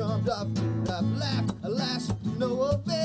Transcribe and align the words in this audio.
charmed, 0.00 0.30
I've 0.30 0.90
I've 0.90 1.18
laughed, 1.18 1.54
alas, 1.62 2.12
no 2.38 2.62
avail. 2.62 2.99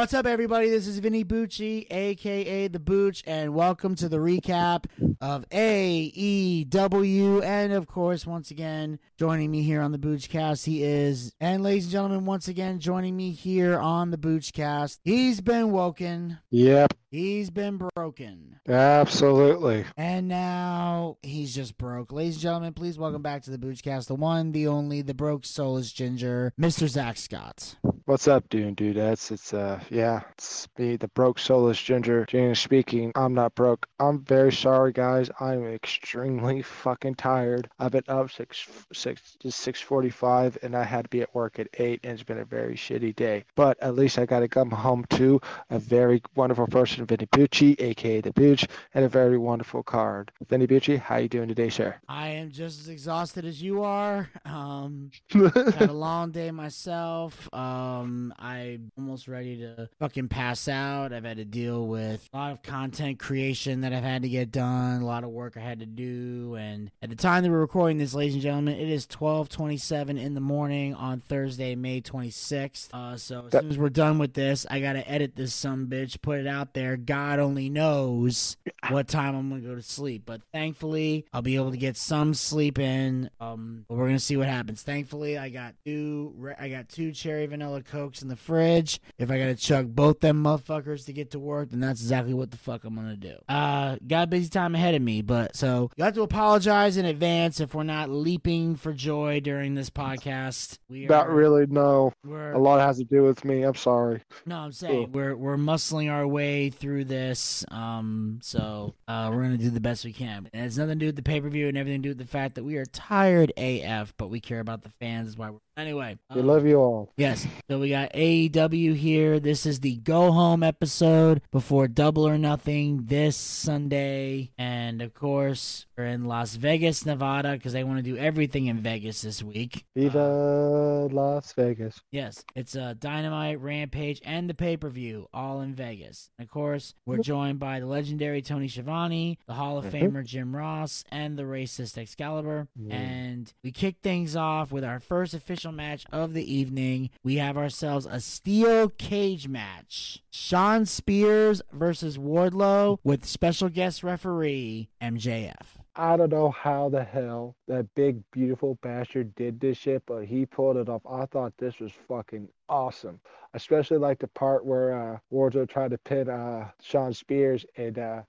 What's 0.00 0.14
up, 0.14 0.24
everybody? 0.24 0.70
This 0.70 0.86
is 0.86 0.98
Vinny 0.98 1.26
Bucci, 1.26 1.86
aka 1.90 2.68
The 2.68 2.78
Booch, 2.78 3.22
and 3.26 3.52
welcome 3.52 3.94
to 3.96 4.08
the 4.08 4.16
recap 4.16 4.86
of 5.20 5.46
AEW. 5.50 7.42
And 7.44 7.74
of 7.74 7.86
course, 7.86 8.24
once 8.24 8.50
again, 8.50 8.98
joining 9.18 9.50
me 9.50 9.62
here 9.62 9.82
on 9.82 9.92
the 9.92 9.98
Boochcast, 9.98 10.64
he 10.64 10.82
is, 10.82 11.34
and 11.38 11.62
ladies 11.62 11.84
and 11.84 11.92
gentlemen, 11.92 12.24
once 12.24 12.48
again, 12.48 12.78
joining 12.78 13.14
me 13.14 13.32
here 13.32 13.78
on 13.78 14.10
the 14.10 14.16
Boochcast, 14.16 15.00
he's 15.04 15.42
been 15.42 15.70
woken, 15.70 16.38
Yep, 16.48 16.94
he's 17.10 17.50
been 17.50 17.78
broken, 17.94 18.60
absolutely. 18.68 19.84
and 19.96 20.28
now 20.28 21.16
he's 21.22 21.54
just 21.54 21.76
broke. 21.76 22.12
Ladies 22.12 22.36
and 22.36 22.42
gentlemen, 22.42 22.72
please 22.72 22.98
welcome 22.98 23.22
back 23.22 23.42
to 23.42 23.50
the 23.50 23.58
Boochcast, 23.58 24.06
the 24.06 24.14
one, 24.14 24.52
the 24.52 24.66
only, 24.66 25.02
the 25.02 25.14
broke 25.14 25.44
soulless 25.44 25.92
ginger, 25.92 26.52
Mr. 26.58 26.88
Zack 26.88 27.16
Scott. 27.16 27.76
What's 28.06 28.26
up, 28.26 28.48
dude, 28.48 28.76
dudettes? 28.76 29.30
It's 29.30 29.54
uh, 29.54 29.78
yeah, 29.88 30.22
it's 30.32 30.66
me, 30.76 30.96
the 30.96 31.06
broke 31.08 31.38
soulless 31.38 31.80
ginger. 31.80 32.24
Jane 32.26 32.54
speaking. 32.56 33.12
I'm 33.14 33.34
not 33.34 33.54
broke. 33.54 33.86
I'm 34.00 34.24
very 34.24 34.52
sorry, 34.52 34.92
guys. 34.92 35.30
I'm 35.38 35.64
extremely 35.64 36.62
fucking 36.62 37.14
tired. 37.16 37.68
I've 37.78 37.92
been 37.92 38.02
up 38.08 38.30
six 38.32 38.66
six 38.92 39.36
to 39.40 39.52
six 39.52 39.80
forty-five, 39.80 40.58
and 40.62 40.74
I 40.76 40.82
had 40.82 41.04
to 41.04 41.08
be 41.08 41.20
at 41.22 41.32
work 41.34 41.60
at 41.60 41.68
eight, 41.74 42.00
and 42.02 42.14
it's 42.14 42.24
been 42.24 42.38
a 42.38 42.44
very 42.44 42.74
shitty 42.74 43.14
day. 43.14 43.44
But 43.54 43.80
at 43.80 43.94
least 43.94 44.18
I 44.18 44.26
got 44.26 44.40
to 44.40 44.48
come 44.48 44.70
home 44.72 45.04
to 45.10 45.40
a 45.68 45.78
very 45.78 46.20
wonderful 46.34 46.66
person, 46.66 46.99
Vinny 47.04 47.26
Bucci, 47.26 47.80
aka 47.80 48.20
the 48.20 48.32
Booch, 48.32 48.66
and 48.94 49.04
a 49.04 49.08
very 49.08 49.38
wonderful 49.38 49.82
card. 49.82 50.30
Vinny 50.48 50.66
Bucci, 50.66 50.98
how 50.98 51.16
you 51.16 51.28
doing 51.28 51.48
today, 51.48 51.68
sir? 51.68 51.96
I 52.08 52.28
am 52.28 52.50
just 52.50 52.80
as 52.80 52.88
exhausted 52.88 53.44
as 53.44 53.62
you 53.62 53.82
are. 53.82 54.30
Um, 54.44 55.10
had 55.30 55.90
a 55.90 55.92
long 55.92 56.30
day 56.30 56.50
myself. 56.50 57.52
Um, 57.54 58.34
I'm 58.38 58.90
almost 58.98 59.28
ready 59.28 59.58
to 59.58 59.88
fucking 59.98 60.28
pass 60.28 60.68
out. 60.68 61.12
I've 61.12 61.24
had 61.24 61.38
to 61.38 61.44
deal 61.44 61.86
with 61.86 62.28
a 62.32 62.36
lot 62.36 62.52
of 62.52 62.62
content 62.62 63.18
creation 63.18 63.80
that 63.82 63.92
I've 63.92 64.04
had 64.04 64.22
to 64.22 64.28
get 64.28 64.50
done, 64.50 65.02
a 65.02 65.06
lot 65.06 65.24
of 65.24 65.30
work 65.30 65.56
I 65.56 65.60
had 65.60 65.80
to 65.80 65.86
do, 65.86 66.56
and 66.56 66.90
at 67.02 67.10
the 67.10 67.16
time 67.16 67.42
that 67.42 67.50
we're 67.50 67.60
recording 67.60 67.98
this, 67.98 68.14
ladies 68.14 68.34
and 68.34 68.42
gentlemen, 68.42 68.78
it 68.78 68.88
is 68.88 69.06
12:27 69.06 70.18
in 70.18 70.34
the 70.34 70.40
morning 70.40 70.94
on 70.94 71.20
Thursday, 71.20 71.74
May 71.74 72.00
26th. 72.00 72.88
Uh, 72.92 73.16
so 73.16 73.46
as 73.46 73.52
soon 73.52 73.70
as 73.70 73.78
we're 73.78 73.88
done 73.88 74.18
with 74.18 74.34
this, 74.34 74.66
I 74.70 74.80
gotta 74.80 75.08
edit 75.08 75.36
this 75.36 75.54
some 75.54 75.86
bitch, 75.86 76.20
put 76.22 76.38
it 76.38 76.46
out 76.46 76.74
there, 76.74 76.89
where 76.90 76.96
God 76.96 77.38
only 77.38 77.70
knows 77.70 78.56
what 78.88 79.06
time 79.06 79.36
I'm 79.36 79.48
gonna 79.48 79.60
go 79.60 79.76
to 79.76 79.82
sleep. 79.82 80.24
But 80.26 80.40
thankfully, 80.52 81.24
I'll 81.32 81.40
be 81.40 81.54
able 81.54 81.70
to 81.70 81.76
get 81.76 81.96
some 81.96 82.34
sleep 82.34 82.80
in. 82.80 83.30
Um, 83.40 83.84
but 83.88 83.96
we're 83.96 84.06
gonna 84.06 84.18
see 84.18 84.36
what 84.36 84.48
happens. 84.48 84.82
Thankfully, 84.82 85.38
I 85.38 85.50
got 85.50 85.74
two. 85.84 86.34
re- 86.36 86.56
I 86.58 86.68
got 86.68 86.88
two 86.88 87.12
cherry 87.12 87.46
vanilla 87.46 87.82
cokes 87.82 88.22
in 88.22 88.28
the 88.28 88.34
fridge. 88.34 89.00
If 89.18 89.30
I 89.30 89.38
gotta 89.38 89.54
chug 89.54 89.94
both 89.94 90.18
them 90.18 90.42
motherfuckers 90.42 91.06
to 91.06 91.12
get 91.12 91.30
to 91.30 91.38
work, 91.38 91.70
then 91.70 91.78
that's 91.78 92.00
exactly 92.00 92.34
what 92.34 92.50
the 92.50 92.56
fuck 92.56 92.82
I'm 92.82 92.96
gonna 92.96 93.16
do. 93.16 93.36
Uh, 93.48 93.96
got 94.04 94.24
a 94.24 94.26
busy 94.26 94.48
time 94.48 94.74
ahead 94.74 94.96
of 94.96 95.02
me, 95.02 95.22
but 95.22 95.54
so 95.54 95.90
you 95.96 96.02
have 96.02 96.14
to 96.14 96.22
apologize 96.22 96.96
in 96.96 97.04
advance 97.04 97.60
if 97.60 97.72
we're 97.72 97.84
not 97.84 98.10
leaping 98.10 98.74
for 98.74 98.92
joy 98.92 99.38
during 99.38 99.76
this 99.76 99.90
podcast. 99.90 100.78
We 100.88 101.06
Not 101.06 101.30
really, 101.30 101.66
no. 101.66 102.12
A 102.26 102.58
lot 102.58 102.80
has 102.80 102.98
to 102.98 103.04
do 103.04 103.22
with 103.22 103.44
me. 103.44 103.62
I'm 103.62 103.76
sorry. 103.76 104.22
no, 104.44 104.56
I'm 104.56 104.72
saying 104.72 105.12
we're 105.12 105.36
we're 105.36 105.56
muscling 105.56 106.10
our 106.10 106.26
way 106.26 106.70
through 106.80 107.04
this. 107.04 107.64
Um, 107.70 108.40
so 108.42 108.94
uh, 109.06 109.30
we're 109.32 109.42
gonna 109.42 109.58
do 109.58 109.70
the 109.70 109.80
best 109.80 110.04
we 110.04 110.12
can. 110.12 110.48
And 110.52 110.66
it's 110.66 110.76
nothing 110.76 110.98
to 110.98 111.04
do 111.04 111.06
with 111.06 111.16
the 111.16 111.22
pay 111.22 111.40
per 111.40 111.48
view 111.48 111.68
and 111.68 111.76
everything 111.78 112.02
to 112.02 112.08
do 112.08 112.10
with 112.10 112.18
the 112.18 112.26
fact 112.26 112.56
that 112.56 112.64
we 112.64 112.76
are 112.76 112.86
tired 112.86 113.52
AF, 113.56 114.14
but 114.16 114.28
we 114.28 114.40
care 114.40 114.60
about 114.60 114.82
the 114.82 114.90
fans. 115.00 115.30
Is 115.30 115.36
why 115.36 115.50
we're 115.50 115.58
anyway. 115.76 116.18
We 116.34 116.40
um, 116.40 116.46
love 116.46 116.66
you 116.66 116.76
all. 116.78 117.12
Yes. 117.16 117.46
So 117.70 117.78
we 117.78 117.90
got 117.90 118.12
AEW 118.12 118.94
here. 118.96 119.40
This 119.40 119.66
is 119.66 119.80
the 119.80 119.96
go 119.96 120.32
home 120.32 120.62
episode 120.62 121.42
before 121.50 121.88
Double 121.88 122.26
or 122.26 122.38
Nothing 122.38 123.04
this 123.06 123.36
Sunday. 123.36 124.50
And 124.58 125.02
of 125.02 125.14
course, 125.14 125.86
we're 125.96 126.06
in 126.06 126.24
Las 126.24 126.54
Vegas, 126.56 127.04
Nevada, 127.06 127.52
because 127.52 127.72
they 127.72 127.84
want 127.84 127.98
to 127.98 128.02
do 128.02 128.16
everything 128.16 128.66
in 128.66 128.78
Vegas 128.78 129.22
this 129.22 129.42
week. 129.42 129.84
Viva 129.94 131.08
Las 131.10 131.52
Vegas. 131.52 132.00
Yes, 132.10 132.44
it's 132.54 132.74
a 132.74 132.94
Dynamite, 132.94 133.60
Rampage, 133.60 134.20
and 134.24 134.48
the 134.48 134.54
pay 134.54 134.76
per 134.76 134.88
view 134.88 135.28
all 135.32 135.60
in 135.60 135.74
Vegas. 135.74 136.30
And 136.38 136.46
of 136.46 136.50
course, 136.50 136.94
we're 137.06 137.18
joined 137.18 137.58
by 137.58 137.80
the 137.80 137.86
legendary 137.86 138.42
Tony 138.42 138.68
Schiavone, 138.68 139.38
the 139.46 139.54
Hall 139.54 139.78
of 139.78 139.84
Mhm. 139.86 139.90
Famer 140.12 140.24
Jim 140.24 140.54
Ross, 140.56 141.04
and 141.10 141.38
the 141.38 141.42
racist 141.44 141.98
Excalibur. 141.98 142.68
Mm. 142.78 142.92
And 142.92 143.52
we 143.62 143.72
kick 143.72 143.96
things 144.02 144.34
off 144.36 144.72
with 144.72 144.84
our 144.84 145.00
first 145.00 145.34
official 145.34 145.59
match 145.68 146.06
of 146.10 146.32
the 146.32 146.52
evening. 146.52 147.10
We 147.22 147.36
have 147.36 147.56
ourselves 147.56 148.06
a 148.06 148.20
steel 148.20 148.88
cage 148.88 149.48
match 149.48 150.22
Shawn 150.30 150.86
Spears 150.86 151.60
versus 151.72 152.16
Wardlow 152.16 152.98
with 153.04 153.26
special 153.26 153.68
guest 153.68 154.02
referee 154.02 154.88
MJF. 155.02 155.76
I 155.96 156.16
don't 156.16 156.30
know 156.30 156.50
how 156.50 156.88
the 156.88 157.04
hell 157.04 157.56
that 157.68 157.86
big 157.94 158.22
beautiful 158.32 158.78
bastard 158.80 159.34
did 159.34 159.60
this 159.60 159.76
shit, 159.76 160.02
but 160.06 160.24
he 160.24 160.46
pulled 160.46 160.76
it 160.76 160.88
off. 160.88 161.02
I 161.08 161.26
thought 161.26 161.52
this 161.58 161.78
was 161.78 161.92
fucking 162.08 162.48
awesome. 162.70 163.20
Especially 163.54 163.98
like 163.98 164.20
the 164.20 164.28
part 164.28 164.64
where 164.64 164.94
uh 164.94 165.18
Wardlow 165.32 165.68
tried 165.68 165.90
to 165.92 165.98
pin 165.98 166.30
uh 166.30 166.70
Shawn 166.82 167.12
Spears 167.12 167.66
and 167.76 167.98
uh 167.98 168.22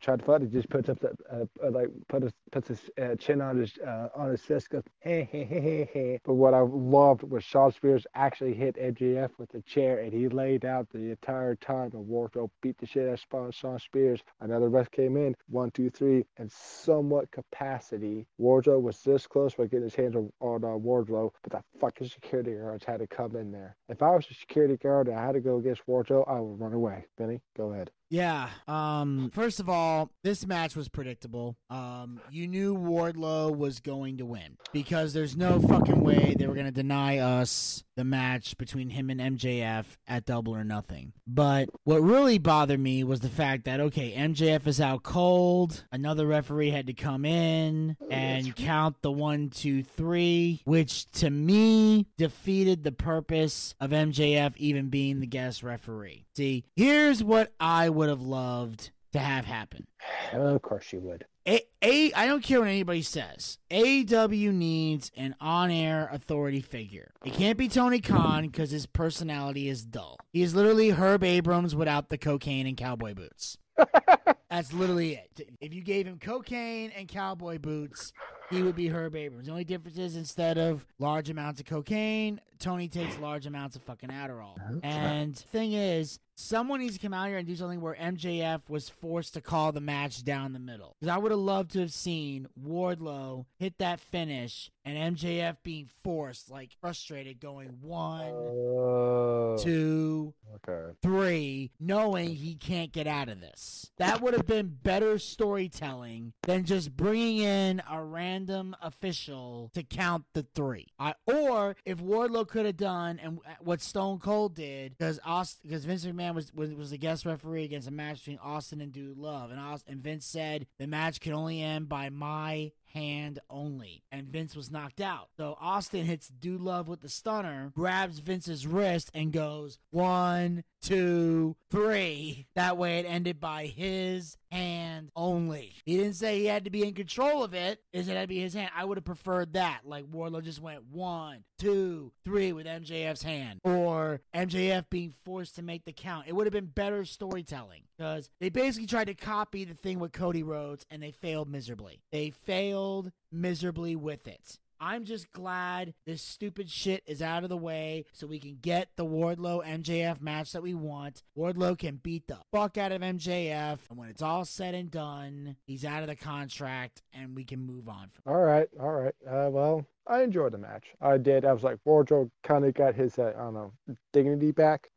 tried 0.00 0.20
to 0.20 0.26
fight. 0.26 0.42
He 0.42 0.48
just 0.48 0.70
puts 0.70 0.88
up 0.88 1.00
the 1.00 1.14
uh, 1.30 1.70
like 1.70 1.88
put 2.08 2.22
his 2.24 2.32
puts 2.52 2.68
his 2.68 2.90
uh, 3.00 3.16
chin 3.16 3.42
on 3.42 3.58
his 3.58 3.78
uh, 3.86 4.08
on 4.16 4.30
his 4.30 4.42
fist. 4.42 4.70
Goes 4.70 4.84
hey 5.00 5.28
hey 5.30 5.44
hey 5.44 5.88
hey. 5.92 6.20
But 6.24 6.34
what 6.34 6.54
I 6.54 6.60
loved 6.60 7.24
was 7.24 7.44
Shawn 7.44 7.72
Spears 7.72 8.06
actually 8.14 8.54
hit 8.54 8.76
MJF 8.76 9.30
with 9.38 9.50
the 9.50 9.62
chair 9.62 10.00
and 10.00 10.12
he 10.12 10.28
laid 10.28 10.64
out 10.64 10.88
the 10.90 11.10
entire 11.10 11.56
time. 11.56 11.90
And 11.94 12.06
Wardlow 12.08 12.50
beat 12.62 12.78
the 12.78 12.86
shit 12.86 13.08
out 13.08 13.20
of 13.34 13.54
Shawn 13.54 13.78
Spears. 13.78 14.22
Another 14.40 14.70
ref 14.70 14.90
came 14.90 15.16
in 15.18 15.36
one 15.48 15.70
two 15.72 15.90
three 15.90 16.24
and 16.38 16.50
somewhat 16.50 17.30
capacity. 17.32 18.26
Wardlow 18.40 18.80
was 18.82 19.02
this 19.02 19.26
close 19.26 19.54
by 19.54 19.66
getting 19.66 19.84
his 19.84 19.94
hands 19.94 20.16
on, 20.16 20.32
on 20.40 20.64
uh, 20.64 20.68
Wardlow, 20.68 21.30
but 21.42 21.52
the 21.52 21.62
fucking 21.80 22.08
security 22.08 22.54
guards 22.54 22.84
had 22.84 23.00
to 23.00 23.06
come 23.06 23.36
in 23.36 23.52
there. 23.52 23.73
If 23.88 24.02
I 24.02 24.10
was 24.10 24.26
a 24.30 24.34
security 24.34 24.76
guard 24.76 25.08
and 25.08 25.18
I 25.18 25.26
had 25.26 25.32
to 25.32 25.40
go 25.40 25.58
against 25.58 25.86
Wardlow, 25.86 26.28
I 26.28 26.40
would 26.40 26.60
run 26.60 26.72
away. 26.72 27.04
Vinny, 27.18 27.40
go 27.56 27.72
ahead. 27.72 27.90
Yeah. 28.14 28.48
Um. 28.68 29.30
First 29.34 29.58
of 29.58 29.68
all, 29.68 30.10
this 30.22 30.46
match 30.46 30.76
was 30.76 30.88
predictable. 30.88 31.56
Um. 31.68 32.20
You 32.30 32.46
knew 32.46 32.76
Wardlow 32.76 33.56
was 33.56 33.80
going 33.80 34.18
to 34.18 34.24
win 34.24 34.56
because 34.72 35.12
there's 35.12 35.36
no 35.36 35.58
fucking 35.60 36.00
way 36.00 36.36
they 36.38 36.46
were 36.46 36.54
gonna 36.54 36.70
deny 36.70 37.18
us 37.18 37.82
the 37.96 38.04
match 38.04 38.56
between 38.56 38.90
him 38.90 39.10
and 39.10 39.20
MJF 39.20 39.84
at 40.06 40.26
Double 40.26 40.54
or 40.54 40.64
Nothing. 40.64 41.12
But 41.26 41.68
what 41.84 42.02
really 42.02 42.38
bothered 42.38 42.80
me 42.80 43.02
was 43.02 43.18
the 43.20 43.28
fact 43.28 43.64
that 43.64 43.80
okay, 43.80 44.12
MJF 44.12 44.66
is 44.68 44.80
out 44.80 45.02
cold. 45.02 45.84
Another 45.90 46.26
referee 46.26 46.70
had 46.70 46.86
to 46.86 46.92
come 46.92 47.24
in 47.24 47.96
and 48.10 48.54
count 48.54 49.02
the 49.02 49.10
one, 49.10 49.50
two, 49.50 49.82
three, 49.82 50.62
which 50.64 51.10
to 51.12 51.30
me 51.30 52.06
defeated 52.16 52.84
the 52.84 52.92
purpose 52.92 53.74
of 53.80 53.90
MJF 53.90 54.56
even 54.56 54.88
being 54.88 55.18
the 55.18 55.26
guest 55.26 55.64
referee. 55.64 56.26
See, 56.36 56.64
here's 56.74 57.22
what 57.22 57.52
I 57.60 57.88
would 57.88 58.08
have 58.08 58.22
loved 58.22 58.90
to 59.12 59.18
have 59.20 59.44
happen. 59.44 59.86
Of 60.32 60.62
course 60.62 60.92
you 60.92 61.00
would. 61.00 61.24
A, 61.46 61.60
A 61.82 62.12
I 62.14 62.26
don't 62.26 62.42
care 62.42 62.60
what 62.60 62.68
anybody 62.68 63.02
says. 63.02 63.58
AEW 63.70 64.52
needs 64.52 65.12
an 65.16 65.36
on-air 65.40 66.08
authority 66.10 66.60
figure. 66.60 67.12
It 67.24 67.34
can't 67.34 67.58
be 67.58 67.68
Tony 67.68 68.00
Khan 68.00 68.46
because 68.46 68.70
his 68.70 68.86
personality 68.86 69.68
is 69.68 69.84
dull. 69.84 70.18
He 70.32 70.42
is 70.42 70.54
literally 70.54 70.90
Herb 70.90 71.22
Abrams 71.22 71.76
without 71.76 72.08
the 72.08 72.18
cocaine 72.18 72.66
and 72.66 72.76
cowboy 72.76 73.14
boots. 73.14 73.58
That's 74.54 74.72
literally 74.72 75.14
it. 75.14 75.48
If 75.60 75.74
you 75.74 75.82
gave 75.82 76.06
him 76.06 76.18
cocaine 76.20 76.92
and 76.96 77.08
cowboy 77.08 77.58
boots, 77.58 78.12
he 78.50 78.62
would 78.62 78.76
be 78.76 78.86
Herb 78.88 79.16
Abrams. 79.16 79.46
The 79.46 79.52
only 79.52 79.64
difference 79.64 79.98
is 79.98 80.14
instead 80.16 80.58
of 80.58 80.86
large 81.00 81.28
amounts 81.28 81.58
of 81.60 81.66
cocaine, 81.66 82.40
Tony 82.60 82.88
takes 82.88 83.18
large 83.18 83.46
amounts 83.46 83.74
of 83.74 83.82
fucking 83.82 84.10
Adderall. 84.10 84.54
And 84.84 85.36
thing 85.36 85.72
is, 85.72 86.20
someone 86.36 86.80
needs 86.80 86.94
to 86.94 87.00
come 87.00 87.12
out 87.12 87.26
here 87.28 87.36
and 87.38 87.46
do 87.46 87.56
something 87.56 87.80
where 87.80 87.94
MJF 87.94 88.68
was 88.68 88.88
forced 88.88 89.34
to 89.34 89.40
call 89.40 89.72
the 89.72 89.80
match 89.80 90.22
down 90.24 90.52
the 90.52 90.58
middle. 90.60 90.94
Because 91.00 91.12
I 91.12 91.18
would 91.18 91.32
have 91.32 91.40
loved 91.40 91.72
to 91.72 91.80
have 91.80 91.92
seen 91.92 92.46
Wardlow 92.62 93.46
hit 93.58 93.78
that 93.78 93.98
finish 94.00 94.70
and 94.84 95.16
MJF 95.16 95.56
being 95.62 95.88
forced, 96.04 96.50
like 96.50 96.70
frustrated, 96.80 97.40
going 97.40 97.78
one, 97.82 98.30
Oh, 98.30 99.56
two, 99.58 100.32
okay. 100.56 100.92
three, 101.02 101.70
knowing 101.80 102.34
he 102.34 102.54
can't 102.54 102.92
get 102.92 103.06
out 103.06 103.28
of 103.28 103.40
this. 103.40 103.90
That 103.98 104.20
would 104.20 104.34
have 104.34 104.43
been 104.46 104.78
better 104.82 105.18
storytelling 105.18 106.32
than 106.42 106.64
just 106.64 106.96
bringing 106.96 107.38
in 107.38 107.82
a 107.90 108.02
random 108.02 108.76
official 108.80 109.70
to 109.74 109.82
count 109.82 110.24
the 110.34 110.46
three. 110.54 110.88
I, 110.98 111.14
or 111.26 111.76
if 111.84 111.98
Wardlow 111.98 112.48
could 112.48 112.66
have 112.66 112.76
done 112.76 113.18
and 113.22 113.38
what 113.60 113.80
Stone 113.80 114.20
Cold 114.20 114.54
did, 114.54 114.96
because 114.96 115.20
because 115.62 115.84
Vince 115.84 116.04
McMahon 116.04 116.34
was, 116.34 116.52
was 116.52 116.72
was 116.74 116.90
the 116.90 116.98
guest 116.98 117.26
referee 117.26 117.64
against 117.64 117.88
a 117.88 117.92
match 117.92 118.18
between 118.18 118.38
Austin 118.38 118.80
and 118.80 118.92
Dude 118.92 119.18
Love, 119.18 119.50
and 119.50 119.60
Austin, 119.60 119.94
and 119.94 120.02
Vince 120.02 120.26
said 120.26 120.66
the 120.78 120.86
match 120.86 121.20
can 121.20 121.32
only 121.32 121.62
end 121.62 121.88
by 121.88 122.10
my 122.10 122.72
hand 122.94 123.40
only. 123.50 124.02
And 124.10 124.28
Vince 124.28 124.56
was 124.56 124.70
knocked 124.70 125.00
out. 125.00 125.28
So 125.36 125.56
Austin 125.60 126.04
hits 126.04 126.28
Dude 126.28 126.60
Love 126.60 126.88
with 126.88 127.00
the 127.00 127.08
stunner, 127.08 127.72
grabs 127.74 128.20
Vince's 128.20 128.66
wrist, 128.66 129.10
and 129.14 129.32
goes 129.32 129.78
one, 129.90 130.64
two, 130.80 131.56
three. 131.70 132.46
That 132.54 132.76
way 132.76 133.00
it 133.00 133.06
ended 133.06 133.40
by 133.40 133.66
his 133.66 134.36
hand 134.54 135.10
only. 135.16 135.72
He 135.84 135.96
didn't 135.96 136.14
say 136.14 136.38
he 136.38 136.46
had 136.46 136.64
to 136.64 136.70
be 136.70 136.86
in 136.86 136.94
control 136.94 137.42
of 137.42 137.54
it. 137.54 137.80
Is 137.92 138.08
It 138.08 138.14
had 138.14 138.22
to 138.22 138.28
be 138.28 138.40
his 138.40 138.54
hand. 138.54 138.70
I 138.74 138.84
would 138.84 138.96
have 138.96 139.04
preferred 139.04 139.54
that. 139.54 139.80
Like 139.84 140.10
Wardlow 140.10 140.42
just 140.42 140.60
went 140.60 140.84
one, 140.90 141.44
two, 141.58 142.12
three 142.24 142.52
with 142.52 142.66
MJF's 142.66 143.22
hand. 143.22 143.60
Or 143.64 144.20
MJF 144.34 144.84
being 144.90 145.12
forced 145.24 145.56
to 145.56 145.62
make 145.62 145.84
the 145.84 145.92
count. 145.92 146.26
It 146.28 146.34
would 146.34 146.46
have 146.46 146.52
been 146.52 146.66
better 146.66 147.04
storytelling. 147.04 147.82
Because 147.96 148.30
they 148.40 148.48
basically 148.48 148.86
tried 148.86 149.06
to 149.06 149.14
copy 149.14 149.64
the 149.64 149.74
thing 149.74 149.98
with 149.98 150.12
Cody 150.12 150.42
Rhodes 150.42 150.84
and 150.90 151.02
they 151.02 151.10
failed 151.10 151.48
miserably. 151.48 152.00
They 152.12 152.30
failed 152.30 153.12
miserably 153.30 153.96
with 153.96 154.26
it. 154.26 154.58
I'm 154.84 155.06
just 155.06 155.32
glad 155.32 155.94
this 156.04 156.20
stupid 156.20 156.68
shit 156.68 157.02
is 157.06 157.22
out 157.22 157.42
of 157.42 157.48
the 157.48 157.56
way 157.56 158.04
so 158.12 158.26
we 158.26 158.38
can 158.38 158.58
get 158.60 158.90
the 158.96 159.06
Wardlow 159.06 159.64
MJF 159.64 160.20
match 160.20 160.52
that 160.52 160.62
we 160.62 160.74
want. 160.74 161.22
Wardlow 161.38 161.78
can 161.78 161.96
beat 161.96 162.28
the 162.28 162.36
fuck 162.52 162.76
out 162.76 162.92
of 162.92 163.00
MJF, 163.00 163.78
and 163.88 163.98
when 163.98 164.10
it's 164.10 164.20
all 164.20 164.44
said 164.44 164.74
and 164.74 164.90
done, 164.90 165.56
he's 165.66 165.86
out 165.86 166.02
of 166.02 166.08
the 166.08 166.16
contract 166.16 167.00
and 167.14 167.34
we 167.34 167.44
can 167.44 167.64
move 167.64 167.88
on 167.88 168.10
from 168.12 168.30
All 168.30 168.42
right, 168.42 168.68
all 168.78 168.92
right. 168.92 169.14
Uh, 169.26 169.48
well, 169.50 169.86
I 170.06 170.22
enjoyed 170.22 170.52
the 170.52 170.58
match. 170.58 170.84
I 171.00 171.16
did. 171.16 171.46
I 171.46 171.54
was 171.54 171.62
like, 171.62 171.78
Wardlow 171.86 172.30
kind 172.42 172.66
of 172.66 172.74
got 172.74 172.94
his, 172.94 173.18
uh, 173.18 173.32
I 173.34 173.40
don't 173.40 173.54
know, 173.54 173.72
dignity 174.12 174.52
back. 174.52 174.90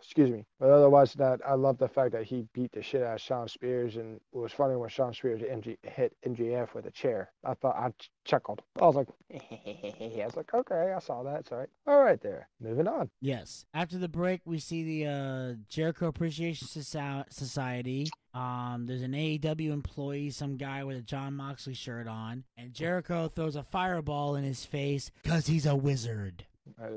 Excuse 0.00 0.30
me. 0.30 0.44
But 0.58 0.70
otherwise, 0.70 1.12
that 1.14 1.40
I 1.46 1.54
love 1.54 1.78
the 1.78 1.88
fact 1.88 2.12
that 2.12 2.24
he 2.24 2.46
beat 2.52 2.72
the 2.72 2.82
shit 2.82 3.02
out 3.02 3.14
of 3.14 3.20
Shawn 3.20 3.48
Spears, 3.48 3.96
and 3.96 4.16
it 4.16 4.38
was 4.38 4.52
funny 4.52 4.76
when 4.76 4.88
Shawn 4.88 5.12
Spears 5.12 5.40
MG, 5.40 5.76
hit 5.82 6.16
MJF 6.26 6.74
with 6.74 6.86
a 6.86 6.90
chair. 6.90 7.30
I 7.44 7.54
thought 7.54 7.76
I 7.76 7.90
ch- 7.90 8.10
chuckled. 8.24 8.62
I 8.80 8.86
was 8.86 8.96
like, 8.96 9.08
I 9.32 10.24
was 10.24 10.36
like, 10.36 10.52
okay, 10.54 10.92
I 10.96 10.98
saw 11.00 11.22
that. 11.24 11.48
Sorry. 11.48 11.66
All 11.86 12.02
right, 12.02 12.20
there. 12.20 12.48
Moving 12.60 12.88
on. 12.88 13.10
Yes. 13.20 13.66
After 13.74 13.98
the 13.98 14.08
break, 14.08 14.40
we 14.44 14.58
see 14.58 14.82
the 15.04 15.10
uh, 15.10 15.54
Jericho 15.68 16.06
Appreciation 16.06 16.68
Society. 16.68 18.08
Um, 18.34 18.84
there's 18.86 19.02
an 19.02 19.12
AEW 19.12 19.72
employee, 19.72 20.30
some 20.30 20.56
guy 20.56 20.84
with 20.84 20.98
a 20.98 21.02
Jon 21.02 21.34
Moxley 21.34 21.74
shirt 21.74 22.06
on, 22.06 22.44
and 22.56 22.74
Jericho 22.74 23.28
throws 23.28 23.56
a 23.56 23.62
fireball 23.62 24.36
in 24.36 24.44
his 24.44 24.64
face 24.64 25.10
because 25.22 25.46
he's 25.46 25.64
a 25.66 25.74
wizard. 25.74 26.44
I, 26.82 26.88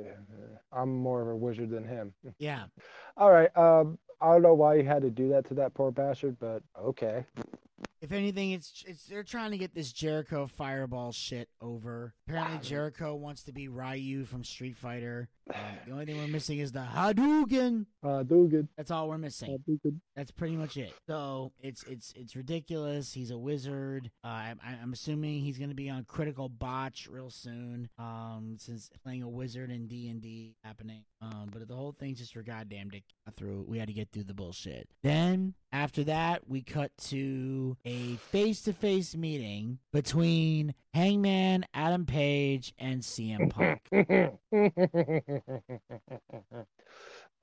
I'm 0.71 0.97
more 0.97 1.21
of 1.21 1.27
a 1.27 1.35
wizard 1.35 1.69
than 1.69 1.85
him. 1.85 2.13
Yeah. 2.37 2.65
All 3.17 3.31
right. 3.31 3.55
Um, 3.57 3.97
I 4.21 4.33
don't 4.33 4.41
know 4.41 4.53
why 4.53 4.75
you 4.75 4.83
had 4.83 5.01
to 5.03 5.09
do 5.09 5.29
that 5.29 5.47
to 5.47 5.53
that 5.55 5.73
poor 5.73 5.91
bastard, 5.91 6.37
but 6.39 6.61
okay. 6.79 7.25
If 8.01 8.11
anything, 8.13 8.51
it's 8.51 8.83
it's 8.87 9.05
they're 9.05 9.23
trying 9.23 9.51
to 9.51 9.57
get 9.57 9.73
this 9.73 9.91
Jericho 9.91 10.47
fireball 10.47 11.11
shit 11.11 11.49
over. 11.61 12.13
Apparently, 12.27 12.59
Jericho 12.59 13.15
wants 13.15 13.43
to 13.43 13.51
be 13.51 13.67
Ryu 13.67 14.25
from 14.25 14.43
Street 14.43 14.77
Fighter. 14.77 15.29
The 15.85 15.93
only 15.93 16.05
thing 16.05 16.17
we're 16.17 16.27
missing 16.27 16.59
is 16.59 16.71
the 16.71 16.85
Hadouken. 16.95 17.85
Do. 18.03 18.67
That's 18.77 18.91
all 18.91 19.09
we're 19.09 19.17
missing. 19.17 19.57
good. 19.65 19.99
That's 20.15 20.29
pretty 20.29 20.55
much 20.55 20.77
it. 20.77 20.93
So 21.07 21.51
it's 21.61 21.83
it's 21.83 22.13
it's 22.15 22.35
ridiculous. 22.35 23.11
He's 23.11 23.31
a 23.31 23.37
wizard. 23.37 24.11
Uh, 24.23 24.27
I'm, 24.27 24.59
I'm 24.83 24.93
assuming 24.93 25.39
he's 25.41 25.57
going 25.57 25.69
to 25.69 25.75
be 25.75 25.89
on 25.89 26.03
Critical 26.03 26.47
Botch 26.47 27.07
real 27.11 27.31
soon. 27.31 27.89
Um, 27.97 28.57
since 28.59 28.89
playing 29.03 29.23
a 29.23 29.29
wizard 29.29 29.71
in 29.71 29.87
D 29.87 30.09
and 30.09 30.21
D 30.21 30.55
happening. 30.63 31.03
Um, 31.21 31.49
but 31.51 31.67
the 31.67 31.75
whole 31.75 31.91
thing's 31.91 32.19
just 32.19 32.33
for 32.33 32.43
goddamn 32.43 32.91
to 32.91 32.97
get 32.97 33.35
through. 33.35 33.65
We 33.67 33.79
had 33.79 33.87
to 33.87 33.93
get 33.93 34.11
through 34.11 34.23
the 34.23 34.33
bullshit. 34.33 34.87
Then 35.03 35.55
after 35.71 36.03
that, 36.05 36.47
we 36.47 36.61
cut 36.61 36.91
to 37.09 37.77
a 37.85 38.15
face-to-face 38.15 39.15
meeting 39.15 39.79
between 39.91 40.73
Hangman, 40.93 41.65
Adam 41.73 42.05
Page, 42.05 42.73
and 42.79 43.01
CM 43.01 43.49
Punk. 43.49 43.81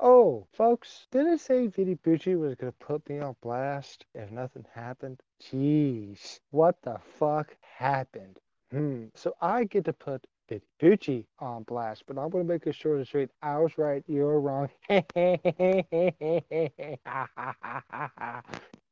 oh, 0.01 0.47
folks, 0.53 1.07
did 1.11 1.27
it 1.27 1.41
say 1.41 1.67
Vinny 1.69 1.97
Bucci 1.97 2.39
was 2.39 2.55
going 2.57 2.73
to 2.73 2.79
put 2.79 3.09
me 3.09 3.21
on 3.21 3.37
blast 3.43 4.05
if 4.15 4.31
nothing 4.31 4.67
happened? 4.75 5.21
Jeez, 5.43 6.41
what 6.51 6.77
the 6.83 6.99
fuck 7.19 7.57
happened? 7.61 8.39
Hmm. 8.73 9.05
So 9.15 9.35
I 9.41 9.65
get 9.65 9.85
to 9.85 9.93
put 9.93 10.27
Vinny 10.49 10.63
Bucci 10.83 11.27
on 11.39 11.63
blast, 11.63 12.03
but 12.07 12.19
I'm 12.19 12.31
going 12.31 12.47
to 12.47 12.53
make 12.53 12.67
it 12.67 12.75
short 12.75 12.99
and 12.99 13.07
straight. 13.07 13.31
I 13.43 13.59
was 13.59 13.79
right, 13.79 14.03
you're 14.09 14.41
wrong. 14.41 14.69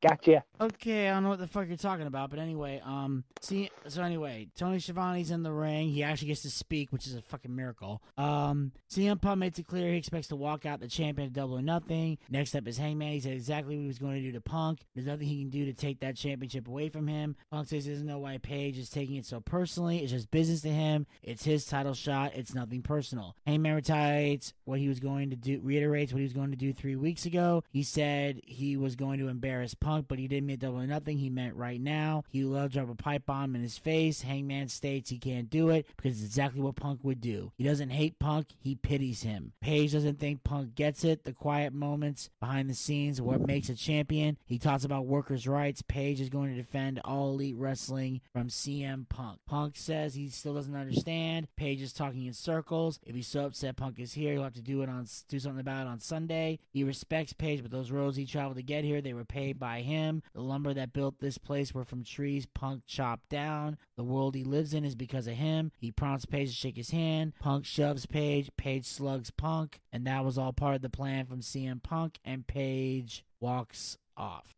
Gotcha. 0.05 0.45
Okay, 0.61 1.09
I 1.09 1.15
don't 1.15 1.23
know 1.25 1.31
what 1.31 1.39
the 1.39 1.47
fuck 1.47 1.67
you're 1.67 1.77
talking 1.77 2.07
about, 2.07 2.31
but 2.31 2.39
anyway, 2.39 2.81
um, 2.85 3.25
see, 3.41 3.71
so 3.89 4.03
anyway, 4.03 4.49
Tony 4.57 4.79
Schiavone's 4.79 5.31
in 5.31 5.43
the 5.43 5.53
ring. 5.53 5.89
He 5.89 6.03
actually 6.03 6.29
gets 6.29 6.43
to 6.43 6.51
speak, 6.51 6.93
which 6.93 7.07
is 7.07 7.15
a 7.15 7.23
fucking 7.23 7.55
miracle. 7.55 8.03
Um, 8.17 8.73
CM 8.91 9.21
Punk 9.21 9.39
makes 9.39 9.59
it 9.59 9.67
clear 9.67 9.91
he 9.91 9.99
expects 9.99 10.29
to 10.29 10.37
walk 10.37 10.67
out 10.67 10.81
the 10.81 10.89
champion 10.89 11.29
at 11.29 11.33
Double 11.33 11.59
or 11.59 11.63
Nothing. 11.63 12.19
Next 12.31 12.55
up 12.55 12.69
is 12.69 12.79
Hangman. 12.79 13.13
He 13.13 13.21
said 13.21 13.33
exactly 13.33 13.77
what 13.77 13.83
he 13.83 13.87
was 13.87 13.99
going 13.99 14.15
to 14.15 14.21
do 14.21 14.33
to 14.33 14.41
Punk. 14.41 14.81
There's 14.95 15.07
nothing 15.07 15.27
he 15.27 15.41
can 15.41 15.51
do 15.51 15.65
to 15.67 15.73
take 15.73 16.01
that 16.01 16.17
championship 16.17 16.69
away 16.69 16.89
from 16.89 17.07
him. 17.07 17.37
Punk 17.51 17.69
says 17.69 17.85
he 17.85 17.93
doesn't 17.93 18.07
know 18.07 18.19
why 18.19 18.39
Page 18.39 18.79
is 18.79 18.91
taking 18.91 19.17
it 19.17 19.27
so 19.27 19.41
personally. 19.41 19.99
It's 19.99 20.13
just 20.13 20.31
business 20.31 20.61
to 20.63 20.69
him. 20.69 21.07
It's 21.23 21.45
his 21.45 21.65
title 21.65 21.95
shot. 21.95 22.33
It's 22.35 22.55
nothing 22.55 22.83
personal. 22.83 23.37
Hangman 23.47 23.75
retaliates 23.75 24.53
what 24.65 24.79
he 24.79 24.89
was 24.89 25.01
going 25.01 25.31
to 25.31 25.37
do, 25.37 25.61
reiterates 25.63 26.13
what 26.13 26.19
he 26.19 26.25
was 26.25 26.33
going 26.33 26.51
to 26.51 26.57
do 26.57 26.73
three 26.73 26.97
weeks 26.97 27.27
ago. 27.27 27.65
He 27.71 27.83
said 27.83 28.41
he 28.45 28.77
was 28.77 28.97
going 28.97 29.19
to 29.19 29.29
embarrass 29.29 29.75
Punk, 29.75 29.94
but 30.03 30.19
he 30.19 30.29
didn't 30.29 30.47
mean 30.47 30.59
double 30.59 30.81
or 30.81 30.87
nothing. 30.87 31.19
He 31.19 31.31
meant 31.31 31.57
right 31.57 31.81
now. 31.81 32.25
He 32.29 32.45
will 32.45 32.69
drop 32.69 32.91
a 32.91 32.95
pipe 32.95 33.27
bomb 33.27 33.55
in 33.55 33.63
his 33.63 33.79
face. 33.79 34.23
Hangman 34.23 34.69
states 34.69 35.11
he 35.11 35.19
can't 35.19 35.51
do 35.51 35.71
it 35.71 35.87
because 35.97 36.19
it's 36.19 36.27
exactly 36.27 36.61
what 36.61 36.77
Punk 36.77 37.01
would 37.03 37.21
do. 37.21 37.53
He 37.57 37.65
doesn't 37.65 37.91
hate 37.91 38.19
Punk, 38.19 38.49
he 38.59 38.75
pities 38.75 39.23
him. 39.23 39.53
Page 39.61 39.93
doesn't 39.93 40.19
think 40.19 40.45
Punk 40.45 40.75
gets 40.75 41.05
it. 41.05 41.25
The 41.25 41.33
quiet 41.33 41.73
moments 41.73 42.31
behind 42.41 42.69
the 42.69 42.75
scenes 42.75 43.21
what 43.21 43.47
makes 43.47 43.69
a 43.69 43.75
champion. 43.75 44.39
He 44.47 44.59
talks 44.59 44.85
about 44.85 45.07
workers' 45.07 45.47
rights. 45.47 45.83
Page 45.83 46.21
is 46.21 46.29
going 46.29 46.51
to 46.51 46.57
defend 46.57 47.01
all 47.05 47.31
elite 47.31 47.57
wrestling 47.57 48.21
from 48.33 48.49
CM 48.49 49.09
Punk. 49.09 49.41
Punk 49.47 49.77
says 49.77 50.15
he 50.15 50.29
still 50.29 50.55
doesn't 50.55 50.77
understand. 50.77 51.49
Page 51.57 51.83
is 51.83 51.93
talking 51.93 52.27
in 52.27 52.33
circles. 52.33 52.99
If 53.05 53.15
he's 53.15 53.27
so 53.27 53.47
upset 53.47 53.77
Punk 53.77 53.99
is 53.99 54.13
here, 54.13 54.33
he'll 54.33 54.43
have 54.43 54.55
to 54.55 54.63
do 54.63 54.83
it 54.83 54.89
on 54.89 55.07
do 55.29 55.39
something 55.39 55.61
about 55.61 55.87
it 55.87 55.91
on 55.91 56.01
Sunday. 56.01 56.59
He 56.73 56.85
respects 56.85 57.33
Page, 57.33 57.63
but 57.63 57.71
those 57.71 57.91
roads 57.91 58.17
he 58.17 58.27
traveled 58.27 58.57
to 58.57 58.63
get 58.63 58.85
here, 58.85 59.01
they 59.01 59.13
were 59.13 59.25
paid 59.25 59.59
by 59.59 59.74
him. 59.83 60.23
The 60.35 60.43
lumber 60.43 60.75
that 60.75 60.93
built 60.93 61.19
this 61.21 61.39
place 61.39 61.75
were 61.75 61.85
from 61.85 62.05
trees 62.05 62.47
Punk 62.47 62.83
chopped 62.87 63.29
down. 63.29 63.79
The 63.97 64.05
world 64.05 64.35
he 64.35 64.45
lives 64.45 64.75
in 64.75 64.85
is 64.85 64.95
because 64.95 65.27
of 65.27 65.35
him. 65.35 65.73
He 65.79 65.91
prompts 65.91 66.27
Page 66.27 66.51
to 66.51 66.55
shake 66.55 66.77
his 66.77 66.91
hand. 66.91 67.35
Punk 67.39 67.65
shoves 67.67 68.07
Page. 68.07 68.51
Page 68.57 68.87
slugs 68.87 69.31
Punk. 69.31 69.81
And 69.93 70.07
that 70.07 70.25
was 70.25 70.39
all 70.39 70.53
part 70.53 70.77
of 70.77 70.83
the 70.83 70.91
plan 70.91 71.27
from 71.27 71.41
CM 71.41 71.83
Punk. 71.83 72.19
And 72.25 72.47
Page 72.47 73.25
walks 73.41 73.99
off. 74.17 74.55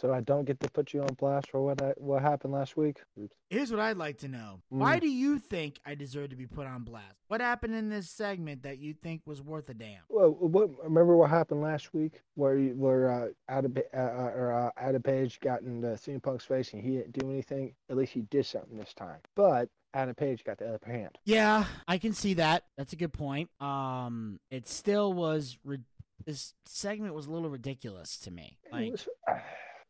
So 0.00 0.12
I 0.12 0.20
don't 0.20 0.44
get 0.44 0.60
to 0.60 0.70
put 0.70 0.92
you 0.92 1.02
on 1.02 1.14
blast 1.14 1.50
for 1.50 1.60
what 1.60 1.82
I, 1.82 1.92
what 1.96 2.22
happened 2.22 2.52
last 2.52 2.76
week. 2.76 2.98
Oops. 3.20 3.34
Here's 3.50 3.72
what 3.72 3.80
I'd 3.80 3.96
like 3.96 4.18
to 4.18 4.28
know. 4.28 4.60
Mm. 4.72 4.78
Why 4.78 5.00
do 5.00 5.08
you 5.08 5.40
think 5.40 5.80
I 5.84 5.96
deserve 5.96 6.30
to 6.30 6.36
be 6.36 6.46
put 6.46 6.68
on 6.68 6.84
blast? 6.84 7.16
What 7.26 7.40
happened 7.40 7.74
in 7.74 7.88
this 7.88 8.08
segment 8.08 8.62
that 8.62 8.78
you 8.78 8.94
think 8.94 9.22
was 9.26 9.42
worth 9.42 9.68
a 9.70 9.74
damn? 9.74 10.02
Well, 10.08 10.30
what, 10.30 10.70
remember 10.84 11.16
what 11.16 11.30
happened 11.30 11.62
last 11.62 11.92
week 11.92 12.20
where 12.34 12.56
you, 12.56 12.74
where 12.76 13.10
uh, 13.10 13.28
Adam 13.48 13.74
uh, 13.92 13.96
uh, 13.96 14.32
or 14.36 14.52
uh, 14.52 14.70
Adam 14.80 15.02
Page 15.02 15.40
got 15.40 15.62
in 15.62 15.80
the 15.80 15.88
CM 15.88 16.22
Punk's 16.22 16.44
face 16.44 16.72
and 16.74 16.82
he 16.82 16.98
didn't 16.98 17.18
do 17.18 17.28
anything. 17.28 17.74
At 17.90 17.96
least 17.96 18.12
he 18.12 18.22
did 18.22 18.46
something 18.46 18.78
this 18.78 18.94
time. 18.94 19.18
But 19.34 19.68
Adam 19.94 20.14
Page 20.14 20.44
got 20.44 20.58
the 20.58 20.74
upper 20.74 20.92
hand. 20.92 21.18
Yeah, 21.24 21.64
I 21.88 21.98
can 21.98 22.12
see 22.12 22.34
that. 22.34 22.62
That's 22.76 22.92
a 22.92 22.96
good 22.96 23.12
point. 23.12 23.50
Um, 23.60 24.38
it 24.48 24.68
still 24.68 25.12
was. 25.12 25.58
Ri- 25.64 25.80
this 26.24 26.52
segment 26.66 27.14
was 27.14 27.26
a 27.26 27.30
little 27.30 27.48
ridiculous 27.48 28.18
to 28.18 28.30
me. 28.30 28.58
It 28.64 28.72
Like, 28.72 29.40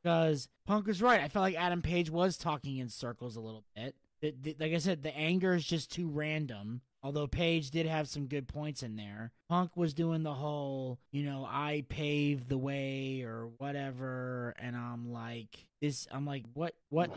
because 0.02 0.48
Punk 0.66 0.86
was 0.86 1.02
right. 1.02 1.20
I 1.20 1.28
felt 1.28 1.42
like 1.42 1.56
Adam 1.56 1.82
Page 1.82 2.10
was 2.10 2.36
talking 2.36 2.78
in 2.78 2.88
circles 2.88 3.36
a 3.36 3.40
little 3.40 3.64
bit. 3.74 3.94
The- 4.20 4.34
the- 4.40 4.56
like 4.58 4.72
I 4.72 4.78
said, 4.78 5.02
the 5.02 5.16
anger 5.16 5.54
is 5.54 5.64
just 5.64 5.92
too 5.92 6.08
random. 6.08 6.80
Although 7.00 7.28
Page 7.28 7.70
did 7.70 7.86
have 7.86 8.08
some 8.08 8.26
good 8.26 8.48
points 8.48 8.82
in 8.82 8.96
there. 8.96 9.30
Punk 9.48 9.76
was 9.76 9.94
doing 9.94 10.24
the 10.24 10.34
whole, 10.34 10.98
you 11.12 11.22
know, 11.22 11.46
I 11.48 11.84
paved 11.88 12.48
the 12.48 12.58
way 12.58 13.22
or 13.22 13.50
whatever, 13.58 14.52
and 14.58 14.74
I'm 14.76 15.12
like, 15.12 15.46
this. 15.80 16.08
I'm 16.10 16.26
like, 16.26 16.42
what, 16.54 16.74
what, 16.88 17.10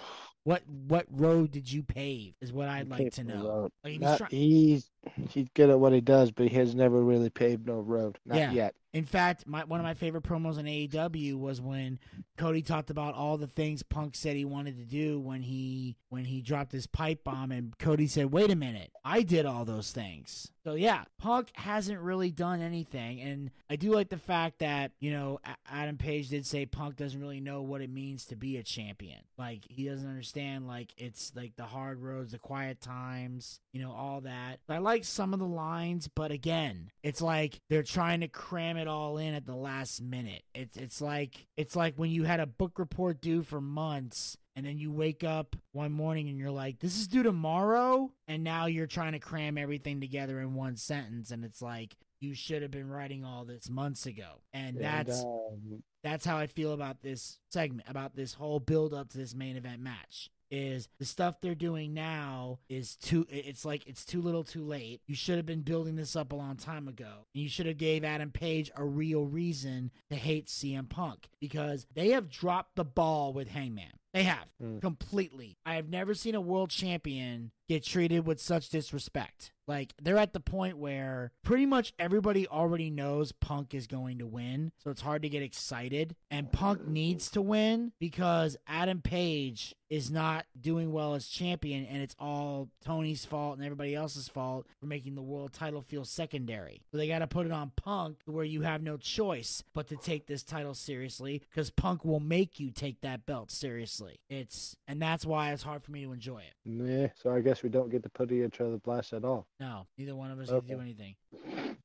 what, 0.44 0.62
what 0.68 1.08
road 1.10 1.50
did 1.52 1.70
you 1.72 1.82
pave? 1.82 2.36
Is 2.42 2.54
what 2.54 2.70
I'd 2.70 2.90
like 2.90 3.14
to 3.14 3.24
know. 3.24 3.70
Like, 3.84 3.94
he's 3.94 4.02
Not- 4.02 4.18
try- 4.20 4.28
he's 4.30 4.92
he's 5.32 5.48
good 5.56 5.72
at 5.72 5.80
what 5.80 5.94
he 5.94 6.02
does, 6.02 6.30
but 6.32 6.48
he 6.48 6.56
has 6.58 6.76
never 6.76 7.02
really 7.04 7.32
paved 7.32 7.66
no 7.66 7.80
road. 7.80 8.20
Not 8.24 8.38
Yeah. 8.38 8.52
yet. 8.52 8.76
In 8.94 9.06
fact, 9.06 9.48
my 9.48 9.64
one 9.64 9.80
of 9.80 9.86
my 9.86 9.94
favorite 9.94 10.24
promos 10.24 10.60
in 10.60 10.66
AEW 10.66 11.40
was 11.40 11.62
when 11.62 11.98
Cody 12.38 12.62
talked 12.62 12.90
about 12.90 13.16
all 13.16 13.38
the 13.38 13.48
things 13.48 13.84
Punk 13.84 14.16
said 14.16 14.36
he 14.36 14.44
wanted 14.44 14.78
to 14.78 14.86
do 14.86 15.20
when 15.20 15.42
he 15.42 15.96
when 16.10 16.26
he 16.26 16.42
dropped 16.42 16.74
his 16.74 16.88
pipe 16.88 17.24
bomb, 17.24 17.52
and 17.52 17.78
Cody 17.78 18.08
said, 18.08 18.34
"Wait 18.34 18.52
a 18.52 18.56
minute, 18.56 18.92
I 19.06 19.22
did 19.22 19.46
all 19.46 19.64
those 19.64 19.92
things." 19.92 20.52
So 20.64 20.76
yeah, 20.76 21.06
Punk 21.18 21.50
hasn't 21.54 22.00
really 22.00 22.30
done 22.30 22.62
anything, 22.62 23.20
and 23.22 23.52
I 23.70 23.78
do 23.78 23.92
like 23.94 24.10
the 24.10 24.18
fact 24.18 24.60
that 24.60 24.92
you 25.00 25.12
know 25.12 25.40
Adam 25.68 25.98
Page 25.98 26.30
did 26.30 26.46
say 26.46 26.66
Punk 26.68 26.98
doesn't 26.98 27.20
really 27.20 27.40
know 27.40 27.64
what 27.64 27.82
it 27.82 27.90
means 27.90 28.26
to 28.26 28.36
be 28.36 28.58
a 28.58 28.64
champion. 28.64 29.22
Like 29.38 29.64
he 29.68 29.86
doesn't 29.86 30.08
understand 30.08 30.68
like 30.68 30.94
it's 30.98 31.32
like 31.36 31.56
the 31.56 31.64
hard 31.64 32.00
roads, 32.02 32.34
the 32.34 32.38
quiet 32.40 32.80
times, 32.80 33.60
you 33.74 33.82
know, 33.82 33.92
all 33.92 34.22
that. 34.22 34.60
I 34.70 34.78
like 34.78 35.04
some 35.04 35.34
of 35.34 35.40
the 35.40 35.48
lines, 35.48 36.08
but 36.14 36.32
again, 36.32 36.92
it's 37.02 37.22
like 37.22 37.60
they're 37.70 37.82
trying 37.82 38.20
to 38.22 38.28
cram 38.28 38.78
it 38.78 38.88
all 38.88 39.18
in 39.18 39.34
at 39.34 39.48
the 39.48 39.56
last 39.56 40.00
minute. 40.00 40.44
It's 40.54 40.78
it's 40.78 41.02
like 41.02 41.48
it's 41.58 41.76
like 41.76 41.96
when 41.96 42.12
you 42.12 42.26
had 42.26 42.40
a 42.40 42.46
book 42.46 42.78
report 42.78 43.20
due 43.20 43.42
for 43.42 43.62
months 43.62 44.38
and 44.56 44.66
then 44.66 44.78
you 44.78 44.92
wake 44.92 45.24
up 45.24 45.56
one 45.72 45.92
morning 45.92 46.28
and 46.30 46.38
you're 46.38 46.52
like, 46.52 46.80
this 46.80 46.98
is 46.98 47.08
due 47.08 47.24
tomorrow. 47.24 48.12
And 48.28 48.44
now 48.44 48.66
you're 48.66 48.88
trying 48.88 49.14
to 49.14 49.20
cram 49.20 49.58
everything 49.58 50.02
together 50.02 50.40
in 50.40 50.56
one 50.56 50.76
sentence. 50.76 51.32
And 51.32 51.46
it's 51.46 51.62
like, 51.62 51.96
you 52.20 52.36
should 52.36 52.62
have 52.62 52.72
been 52.72 52.90
writing 52.90 53.26
all 53.26 53.46
this 53.46 53.70
months 53.70 54.06
ago. 54.06 54.42
And 54.54 54.78
that's 54.80 55.24
um, 55.24 55.84
that's 56.04 56.26
how 56.26 56.38
I 56.38 56.48
feel 56.48 56.74
about 56.74 57.02
this 57.02 57.40
segment, 57.50 57.90
about 57.90 58.16
this 58.16 58.34
whole 58.34 58.60
build 58.60 58.94
up 58.94 59.10
to 59.10 59.18
this 59.18 59.36
main 59.36 59.56
event 59.58 59.82
match. 59.82 60.30
Is 60.54 60.90
the 61.00 61.06
stuff 61.06 61.40
they're 61.40 61.56
doing 61.56 61.94
now 61.94 62.60
is 62.68 62.98
too 62.98 63.26
it's 63.30 63.64
like 63.64 63.88
it's 63.88 64.04
too 64.04 64.22
little 64.22 64.44
too 64.44 64.66
late. 64.66 65.02
You 65.08 65.16
should 65.16 65.38
have 65.38 65.46
been 65.46 65.62
building 65.62 65.96
this 65.96 66.14
up 66.16 66.34
a 66.34 66.36
long 66.36 66.58
time 66.58 66.90
ago. 66.90 67.26
And 67.34 67.42
you 67.42 67.48
should 67.48 67.68
have 67.68 67.78
gave 67.78 68.04
Adam 68.04 68.32
Page 68.32 68.70
a 68.76 68.84
real 68.84 69.26
reason 69.26 69.92
to 70.10 70.18
hate 70.18 70.48
CM 70.48 70.90
Punk 70.90 71.30
because 71.40 71.88
they 71.96 72.10
have 72.10 72.30
dropped 72.30 72.76
the 72.76 72.84
ball 72.84 73.32
with 73.32 73.48
Hangman. 73.48 73.94
They 74.14 74.24
have 74.24 74.48
Mm. 74.62 74.82
completely. 74.82 75.58
I 75.66 75.76
have 75.76 75.90
never 75.90 76.14
seen 76.14 76.36
a 76.36 76.42
world 76.42 76.70
champion 76.70 77.52
get 77.70 77.84
treated 77.86 78.26
with 78.28 78.42
such 78.42 78.68
disrespect. 78.70 79.54
Like 79.68 79.94
they're 80.02 80.18
at 80.18 80.34
the 80.34 80.42
point 80.42 80.78
where 80.78 81.32
pretty 81.44 81.66
much 81.66 81.94
everybody 81.98 82.46
already 82.46 82.90
knows 82.90 83.32
Punk 83.32 83.74
is 83.74 83.88
going 83.88 84.18
to 84.20 84.28
win, 84.28 84.74
so 84.84 84.90
it's 84.92 85.02
hard 85.02 85.22
to 85.22 85.30
get 85.30 85.42
excited. 85.44 86.16
And 86.30 86.52
Punk 86.52 86.86
needs 86.86 87.30
to 87.32 87.42
win 87.42 87.94
because 87.98 88.58
Adam 88.68 89.02
Page 89.02 89.74
is 89.90 90.12
not 90.12 90.46
doing 90.60 90.92
well 90.92 91.14
as 91.16 91.28
champion, 91.28 91.86
and 91.86 92.02
it's 92.02 92.16
all 92.20 92.70
Tony's 92.84 93.24
fault 93.24 93.56
and 93.58 93.66
everybody 93.66 93.96
else's 93.96 94.28
fault 94.28 94.68
for 94.80 94.88
making 94.88 95.16
the 95.16 95.22
world 95.22 95.54
title 95.54 95.82
feel 95.82 96.04
secondary. 96.04 96.82
So 96.92 96.98
they 96.98 97.08
got 97.08 97.20
to 97.20 97.28
put 97.28 97.46
it 97.46 97.52
on 97.54 97.72
Punk 97.78 98.18
where 98.26 98.46
you 98.46 98.62
have 98.64 98.82
no 98.84 98.98
choice 98.98 99.64
but 99.74 99.88
to 99.88 99.96
take 99.96 100.28
this 100.28 100.44
title 100.44 100.74
seriously 100.74 101.42
because 101.50 101.70
Punk 101.70 102.04
will 102.04 102.20
make 102.20 102.60
you 102.60 102.72
take 102.72 103.00
that 103.02 103.26
belt 103.26 103.52
seriously. 103.52 104.01
It's 104.30 104.76
and 104.88 105.02
that's 105.02 105.26
why 105.26 105.52
it's 105.52 105.64
hard 105.64 105.84
for 105.84 105.92
me 105.92 106.04
to 106.04 106.12
enjoy 106.12 106.40
it. 106.40 106.54
Yeah, 106.66 107.08
So 107.16 107.32
I 107.32 107.42
guess 107.42 107.64
we 107.64 107.70
don't 107.70 107.90
get 107.90 108.04
to 108.04 108.10
put 108.10 108.32
each 108.32 108.62
other 108.62 108.78
blast 108.78 109.14
at 109.14 109.24
all. 109.24 109.48
No, 109.60 109.88
neither 109.98 110.16
one 110.16 110.32
of 110.32 110.40
us 110.40 110.50
can 110.50 110.62
do 110.68 110.80
anything. 110.82 111.16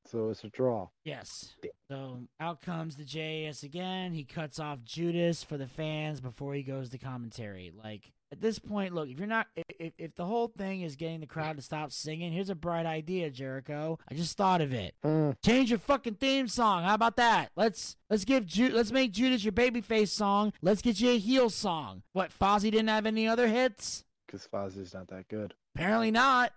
So 0.07 0.31
it's 0.31 0.45
a 0.45 0.49
draw. 0.49 0.89
Yes. 1.05 1.55
So 1.91 2.19
out 2.41 2.61
comes 2.63 2.97
the 2.97 3.05
JAS 3.05 3.63
again. 3.63 4.13
He 4.13 4.25
cuts 4.25 4.59
off 4.59 4.83
Judas 4.85 5.45
for 5.45 5.57
the 5.57 5.67
fans 5.69 6.21
before 6.21 6.55
he 6.55 6.63
goes 6.63 6.91
to 6.91 6.99
commentary. 6.99 7.71
Like 7.77 8.13
at 8.33 8.41
this 8.41 8.59
point, 8.59 8.93
look, 8.93 9.09
if 9.09 9.19
you're 9.19 9.29
not, 9.29 9.47
if, 9.79 9.93
if 9.97 10.15
the 10.17 10.25
whole 10.25 10.49
thing 10.49 10.83
is 10.83 10.97
getting 10.97 11.21
the 11.21 11.27
crowd 11.27 11.57
to 11.57 11.63
stop 11.63 11.93
singing, 11.93 12.33
here's 12.33 12.51
a 12.51 12.57
bright 12.57 12.87
idea, 12.87 13.31
Jericho. 13.31 14.01
I 14.11 14.15
just 14.15 14.37
thought 14.37 14.61
of 14.61 14.73
it. 14.73 14.95
Mm, 15.05 15.37
Change 15.45 15.71
your 15.71 15.79
fucking 15.79 16.15
theme 16.15 16.49
song. 16.49 16.83
How 16.83 16.95
about 16.95 17.17
that? 17.19 17.51
Let's 17.55 17.97
let's 18.11 18.25
give 18.25 18.47
Ju- 18.47 18.73
let's 18.75 18.91
make 18.91 19.13
Judas 19.13 19.45
your 19.45 19.53
babyface 19.53 20.09
song. 20.09 20.53
Let's 20.63 20.83
get 20.83 21.01
you 21.01 21.11
a 21.11 21.19
heel 21.19 21.51
song. 21.51 22.03
What? 22.15 22.33
Fozzy 22.37 22.63
didn't 22.73 22.89
have 22.89 23.07
any 23.07 23.29
other 23.29 23.47
hits? 23.47 24.05
Because 24.27 24.49
Fozzy's 24.53 24.93
not 24.93 25.07
that 25.09 25.29
good. 25.29 25.55
Apparently 25.77 26.11
not. 26.11 26.53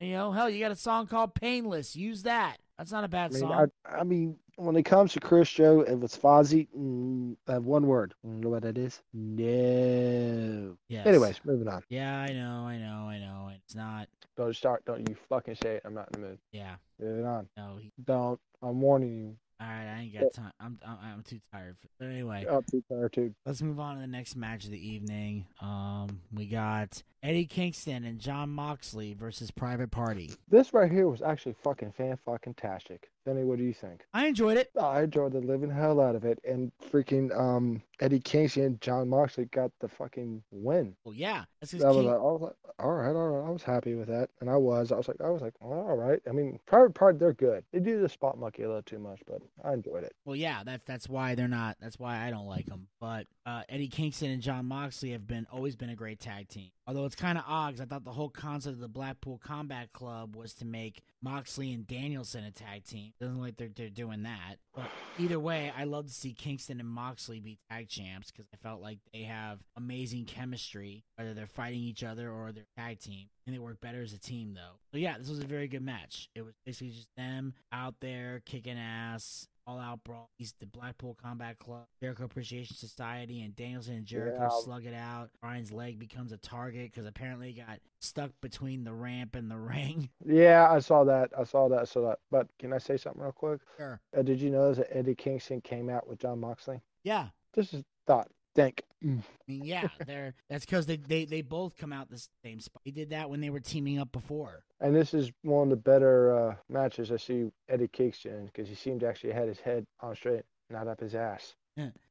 You 0.00 0.12
know, 0.12 0.32
hell, 0.32 0.48
you 0.48 0.58
got 0.58 0.72
a 0.72 0.76
song 0.76 1.06
called 1.06 1.34
"Painless." 1.34 1.94
Use 1.94 2.22
that. 2.22 2.56
That's 2.80 2.92
not 2.92 3.04
a 3.04 3.08
bad 3.08 3.32
I 3.32 3.34
mean, 3.34 3.40
song. 3.40 3.70
I, 3.84 3.94
I 3.98 4.04
mean, 4.04 4.36
when 4.56 4.74
it 4.74 4.84
comes 4.84 5.12
to 5.12 5.20
Chris 5.20 5.50
Joe, 5.50 5.82
if 5.82 6.02
it's 6.02 6.16
Fozzy, 6.16 6.66
mm, 6.74 7.36
I 7.46 7.52
have 7.52 7.64
one 7.64 7.86
word. 7.86 8.14
You 8.24 8.30
know 8.30 8.48
what 8.48 8.62
that 8.62 8.78
is? 8.78 9.02
No. 9.12 10.78
yes. 10.88 11.06
Anyways, 11.06 11.40
moving 11.44 11.68
on. 11.68 11.82
Yeah, 11.90 12.20
I 12.22 12.32
know, 12.32 12.66
I 12.66 12.78
know, 12.78 13.06
I 13.06 13.18
know. 13.18 13.50
It's 13.54 13.74
not. 13.74 14.08
Don't 14.38 14.56
start. 14.56 14.82
Don't 14.86 15.06
you 15.06 15.14
fucking 15.28 15.56
say 15.62 15.74
it. 15.74 15.82
I'm 15.84 15.92
not 15.92 16.08
in 16.14 16.22
the 16.22 16.28
mood. 16.28 16.38
Yeah. 16.52 16.76
Moving 16.98 17.26
on. 17.26 17.48
No. 17.54 17.76
He, 17.78 17.92
Don't. 18.02 18.40
I'm 18.62 18.80
warning 18.80 19.14
you. 19.14 19.36
All 19.60 19.66
right, 19.66 19.94
I 19.94 20.00
ain't 20.02 20.14
got 20.14 20.32
time. 20.32 20.52
I'm 20.58 20.78
I'm, 20.86 20.96
I'm 21.02 21.22
too 21.22 21.38
tired. 21.52 21.76
For, 21.80 21.88
but 21.98 22.06
anyway, 22.06 22.46
I'm 22.50 22.62
too 22.62 22.82
tired 22.88 23.12
too. 23.12 23.34
let's 23.44 23.60
move 23.60 23.78
on 23.78 23.96
to 23.96 24.00
the 24.00 24.06
next 24.06 24.34
match 24.34 24.64
of 24.64 24.70
the 24.70 24.88
evening. 24.88 25.44
Um, 25.60 26.20
we 26.32 26.46
got 26.46 27.02
Eddie 27.22 27.44
Kingston 27.44 28.04
and 28.04 28.18
Jon 28.18 28.48
Moxley 28.48 29.12
versus 29.12 29.50
Private 29.50 29.90
Party. 29.90 30.32
This 30.48 30.72
right 30.72 30.90
here 30.90 31.08
was 31.08 31.20
actually 31.20 31.56
fucking 31.62 31.92
fan 31.92 32.18
fucking 32.24 32.54
tastic. 32.54 33.10
Vinny, 33.30 33.44
what 33.44 33.58
do 33.58 33.64
you 33.64 33.72
think? 33.72 34.04
I 34.12 34.26
enjoyed 34.26 34.56
it. 34.56 34.70
I 34.80 35.02
enjoyed 35.02 35.32
the 35.32 35.40
living 35.40 35.70
hell 35.70 36.00
out 36.00 36.16
of 36.16 36.24
it, 36.24 36.40
and 36.44 36.72
freaking 36.90 37.36
um 37.38 37.80
Eddie 38.00 38.18
Kingston 38.18 38.64
and 38.64 38.80
Jon 38.80 39.08
Moxley 39.08 39.44
got 39.46 39.70
the 39.80 39.88
fucking 39.88 40.42
win. 40.50 40.96
Well, 41.04 41.14
yeah, 41.14 41.44
that's 41.60 41.72
That 41.72 41.94
was, 41.94 42.06
like, 42.06 42.16
I 42.16 42.18
was 42.18 42.40
like, 42.40 42.74
all 42.78 42.92
right, 42.92 43.14
all 43.14 43.28
right. 43.28 43.46
I 43.46 43.50
was 43.50 43.62
happy 43.62 43.94
with 43.94 44.08
that, 44.08 44.30
and 44.40 44.50
I 44.50 44.56
was. 44.56 44.90
I 44.90 44.96
was 44.96 45.06
like, 45.06 45.20
I 45.20 45.28
was 45.28 45.42
like, 45.42 45.54
well, 45.60 45.78
all 45.78 45.96
right. 45.96 46.20
I 46.28 46.32
mean, 46.32 46.58
Private 46.66 46.94
Part, 46.94 47.18
they're 47.18 47.32
good. 47.32 47.62
They 47.72 47.78
do 47.78 48.00
the 48.00 48.08
spot 48.08 48.38
monkey 48.38 48.62
a 48.62 48.68
little 48.68 48.82
too 48.82 48.98
much, 48.98 49.20
but 49.26 49.42
I 49.62 49.74
enjoyed 49.74 50.02
it. 50.02 50.14
Well, 50.24 50.36
yeah, 50.36 50.62
that's 50.64 50.84
that's 50.84 51.08
why 51.08 51.34
they're 51.34 51.46
not. 51.46 51.76
That's 51.80 51.98
why 51.98 52.26
I 52.26 52.30
don't 52.30 52.46
like 52.46 52.66
them. 52.66 52.88
But 53.00 53.26
uh, 53.46 53.62
Eddie 53.68 53.88
Kingston 53.88 54.30
and 54.30 54.42
Jon 54.42 54.66
Moxley 54.66 55.10
have 55.12 55.26
been 55.26 55.46
always 55.52 55.76
been 55.76 55.90
a 55.90 55.96
great 55.96 56.20
tag 56.20 56.48
team. 56.48 56.70
Although 56.90 57.04
it's 57.04 57.14
kind 57.14 57.38
of 57.38 57.44
odd 57.46 57.74
'cause 57.74 57.80
I 57.80 57.84
thought 57.84 58.02
the 58.02 58.12
whole 58.12 58.30
concept 58.30 58.74
of 58.74 58.80
the 58.80 58.88
Blackpool 58.88 59.38
Combat 59.38 59.92
Club 59.92 60.34
was 60.34 60.54
to 60.54 60.64
make 60.64 61.04
Moxley 61.22 61.72
and 61.72 61.86
Danielson 61.86 62.42
a 62.42 62.50
tag 62.50 62.82
team. 62.82 63.12
Doesn't 63.20 63.36
look 63.36 63.44
like 63.44 63.56
they're 63.58 63.68
they're 63.68 63.90
doing 63.90 64.24
that. 64.24 64.56
But 64.74 64.90
either 65.16 65.38
way, 65.38 65.70
I 65.70 65.84
love 65.84 66.08
to 66.08 66.12
see 66.12 66.34
Kingston 66.34 66.80
and 66.80 66.88
Moxley 66.88 67.38
be 67.38 67.60
tag 67.70 67.88
champs 67.88 68.32
because 68.32 68.48
I 68.52 68.56
felt 68.56 68.82
like 68.82 68.98
they 69.12 69.22
have 69.22 69.60
amazing 69.76 70.24
chemistry, 70.24 71.04
whether 71.14 71.32
they're 71.32 71.46
fighting 71.46 71.80
each 71.80 72.02
other 72.02 72.28
or 72.28 72.50
they're 72.50 72.66
tag 72.76 72.98
team, 72.98 73.28
and 73.46 73.54
they 73.54 73.60
work 73.60 73.80
better 73.80 74.02
as 74.02 74.12
a 74.12 74.18
team 74.18 74.54
though. 74.54 74.80
So 74.90 74.98
yeah, 74.98 75.16
this 75.16 75.30
was 75.30 75.38
a 75.38 75.46
very 75.46 75.68
good 75.68 75.82
match. 75.82 76.28
It 76.34 76.42
was 76.42 76.54
basically 76.66 76.90
just 76.90 77.14
them 77.16 77.54
out 77.70 78.00
there 78.00 78.42
kicking 78.44 78.78
ass. 78.78 79.46
All 79.70 79.78
out 79.78 80.02
brawl. 80.02 80.28
He's 80.36 80.52
the 80.58 80.66
Blackpool 80.66 81.16
Combat 81.22 81.56
Club, 81.60 81.84
Jericho 82.02 82.24
Appreciation 82.24 82.74
Society, 82.74 83.42
and 83.42 83.54
Danielson 83.54 83.94
and 83.94 84.04
Jericho 84.04 84.42
Yeah. 84.50 84.64
slug 84.64 84.84
it 84.84 84.94
out. 84.94 85.30
Brian's 85.40 85.70
leg 85.70 85.96
becomes 86.00 86.32
a 86.32 86.38
target 86.38 86.90
because 86.90 87.06
apparently 87.06 87.52
he 87.52 87.60
got 87.60 87.78
stuck 88.00 88.32
between 88.40 88.82
the 88.82 88.92
ramp 88.92 89.36
and 89.36 89.48
the 89.48 89.56
ring. 89.58 90.10
Yeah, 90.26 90.68
I 90.68 90.80
saw 90.80 91.04
that. 91.04 91.30
I 91.38 91.44
saw 91.44 91.68
that. 91.68 91.86
Saw 91.88 92.00
that. 92.08 92.18
But 92.32 92.48
can 92.58 92.72
I 92.72 92.78
say 92.78 92.96
something 92.96 93.22
real 93.22 93.30
quick? 93.30 93.60
Sure. 93.76 94.00
Uh, 94.16 94.22
did 94.22 94.40
you 94.40 94.50
notice 94.50 94.78
that 94.78 94.96
Eddie 94.96 95.14
Kingston 95.14 95.60
came 95.60 95.88
out 95.88 96.08
with 96.08 96.18
Jon 96.18 96.40
Moxley? 96.40 96.80
Yeah. 97.04 97.28
This 97.54 97.72
is 97.72 97.84
thought. 98.08 98.28
Think. 98.54 98.82
Mm. 99.04 99.20
I 99.20 99.22
mean, 99.46 99.64
yeah, 99.64 99.88
they're 100.06 100.34
that's 100.48 100.64
because 100.64 100.86
they, 100.86 100.96
they 100.96 101.24
they 101.24 101.42
both 101.42 101.76
come 101.76 101.92
out 101.92 102.10
the 102.10 102.22
same 102.44 102.60
spot. 102.60 102.82
He 102.84 102.90
did 102.90 103.10
that 103.10 103.30
when 103.30 103.40
they 103.40 103.50
were 103.50 103.60
teaming 103.60 103.98
up 103.98 104.10
before. 104.12 104.64
And 104.80 104.94
this 104.94 105.14
is 105.14 105.30
one 105.42 105.64
of 105.64 105.70
the 105.70 105.76
better 105.76 106.36
uh, 106.36 106.54
matches 106.68 107.12
I 107.12 107.16
see 107.16 107.50
Eddie 107.68 107.88
Kingston 107.88 108.32
in 108.32 108.46
because 108.46 108.68
he 108.68 108.74
seemed 108.74 109.00
to 109.00 109.08
actually 109.08 109.32
had 109.32 109.48
his 109.48 109.60
head 109.60 109.86
on 110.00 110.16
straight, 110.16 110.42
not 110.68 110.88
up 110.88 111.00
his 111.00 111.14
ass. 111.14 111.54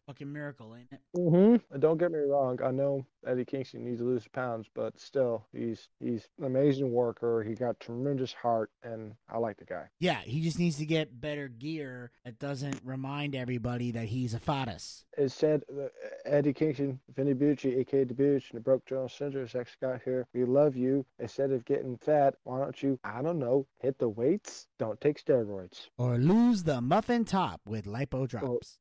Fucking 0.10 0.34
miracle, 0.34 0.76
ain't 0.76 0.92
it? 0.92 1.00
Mm-hmm. 1.16 1.80
Don't 1.80 2.00
get 2.00 2.12
me 2.12 2.18
wrong. 2.18 2.58
I 2.66 2.72
know 2.72 3.06
Eddie 3.28 3.46
Kingston 3.46 3.86
needs 3.86 4.00
to 4.00 4.06
lose 4.06 4.28
pounds, 4.28 4.68
but 4.74 5.00
still, 5.00 5.46
he's 5.54 5.88
he's 6.00 6.28
an 6.40 6.46
amazing 6.46 6.92
worker. 6.92 7.44
He 7.44 7.54
got 7.54 7.80
tremendous 7.80 8.34
heart, 8.34 8.72
and 8.82 9.14
I 9.30 9.38
like 9.38 9.58
the 9.58 9.66
guy. 9.66 9.84
Yeah, 10.00 10.22
he 10.22 10.42
just 10.42 10.58
needs 10.58 10.78
to 10.78 10.88
get 10.88 11.22
better 11.22 11.48
gear 11.48 12.12
that 12.26 12.40
doesn't 12.40 12.80
remind 12.84 13.36
everybody 13.36 13.92
that 13.92 14.06
he's 14.06 14.34
a 14.34 14.40
fatus. 14.40 15.06
It 15.16 15.32
said 15.32 15.62
uh, 15.72 15.90
Eddie 16.26 16.54
Kingston, 16.54 17.00
Vinny 17.16 17.36
Bucci, 17.36 17.78
aka 17.78 18.04
the 18.04 18.16
Bucci, 18.16 18.50
and 18.50 18.58
the 18.58 18.62
Broke 18.62 18.88
Jones 18.88 19.14
Center, 19.14 19.48
Sex 19.48 19.78
got 19.80 20.02
here. 20.04 20.26
We 20.34 20.44
love 20.44 20.76
you. 20.76 21.06
Instead 21.20 21.52
of 21.52 21.66
getting 21.66 21.98
fat, 21.98 22.34
why 22.46 22.58
don't 22.58 22.82
you, 22.82 23.00
I 23.04 23.22
don't 23.22 23.38
know, 23.38 23.68
hit 23.80 24.00
the 24.00 24.10
weights? 24.10 24.66
Don't 24.80 25.00
take 25.00 25.24
steroids. 25.24 25.90
Or 26.00 26.18
lose 26.18 26.64
the 26.64 26.82
muffin 26.82 27.26
top 27.26 27.62
with 27.68 27.86
lipo 27.86 28.28
drops. 28.28 28.80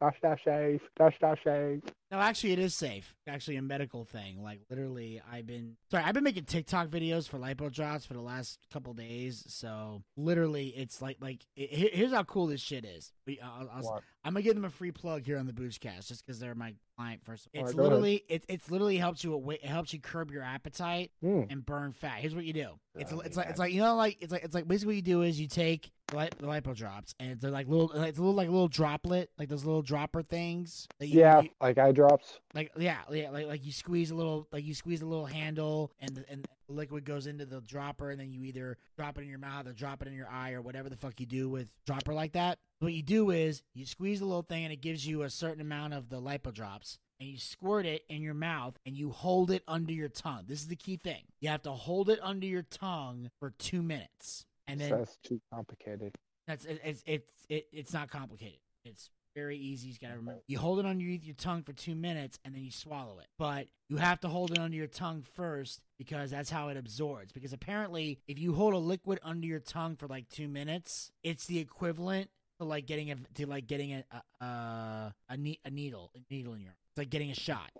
That's 0.00 0.16
not 0.22 0.38
safe. 0.44 0.80
That's 0.98 1.16
not 1.22 1.38
safe. 1.44 1.82
No, 2.14 2.20
actually, 2.20 2.52
it 2.52 2.60
is 2.60 2.74
safe. 2.76 3.16
Actually, 3.26 3.56
a 3.56 3.62
medical 3.62 4.04
thing. 4.04 4.40
Like 4.40 4.60
literally, 4.70 5.20
I've 5.32 5.46
been 5.46 5.76
sorry. 5.90 6.04
I've 6.04 6.14
been 6.14 6.22
making 6.22 6.44
TikTok 6.44 6.88
videos 6.88 7.28
for 7.28 7.38
lipo 7.38 7.72
drops 7.72 8.06
for 8.06 8.14
the 8.14 8.20
last 8.20 8.60
couple 8.72 8.92
days. 8.94 9.42
So 9.48 10.02
literally, 10.16 10.68
it's 10.68 11.02
like 11.02 11.16
like 11.20 11.40
it, 11.56 11.92
here's 11.94 12.12
how 12.12 12.22
cool 12.22 12.46
this 12.46 12.60
shit 12.60 12.84
is. 12.84 13.12
We, 13.26 13.40
I'll, 13.40 13.68
I'll, 13.74 14.02
I'm 14.24 14.34
gonna 14.34 14.42
give 14.42 14.54
them 14.54 14.64
a 14.64 14.70
free 14.70 14.92
plug 14.92 15.26
here 15.26 15.38
on 15.38 15.46
the 15.46 15.52
Boochcast 15.52 16.06
just 16.06 16.24
because 16.24 16.38
they're 16.38 16.54
my 16.54 16.74
client 16.96 17.22
first. 17.24 17.48
It's 17.52 17.74
right, 17.74 17.74
literally 17.74 18.22
it's 18.28 18.46
it's 18.48 18.70
literally 18.70 18.98
helps 18.98 19.24
you 19.24 19.50
it 19.50 19.64
helps 19.64 19.92
you 19.92 20.00
curb 20.00 20.30
your 20.30 20.42
appetite 20.42 21.10
Mm. 21.24 21.50
and 21.50 21.66
burn 21.66 21.92
fat. 21.92 22.18
Here's 22.18 22.34
what 22.34 22.44
you 22.44 22.52
do. 22.52 22.78
It's 22.94 23.12
Oh, 23.12 23.20
it's 23.20 23.36
like 23.36 23.48
it's 23.48 23.58
like 23.58 23.72
you 23.72 23.80
know 23.80 23.96
like 23.96 24.18
it's 24.20 24.30
like 24.30 24.44
it's 24.44 24.54
like 24.54 24.68
basically 24.68 24.92
what 24.92 24.96
you 24.96 25.02
do 25.02 25.22
is 25.22 25.40
you 25.40 25.48
take 25.48 25.90
the, 26.08 26.28
lipo 26.42 26.76
drops 26.76 27.14
and 27.18 27.40
they're 27.40 27.50
like 27.50 27.66
little 27.66 27.90
it's 27.92 28.18
a 28.18 28.20
little 28.20 28.34
like 28.34 28.48
a 28.48 28.52
little 28.52 28.68
droplet 28.68 29.30
like 29.38 29.48
those 29.48 29.64
little 29.64 29.82
dropper 29.82 30.22
things. 30.22 30.86
That 31.00 31.08
you, 31.08 31.20
Yeah, 31.20 31.40
you- 31.42 31.50
like 31.60 31.78
eye 31.78 31.92
drops. 32.08 32.40
like 32.54 32.70
yeah, 32.76 32.98
yeah, 33.10 33.30
like 33.30 33.46
like 33.46 33.64
you 33.64 33.72
squeeze 33.72 34.10
a 34.10 34.14
little, 34.14 34.48
like 34.52 34.64
you 34.64 34.74
squeeze 34.74 35.02
a 35.02 35.06
little 35.06 35.26
handle, 35.26 35.92
and 36.00 36.14
the, 36.16 36.24
and 36.30 36.44
the 36.68 36.72
liquid 36.72 37.04
goes 37.04 37.26
into 37.26 37.44
the 37.46 37.60
dropper, 37.60 38.10
and 38.10 38.18
then 38.20 38.32
you 38.32 38.42
either 38.44 38.76
drop 38.96 39.18
it 39.18 39.22
in 39.22 39.28
your 39.28 39.38
mouth 39.38 39.66
or 39.66 39.72
drop 39.72 40.02
it 40.02 40.08
in 40.08 40.14
your 40.14 40.28
eye 40.28 40.52
or 40.52 40.62
whatever 40.62 40.88
the 40.88 40.96
fuck 40.96 41.18
you 41.20 41.26
do 41.26 41.48
with 41.48 41.70
dropper 41.86 42.14
like 42.14 42.32
that. 42.32 42.58
What 42.80 42.92
you 42.92 43.02
do 43.02 43.30
is 43.30 43.62
you 43.74 43.86
squeeze 43.86 44.20
the 44.20 44.26
little 44.26 44.42
thing, 44.42 44.64
and 44.64 44.72
it 44.72 44.80
gives 44.80 45.06
you 45.06 45.22
a 45.22 45.30
certain 45.30 45.60
amount 45.60 45.94
of 45.94 46.08
the 46.10 46.20
lipo 46.20 46.52
drops, 46.52 46.98
and 47.20 47.28
you 47.28 47.38
squirt 47.38 47.86
it 47.86 48.02
in 48.08 48.22
your 48.22 48.34
mouth, 48.34 48.76
and 48.84 48.96
you 48.96 49.10
hold 49.10 49.50
it 49.50 49.62
under 49.66 49.92
your 49.92 50.08
tongue. 50.08 50.44
This 50.46 50.60
is 50.60 50.68
the 50.68 50.76
key 50.76 50.96
thing. 50.96 51.22
You 51.40 51.48
have 51.48 51.62
to 51.62 51.72
hold 51.72 52.10
it 52.10 52.18
under 52.22 52.46
your 52.46 52.62
tongue 52.62 53.30
for 53.40 53.50
two 53.58 53.82
minutes, 53.82 54.44
and 54.66 54.80
then 54.80 54.90
That's 54.90 55.16
too 55.24 55.40
complicated. 55.52 56.14
that's 56.46 56.64
it, 56.64 56.80
it's 56.84 57.02
it's 57.06 57.30
it, 57.48 57.66
it's 57.72 57.92
not 57.92 58.10
complicated. 58.10 58.58
It's 58.84 59.08
very 59.34 59.56
easy. 59.56 59.88
You 59.88 59.94
gotta 60.00 60.16
remember. 60.16 60.40
You 60.46 60.58
hold 60.58 60.78
it 60.78 60.86
underneath 60.86 61.24
your 61.24 61.34
tongue 61.34 61.62
for 61.62 61.72
two 61.72 61.94
minutes 61.94 62.38
and 62.44 62.54
then 62.54 62.62
you 62.62 62.70
swallow 62.70 63.18
it. 63.18 63.26
But 63.38 63.68
you 63.88 63.96
have 63.96 64.20
to 64.20 64.28
hold 64.28 64.52
it 64.52 64.58
under 64.58 64.76
your 64.76 64.86
tongue 64.86 65.24
first 65.34 65.80
because 65.98 66.30
that's 66.30 66.50
how 66.50 66.68
it 66.68 66.76
absorbs. 66.76 67.32
Because 67.32 67.52
apparently, 67.52 68.18
if 68.26 68.38
you 68.38 68.54
hold 68.54 68.74
a 68.74 68.78
liquid 68.78 69.18
under 69.22 69.46
your 69.46 69.60
tongue 69.60 69.96
for 69.96 70.06
like 70.06 70.28
two 70.28 70.48
minutes, 70.48 71.10
it's 71.22 71.46
the 71.46 71.58
equivalent 71.58 72.30
to 72.58 72.64
like 72.64 72.86
getting 72.86 73.10
a 73.10 73.16
to 73.34 73.46
like 73.46 73.66
getting 73.66 73.92
a 73.92 74.04
a 74.10 74.44
a, 74.44 75.14
a, 75.30 75.36
ne- 75.36 75.60
a 75.64 75.70
needle 75.70 76.10
a 76.14 76.20
needle 76.32 76.54
in 76.54 76.60
your. 76.60 76.74
It's 76.90 76.98
like 76.98 77.10
getting 77.10 77.32
a 77.32 77.34
shot. 77.34 77.70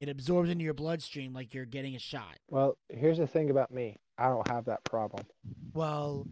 It 0.00 0.08
absorbs 0.08 0.48
into 0.48 0.62
your 0.62 0.74
bloodstream 0.74 1.34
like 1.34 1.54
you're 1.54 1.64
getting 1.64 1.96
a 1.96 1.98
shot. 1.98 2.38
Well, 2.48 2.78
here's 2.88 3.18
the 3.18 3.26
thing 3.26 3.50
about 3.50 3.72
me. 3.72 3.96
I 4.16 4.28
don't 4.28 4.46
have 4.46 4.66
that 4.66 4.84
problem. 4.84 5.26
Well, 5.74 6.24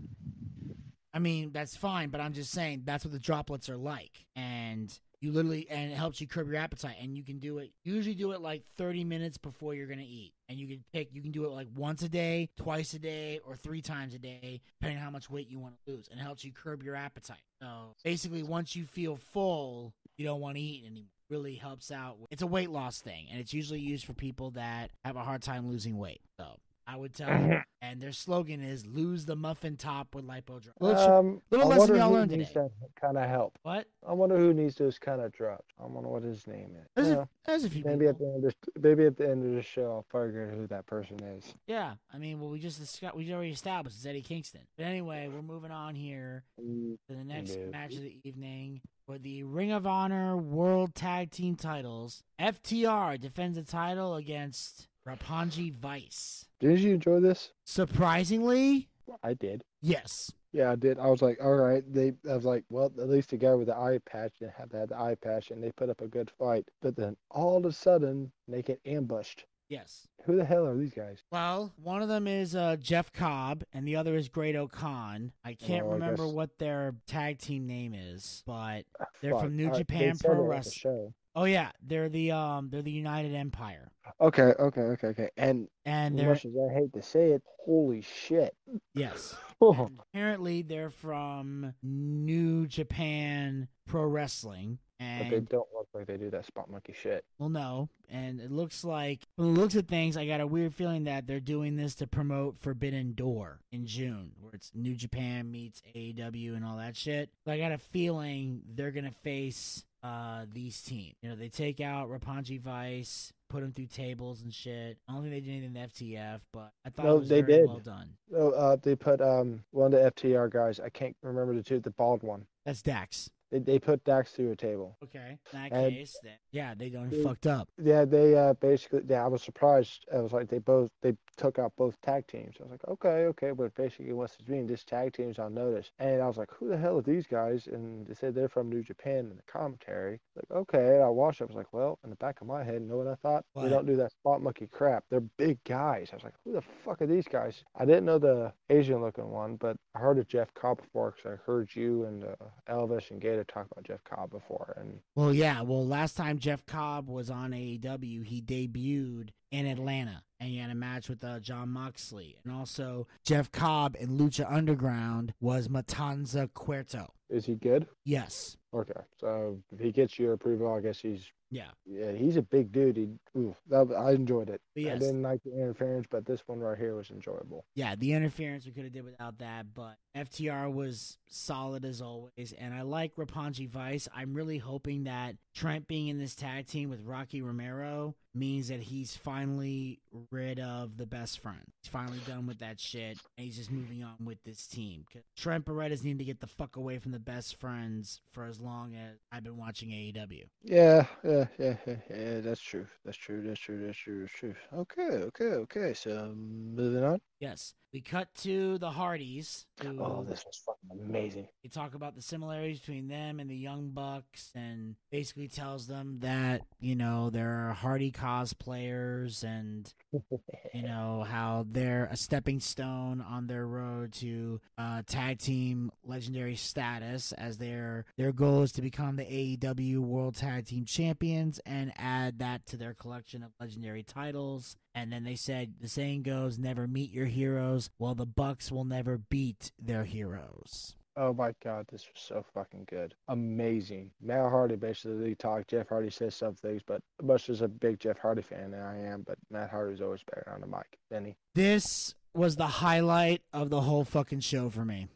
I 1.17 1.19
mean, 1.19 1.51
that's 1.51 1.75
fine, 1.75 2.11
but 2.11 2.21
I'm 2.21 2.35
just 2.35 2.53
saying 2.53 2.83
that's 2.85 3.03
what 3.03 3.11
the 3.11 3.19
droplets 3.19 3.71
are 3.71 3.77
like. 3.79 4.27
And 4.37 4.93
you 5.23 5.33
literally, 5.33 5.67
and 5.71 5.91
it 5.91 5.95
helps 5.95 6.21
you 6.21 6.27
curb 6.27 6.47
your 6.47 6.59
appetite. 6.59 6.97
And 7.01 7.17
you 7.17 7.25
can 7.25 7.39
do 7.39 7.57
it, 7.57 7.73
usually 7.85 8.15
do 8.15 8.33
it 8.33 8.43
like 8.43 8.65
30 8.77 9.03
minutes 9.05 9.39
before 9.39 9.75
you're 9.75 9.87
going 9.87 9.99
to 9.99 10.05
eat. 10.05 10.35
And 10.51 10.59
you 10.59 10.67
can 10.67 10.85
pick, 10.93 11.09
you 11.15 11.23
can 11.23 11.31
do 11.31 11.47
it 11.47 11.53
like 11.53 11.69
once 11.75 12.03
a 12.03 12.11
day, 12.11 12.51
twice 12.59 12.93
a 12.93 12.99
day, 12.99 13.41
or 13.47 13.57
three 13.57 13.81
times 13.81 14.13
a 14.13 14.19
day, 14.19 14.61
depending 14.79 14.99
on 14.99 15.05
how 15.05 15.11
much 15.11 15.31
weight 15.31 15.49
you 15.49 15.59
want 15.59 15.75
to 15.87 15.91
lose. 15.91 16.07
And 16.11 16.21
it 16.21 16.23
helps 16.23 16.45
you 16.45 16.53
curb 16.53 16.83
your 16.83 16.97
appetite. 16.97 17.41
So 17.63 17.95
basically, 18.05 18.43
once 18.43 18.77
you 18.77 18.85
feel 18.85 19.17
full, 19.17 19.95
you 20.19 20.27
don't 20.27 20.43
want 20.43 20.57
to 20.57 20.63
eat 20.63 20.85
anymore. 20.85 21.09
Really 21.31 21.55
helps 21.55 21.91
out. 21.91 22.19
It's 22.31 22.43
a 22.43 22.47
weight 22.47 22.71
loss 22.71 23.01
thing, 23.01 23.27
and 23.33 23.41
it's 23.41 23.55
usually 23.55 23.81
used 23.81 24.05
for 24.05 24.13
people 24.13 24.51
that 24.51 24.91
have 25.05 25.17
a 25.17 25.25
hard 25.25 25.43
time 25.43 25.67
losing 25.67 25.97
weight. 25.97 26.21
So 26.39 26.47
I 26.87 26.97
would 26.97 27.15
tell 27.15 27.31
you. 27.31 27.35
Mm-hmm. 27.35 27.55
And 27.90 28.01
their 28.01 28.12
slogan 28.12 28.61
is 28.62 28.87
"Lose 28.87 29.25
the 29.27 29.37
muffin 29.37 29.77
top 29.77 30.14
with 30.14 30.27
lipo 30.27 30.61
drop." 30.61 30.77
Little, 30.81 31.01
Um, 31.03 31.42
little 31.51 31.66
I 31.66 31.68
lesson 31.70 31.79
wonder 31.81 31.94
we 31.94 32.01
all 32.01 32.09
who 32.11 32.14
learned 32.16 32.31
needs 32.33 32.49
today. 32.49 32.68
kind 33.01 33.16
of 33.18 33.29
help. 33.29 33.59
what? 33.62 33.87
I 34.07 34.12
wonder 34.12 34.37
who 34.37 34.53
needs 34.55 34.77
those 34.77 34.99
kind 34.99 35.20
of 35.20 35.33
drops. 35.33 35.64
I 35.81 35.87
wonder 35.87 36.09
what 36.09 36.22
his 36.22 36.46
name 36.46 36.77
is. 36.81 36.87
There's, 36.94 37.09
Yeah, 37.09 37.14
a, 37.22 37.27
there's 37.46 37.64
a 37.64 37.70
few 37.70 37.85
maybe 37.85 38.07
people. 38.07 38.09
at 38.11 38.18
the 38.18 38.27
end 38.35 38.44
of 38.44 38.55
maybe 38.83 39.05
at 39.07 39.16
the 39.16 39.29
end 39.29 39.44
of 39.46 39.53
the 39.55 39.62
show, 39.62 40.05
I'll 40.12 40.25
figure 40.25 40.49
out 40.51 40.57
who 40.57 40.66
that 40.68 40.87
person 40.87 41.20
is. 41.22 41.55
Yeah, 41.66 41.94
I 42.12 42.18
mean, 42.18 42.40
well, 42.40 42.51
we 42.51 42.59
just 42.59 42.79
discussed, 42.79 43.14
we 43.16 43.33
already 43.33 43.51
established 43.53 43.96
it's 43.96 44.07
Eddie 44.07 44.22
Kingston. 44.22 44.62
But 44.77 44.87
anyway, 44.87 45.29
we're 45.33 45.42
moving 45.42 45.70
on 45.72 45.94
here 45.94 46.44
to 46.59 46.99
the 47.09 47.25
next 47.25 47.51
Indeed. 47.55 47.70
match 47.72 47.94
of 47.94 48.03
the 48.03 48.16
evening 48.25 48.81
for 49.07 49.18
the 49.18 49.42
Ring 49.44 49.70
of 49.72 49.87
Honor 49.87 50.37
World 50.37 50.94
Tag 50.94 51.31
Team 51.31 51.55
titles. 51.57 52.22
FTR 52.40 53.20
defends 53.20 53.57
the 53.57 53.62
title 53.64 54.14
against 54.16 54.88
Roppongi 55.07 55.73
Vice. 55.73 56.47
Did 56.61 56.81
you 56.81 56.95
enjoy 56.95 57.21
this? 57.21 57.51
Surprisingly, 57.64 58.88
I 59.23 59.35
did. 59.35 59.62
yes. 59.81 60.33
Yeah, 60.53 60.71
I 60.71 60.77
did. 60.77 60.99
I 60.99 61.09
was 61.09 61.21
like, 61.21 61.38
all 61.45 61.55
right. 61.55 61.83
They, 61.92 62.14
I 62.31 62.35
was 62.35 62.47
like, 62.47 62.64
well, 62.71 62.87
at 62.99 63.11
least 63.11 63.29
the 63.29 63.37
guy 63.37 63.53
with 63.55 63.66
the 63.66 63.77
eye 63.77 63.99
patch 64.07 64.33
didn't 64.38 64.55
have 64.55 64.71
to 64.71 64.79
have 64.79 64.88
the 64.88 64.97
eye 64.99 65.14
patch, 65.21 65.51
and 65.51 65.62
they 65.62 65.71
put 65.73 65.90
up 65.90 66.01
a 66.01 66.07
good 66.09 66.31
fight. 66.38 66.66
But 66.81 66.97
then 66.97 67.14
all 67.31 67.59
of 67.59 67.66
a 67.66 67.73
sudden, 67.73 68.33
they 68.49 68.62
get 68.62 68.81
ambushed. 68.87 69.45
Yes. 69.69 70.09
Who 70.25 70.37
the 70.37 70.45
hell 70.47 70.64
are 70.66 70.75
these 70.77 70.95
guys? 70.95 71.19
Well, 71.31 71.75
one 71.77 72.01
of 72.01 72.09
them 72.09 72.27
is 72.27 72.55
uh, 72.57 72.77
Jeff 72.77 73.12
Cobb, 73.12 73.64
and 73.75 73.87
the 73.87 73.97
other 73.97 74.16
is 74.16 74.29
Great 74.31 74.57
O'Khan. 74.57 75.33
I 75.45 75.55
can't 75.55 75.85
Oh, 75.85 75.90
remember 75.92 76.25
guess- 76.25 76.33
what 76.35 76.59
their 76.59 76.95
tag 77.07 77.38
team 77.38 77.66
name 77.66 77.92
is, 77.95 78.42
but 78.47 78.85
They're 79.21 79.33
fuck. 79.33 79.42
from 79.42 79.57
New 79.57 79.69
right, 79.69 79.77
Japan 79.79 80.16
Pro 80.16 80.42
Wrestling. 80.42 81.12
Oh 81.37 81.44
yeah, 81.44 81.70
they're 81.87 82.09
the 82.09 82.33
um 82.33 82.70
they're 82.70 82.83
the 82.83 82.90
United 82.90 83.35
Empire, 83.35 83.92
Okay, 84.20 84.53
okay, 84.59 84.81
okay, 84.81 85.07
okay. 85.09 85.31
And 85.37 85.68
and 85.85 86.14
as 86.14 86.20
they're 86.20 86.29
much 86.35 86.44
as 86.46 86.53
I 86.70 86.75
hate 86.75 86.92
to 86.94 87.03
say 87.03 87.31
it, 87.33 87.42
holy 87.64 88.03
shit. 88.03 88.55
yes. 88.94 89.35
Oh, 89.59 89.88
apparently, 90.12 90.61
they're 90.61 90.90
from 90.90 91.72
New 91.83 92.66
Japan 92.66 93.68
Pro 93.87 94.05
Wrestling, 94.05 94.79
but 94.99 95.31
they 95.31 95.40
don't 95.40 95.66
look 95.75 95.88
like 95.94 96.07
they 96.07 96.18
do 96.18 96.29
that 96.29 96.44
spot 96.44 96.70
monkey 96.70 96.92
shit. 96.92 97.25
well, 97.38 97.49
no, 97.49 97.88
and 98.11 98.38
it 98.38 98.51
looks 98.53 98.85
like 98.85 99.22
from 99.35 99.55
the 99.55 99.61
looks 99.61 99.75
of 99.75 99.88
things, 99.88 100.18
I 100.18 100.27
got 100.27 100.42
a 100.42 100.46
weird 100.46 100.75
feeling 100.75 101.05
that 101.05 101.27
they're 101.27 101.40
doing 101.40 101.75
this 101.77 101.94
to 101.94 102.07
promote 102.07 102.59
Forbidden 102.61 103.14
Door 103.14 103.61
in 103.72 103.87
June, 103.87 104.33
where 104.42 104.53
it's 104.53 104.72
New 104.75 104.94
Japan 104.94 105.51
meets 105.51 105.81
AEW 105.96 106.55
and 106.55 106.62
all 106.62 106.77
that 106.77 106.94
shit. 106.94 107.31
So 107.46 107.53
I 107.53 107.57
got 107.59 107.72
a 107.72 107.79
feeling 107.79 108.61
they're 108.75 108.90
gonna 108.90 109.11
face 109.11 109.87
uh 110.07 110.47
these 110.53 110.81
teams. 110.83 111.14
You 111.23 111.31
know, 111.31 111.37
they 111.37 111.49
take 111.49 111.81
out 111.81 112.09
Roppongi 112.09 112.61
Vice. 112.61 113.33
Put 113.49 113.61
them 113.62 113.73
through 113.73 113.87
tables 113.87 114.42
and 114.42 114.53
shit. 114.53 114.99
I 115.09 115.12
don't 115.12 115.23
think 115.23 115.33
they 115.35 115.40
did 115.40 115.57
anything 115.64 115.75
to 115.75 115.87
FTR, 116.05 116.40
but 116.53 116.73
I 116.85 116.90
thought 116.90 117.07
No, 117.07 117.16
it 117.16 117.19
was 117.21 117.29
they 117.29 117.42
very 117.42 117.59
did. 117.61 117.69
well 117.69 117.79
done. 117.79 118.11
Oh, 118.37 118.51
uh, 118.51 118.77
they 118.83 118.97
put 118.97 119.21
um 119.21 119.62
one 119.71 119.92
of 119.95 120.01
the 120.03 120.11
FTR 120.11 120.51
guys. 120.53 120.81
I 120.81 120.88
can't 120.88 121.16
remember 121.23 121.55
the 121.55 121.62
two, 121.62 121.79
the 121.79 121.90
bald 121.92 122.23
one. 122.25 122.47
That's 122.64 122.83
Dax. 122.83 123.31
They 123.51 123.59
they 123.61 123.79
put 123.79 124.03
Dax 124.05 124.33
through 124.33 124.51
a 124.53 124.57
table. 124.57 124.97
Okay. 125.05 125.39
In 125.53 125.59
that 125.59 125.73
And- 125.73 125.93
case, 125.95 126.19
then 126.23 126.33
yeah, 126.51 126.75
they 126.75 126.89
done 126.91 127.11
They- 127.11 127.23
fucked 127.23 127.47
up. 127.47 127.69
Yeah, 127.79 128.05
they 128.05 128.35
uh 128.37 128.55
basically. 128.55 129.03
Yeah, 129.09 129.25
I 129.25 129.29
was 129.29 129.43
surprised. 129.43 130.05
I 130.13 130.19
was 130.19 130.33
like, 130.33 130.49
they 130.49 130.59
both 130.59 130.91
they 131.03 131.17
took 131.37 131.59
out 131.59 131.73
both 131.77 132.01
tag 132.01 132.27
teams. 132.27 132.57
I 132.59 132.65
was 132.65 132.71
like, 132.73 132.89
okay, 132.89 133.25
okay, 133.27 133.51
but 133.53 133.75
basically 133.75 134.13
what's 134.13 134.35
it 134.37 134.49
mean? 134.49 134.67
This 134.67 134.85
tag 134.85 135.13
team's 135.13 135.39
on 135.39 135.55
notice. 135.55 135.91
And 135.99 136.21
I 136.23 136.27
was 136.27 136.37
like, 136.39 136.51
who 136.53 136.69
the 136.69 136.77
hell 136.77 136.99
are 136.99 137.03
these 137.03 137.27
guys? 137.27 137.67
And 137.67 138.07
they 138.07 138.15
said 138.15 138.35
they're 138.35 138.49
from 138.49 138.69
New 138.71 138.83
Japan 138.83 139.19
in 139.31 139.37
the 139.37 139.43
commentary. 139.47 140.21
Like, 140.35 140.51
okay. 140.59 141.01
I 141.01 141.09
watched. 141.09 141.41
it. 141.41 141.45
I 141.45 141.47
was 141.47 141.57
like, 141.57 141.73
well, 141.73 141.99
in 142.05 142.11
the 142.11 142.17
back 142.17 142.41
of 142.41 142.47
my 142.47 142.65
head, 142.65 142.81
you 142.83 142.89
know 142.89 142.97
what 142.97 143.07
I 143.07 143.15
thought? 143.17 143.45
What? 143.53 143.65
They 143.65 143.69
don't 143.71 143.87
do 143.87 143.97
that 143.97 144.13
spot 144.13 144.43
monkey 144.43 144.67
crap. 144.67 145.05
They're 145.11 145.21
big 145.21 145.63
guys. 145.65 146.09
I 146.13 146.17
was 146.17 146.25
like, 146.25 146.35
who 146.45 146.53
the 146.53 146.63
fuck 146.85 147.03
are 147.03 147.07
these 147.07 147.29
guys? 147.29 147.63
I 147.77 147.85
didn't 147.85 148.07
know 148.07 148.19
the 148.19 148.53
Asian 148.71 149.01
looking 149.01 149.31
one, 149.31 149.57
but 149.57 149.77
I 149.95 149.99
heard 150.01 150.19
of 150.19 150.27
Jeff 150.29 150.53
Cobb 150.55 150.79
before 150.79 151.13
because 151.17 151.33
I 151.39 151.45
heard 151.47 151.69
you 151.75 152.05
and 152.05 152.25
uh, 152.25 152.37
Elvis 152.69 153.11
and 153.11 153.21
Gator 153.21 153.36
talk 153.44 153.66
about 153.70 153.85
Jeff 153.85 154.05
Cobb 154.05 154.31
before. 154.31 154.75
And 154.79 155.01
Well, 155.14 155.33
yeah. 155.33 155.62
Well, 155.62 155.87
last 155.87 156.16
time 156.16 156.38
Jeff 156.38 156.64
Cobb 156.66 157.09
was 157.09 157.31
on 157.31 157.51
AEW, 157.53 158.25
he 158.25 158.42
debuted 158.42 159.31
in 159.51 159.67
Atlanta, 159.67 160.23
and 160.41 160.49
he 160.51 160.59
had 160.59 160.71
a 160.71 160.75
match 160.75 161.09
with 161.09 161.23
uh, 161.25 161.41
Jon 161.41 161.69
Moxley, 161.71 162.37
and 162.45 162.53
also 162.53 163.07
Jeff 163.25 163.51
Cobb 163.53 163.97
in 163.99 164.19
Lucha 164.19 164.51
Underground 164.51 165.33
was 165.41 165.69
Matanza 165.69 166.53
Cueto. 166.53 167.13
is 167.31 167.47
he 167.47 167.55
good? 167.55 167.87
Yes. 168.05 168.57
Okay, 168.75 169.01
so 169.19 169.59
if 169.73 169.81
he 169.81 169.91
gets 169.93 170.19
your 170.19 170.35
approval, 170.35 170.73
I 170.75 170.81
guess 170.81 170.99
he's 170.99 171.33
Yeah. 171.51 171.71
yeah, 171.87 172.13
he's 172.13 172.37
a 172.37 172.43
big 172.43 172.73
dude. 172.73 172.97
He, 172.97 173.09
ooh, 173.39 173.55
that, 173.71 173.91
I 173.97 174.11
enjoyed 174.13 174.51
it. 174.51 174.61
But 174.75 174.85
I 174.85 174.99
didn't 174.99 175.23
like 175.23 175.43
the 175.45 175.53
interference, 175.53 176.07
but 176.11 176.27
this 176.27 176.43
one 176.47 176.61
right 176.61 176.77
here 176.77 176.95
was 176.95 177.11
enjoyable. 177.11 177.65
Yeah, 177.75 177.95
the 177.97 178.13
interference 178.13 178.67
we 178.67 178.73
could 178.73 178.85
have 178.85 178.93
did 178.93 179.05
without 179.07 179.39
that, 179.39 179.73
but 179.75 179.97
FTR 180.15 180.71
was 180.73 181.17
solid 181.29 181.85
as 181.87 182.03
always, 182.03 182.53
and 182.59 182.75
I 182.75 182.83
like 182.83 183.17
Roppongi 183.17 183.69
Vice. 183.69 184.09
I'm 184.15 184.35
really 184.35 184.59
hoping 184.59 185.05
that 185.05 185.37
Trent 185.55 185.89
being 185.89 186.09
in 186.09 186.19
this 186.19 186.35
tag 186.35 186.67
team 186.67 186.91
with 186.91 187.01
Rocky 187.03 187.41
Romero 187.41 188.15
means 188.37 188.68
that 188.68 188.81
he's 188.81 189.16
finally 189.16 190.01
rid 190.31 190.61
of 190.61 190.96
the 190.96 191.07
best 191.07 191.40
friend. 191.40 191.62
He's 191.83 191.90
finally 191.90 192.20
done 192.27 192.46
with 192.46 192.59
that 192.59 192.81
shit, 192.81 193.18
and 193.37 193.44
he's 193.46 193.57
just 193.57 193.70
moving 193.70 194.03
on 194.05 194.25
with 194.25 194.42
this 194.44 194.66
team. 194.66 195.05
Trent 195.37 195.64
Beretta's 195.64 196.05
need 196.05 196.18
to 196.18 196.25
get 196.25 196.40
the 196.40 196.46
fuck 196.46 196.77
away 196.77 196.99
from 196.99 197.12
the 197.12 197.18
best 197.18 197.59
friends 197.59 198.20
for 198.33 198.44
as 198.44 198.61
long 198.61 198.94
as 198.94 199.16
I've 199.33 199.44
been 199.44 199.57
watching 199.57 199.90
AEW. 199.90 200.44
Yeah, 200.62 201.07
yeah, 201.25 201.46
yeah, 201.59 201.77
yeah, 201.87 201.96
yeah. 202.11 202.40
That's 202.40 202.61
true. 202.61 202.87
That's 203.05 203.16
true. 203.16 203.42
That's 203.42 203.61
true. 203.61 203.87
That's 203.87 203.99
true. 203.99 204.20
That's 204.20 204.33
true. 204.33 204.55
Okay, 204.75 205.03
okay, 205.03 205.44
okay. 205.44 205.94
So 205.94 206.35
moving 206.37 207.05
on. 207.05 207.20
Yes, 207.40 207.75
we 207.92 208.01
cut 208.01 208.35
to 208.42 208.79
the 208.79 208.90
Hardys. 208.90 209.66
Who, 209.83 210.03
Oh, 210.03 210.25
this 210.27 210.44
was 210.46 210.62
fucking 210.64 211.05
amazing. 211.07 211.49
They 211.62 211.68
talk 211.68 211.94
about 211.94 212.14
the 212.14 212.22
similarities 212.22 212.81
between 212.81 213.09
them 213.09 213.40
and 213.40 213.51
the 213.51 213.57
Young 213.57 213.90
Bucks 213.90 214.51
and 214.55 214.96
basically 215.11 215.49
tells 215.49 215.87
them 215.87 216.18
that, 216.20 216.62
you 216.81 216.94
know, 216.94 217.29
they're 217.31 217.72
Hardy 217.72 218.11
cosplayers 218.11 219.44
and, 219.44 219.92
you 220.75 220.83
know, 220.83 221.27
how 221.29 221.66
they're 221.70 222.09
a 222.11 222.16
stepping 222.16 222.61
stone 222.61 223.20
on 223.20 223.46
their 223.46 223.66
road 223.66 224.12
to 224.14 224.61
uh, 224.79 225.03
tag 225.07 225.38
team 225.38 225.90
legendary 226.05 226.57
status 226.57 227.33
as 227.33 227.59
their 227.59 228.07
their 228.16 228.33
goal 228.33 228.62
is 228.62 228.72
to 228.72 228.83
become 228.83 229.16
the 229.16 229.25
AEW 229.25 229.99
World 229.99 230.37
Tag 230.37 230.66
Team 230.66 230.85
Champions 230.87 231.61
and 231.66 231.92
add 231.96 232.38
that 232.38 232.66
to 232.66 232.77
their 232.79 232.94
collection 232.94 233.42
of 233.42 233.51
legendary 233.61 234.03
titles. 234.03 234.77
And 234.97 235.13
then 235.13 235.25
they 235.25 235.37
said 235.37 235.75
the 235.79 235.89
saying 235.89 236.23
goes, 236.23 236.59
never 236.59 236.89
meet 236.89 237.13
your 237.13 237.27
heroes. 237.27 237.91
Well, 237.99 238.15
the 238.15 238.25
Bucks 238.25 238.73
will 238.73 238.87
never 238.87 239.19
beat 239.19 239.71
their 239.79 240.05
heroes. 240.05 240.97
Oh 241.19 241.35
my 241.35 241.55
god, 241.63 241.87
this 241.93 242.07
was 242.13 242.23
so 242.23 242.45
fucking 242.55 242.87
good. 242.91 243.15
Amazing. 243.29 244.11
Matt 244.23 244.51
Hardy 244.51 244.77
basically 244.77 245.35
talked. 245.35 245.69
Jeff 245.69 245.91
Hardy 245.91 246.11
says 246.11 246.35
some 246.35 246.55
things, 246.55 246.83
but 246.87 247.03
much 247.23 247.51
as 247.51 247.61
a 247.61 247.69
big 247.69 248.01
Jeff 248.01 248.19
Hardy 248.19 248.41
fan 248.41 248.71
that 248.71 248.81
I 248.81 248.97
am, 248.97 249.23
but 249.27 249.37
Matt 249.51 249.71
Hardy's 249.71 250.01
always 250.01 250.23
better 250.23 250.51
on 250.55 250.63
the 250.63 250.67
mic 250.67 250.99
than 251.11 251.27
he. 251.27 251.37
This 251.55 252.15
was 252.35 252.57
the 252.57 252.67
highlight 252.67 253.41
of 253.55 253.71
the 253.71 253.81
whole 253.81 254.05
fucking 254.05 254.41
show 254.41 254.69
for 254.69 254.85
me. 254.85 255.09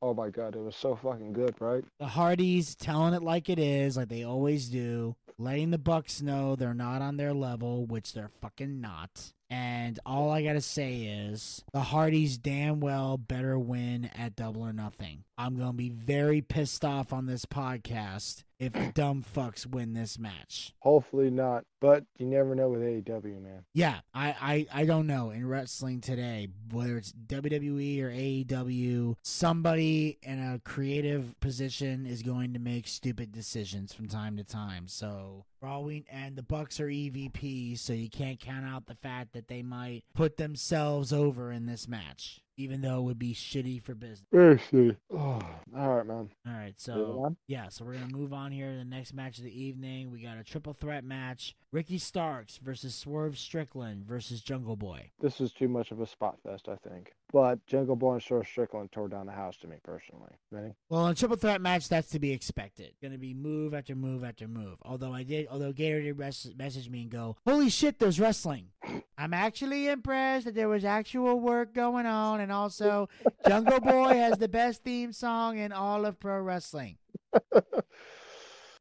Oh 0.00 0.14
my 0.14 0.30
god, 0.30 0.54
it 0.54 0.60
was 0.60 0.76
so 0.76 0.94
fucking 0.94 1.32
good, 1.32 1.54
right? 1.60 1.84
The 1.98 2.06
Hardys 2.06 2.76
telling 2.76 3.14
it 3.14 3.22
like 3.22 3.48
it 3.48 3.58
is, 3.58 3.96
like 3.96 4.08
they 4.08 4.22
always 4.22 4.68
do, 4.68 5.16
letting 5.38 5.70
the 5.70 5.78
Bucks 5.78 6.22
know 6.22 6.56
they're 6.56 6.74
not 6.74 7.02
on 7.02 7.16
their 7.16 7.32
level, 7.32 7.86
which 7.86 8.12
they're 8.12 8.30
fucking 8.40 8.80
not. 8.80 9.32
And 9.52 10.00
all 10.06 10.30
I 10.30 10.42
gotta 10.42 10.62
say 10.62 11.02
is 11.02 11.62
the 11.74 11.82
Hardys 11.82 12.38
damn 12.38 12.80
well 12.80 13.18
better 13.18 13.58
win 13.58 14.08
at 14.16 14.34
double 14.34 14.62
or 14.62 14.72
nothing. 14.72 15.24
I'm 15.36 15.58
gonna 15.58 15.74
be 15.74 15.90
very 15.90 16.40
pissed 16.40 16.86
off 16.86 17.12
on 17.12 17.26
this 17.26 17.44
podcast 17.44 18.44
if 18.58 18.72
the 18.72 18.92
dumb 18.94 19.22
fucks 19.22 19.66
win 19.66 19.92
this 19.92 20.18
match. 20.18 20.72
Hopefully 20.78 21.28
not, 21.28 21.64
but 21.82 22.04
you 22.16 22.24
never 22.24 22.54
know 22.54 22.70
with 22.70 22.80
AEW, 22.80 23.42
man. 23.42 23.64
Yeah, 23.74 24.00
I, 24.14 24.66
I, 24.72 24.82
I 24.82 24.84
don't 24.86 25.06
know 25.06 25.30
in 25.30 25.46
wrestling 25.46 26.00
today, 26.00 26.48
whether 26.70 26.96
it's 26.96 27.12
WWE 27.12 28.00
or 28.00 28.10
AEW, 28.10 29.16
somebody 29.22 30.16
in 30.22 30.40
a 30.40 30.60
creative 30.60 31.38
position 31.40 32.06
is 32.06 32.22
going 32.22 32.54
to 32.54 32.58
make 32.58 32.88
stupid 32.88 33.32
decisions 33.32 33.92
from 33.92 34.06
time 34.06 34.38
to 34.38 34.44
time. 34.44 34.86
So 34.86 35.44
for 35.62 35.68
all 35.68 35.84
we 35.84 36.04
and 36.10 36.34
the 36.34 36.42
Bucks 36.42 36.80
are 36.80 36.88
EVPs, 36.88 37.78
so 37.78 37.92
you 37.92 38.10
can't 38.10 38.40
count 38.40 38.66
out 38.66 38.86
the 38.86 38.96
fact 38.96 39.32
that 39.32 39.46
they 39.46 39.62
might 39.62 40.02
put 40.12 40.36
themselves 40.36 41.12
over 41.12 41.52
in 41.52 41.66
this 41.66 41.86
match, 41.86 42.40
even 42.56 42.80
though 42.80 42.98
it 42.98 43.02
would 43.02 43.18
be 43.18 43.32
shitty 43.32 43.80
for 43.80 43.94
business. 43.94 44.26
Very 44.32 44.56
shitty. 44.56 44.96
Oh, 45.12 45.16
all 45.78 45.96
right, 45.96 46.06
man. 46.06 46.30
All 46.44 46.52
right, 46.52 46.74
so 46.78 47.36
yeah, 47.46 47.68
so 47.68 47.84
we're 47.84 47.94
gonna 47.94 48.08
move 48.08 48.32
on 48.32 48.50
here 48.50 48.72
to 48.72 48.78
the 48.78 48.84
next 48.84 49.14
match 49.14 49.38
of 49.38 49.44
the 49.44 49.62
evening. 49.62 50.10
We 50.10 50.20
got 50.20 50.36
a 50.36 50.42
triple 50.42 50.72
threat 50.72 51.04
match 51.04 51.54
Ricky 51.72 51.96
Starks 51.96 52.58
versus 52.58 52.94
Swerve 52.94 53.38
Strickland 53.38 54.04
versus 54.04 54.42
Jungle 54.42 54.76
Boy. 54.76 55.10
This 55.20 55.40
is 55.40 55.52
too 55.52 55.68
much 55.68 55.90
of 55.90 56.02
a 56.02 56.06
spot 56.06 56.36
fest, 56.44 56.68
I 56.68 56.76
think. 56.86 57.12
But 57.32 57.64
Jungle 57.66 57.96
Boy 57.96 58.14
and 58.14 58.22
Swerve 58.22 58.46
Strickland 58.46 58.92
tore 58.92 59.08
down 59.08 59.24
the 59.24 59.32
house 59.32 59.56
to 59.58 59.66
me 59.66 59.76
personally. 59.82 60.32
Ready? 60.50 60.74
Well, 60.90 61.06
in 61.06 61.12
a 61.12 61.14
triple 61.14 61.38
threat 61.38 61.62
match, 61.62 61.88
that's 61.88 62.10
to 62.10 62.18
be 62.18 62.30
expected. 62.30 62.92
Going 63.00 63.12
to 63.12 63.18
be 63.18 63.32
move 63.32 63.72
after 63.72 63.94
move 63.94 64.22
after 64.22 64.46
move. 64.46 64.76
Although 64.82 65.14
I 65.14 65.22
did, 65.22 65.48
although 65.50 65.72
Gator 65.72 66.02
did 66.02 66.18
res- 66.18 66.52
message 66.58 66.90
me 66.90 67.02
and 67.02 67.10
go, 67.10 67.38
"Holy 67.46 67.70
shit, 67.70 67.98
there's 67.98 68.20
wrestling." 68.20 68.66
I'm 69.16 69.32
actually 69.32 69.88
impressed 69.88 70.44
that 70.44 70.54
there 70.54 70.68
was 70.68 70.84
actual 70.84 71.40
work 71.40 71.72
going 71.72 72.04
on, 72.04 72.40
and 72.40 72.52
also 72.52 73.08
Jungle 73.48 73.80
Boy 73.80 74.14
has 74.18 74.36
the 74.36 74.48
best 74.48 74.84
theme 74.84 75.14
song 75.14 75.56
in 75.56 75.72
all 75.72 76.04
of 76.04 76.20
pro 76.20 76.38
wrestling. 76.42 76.98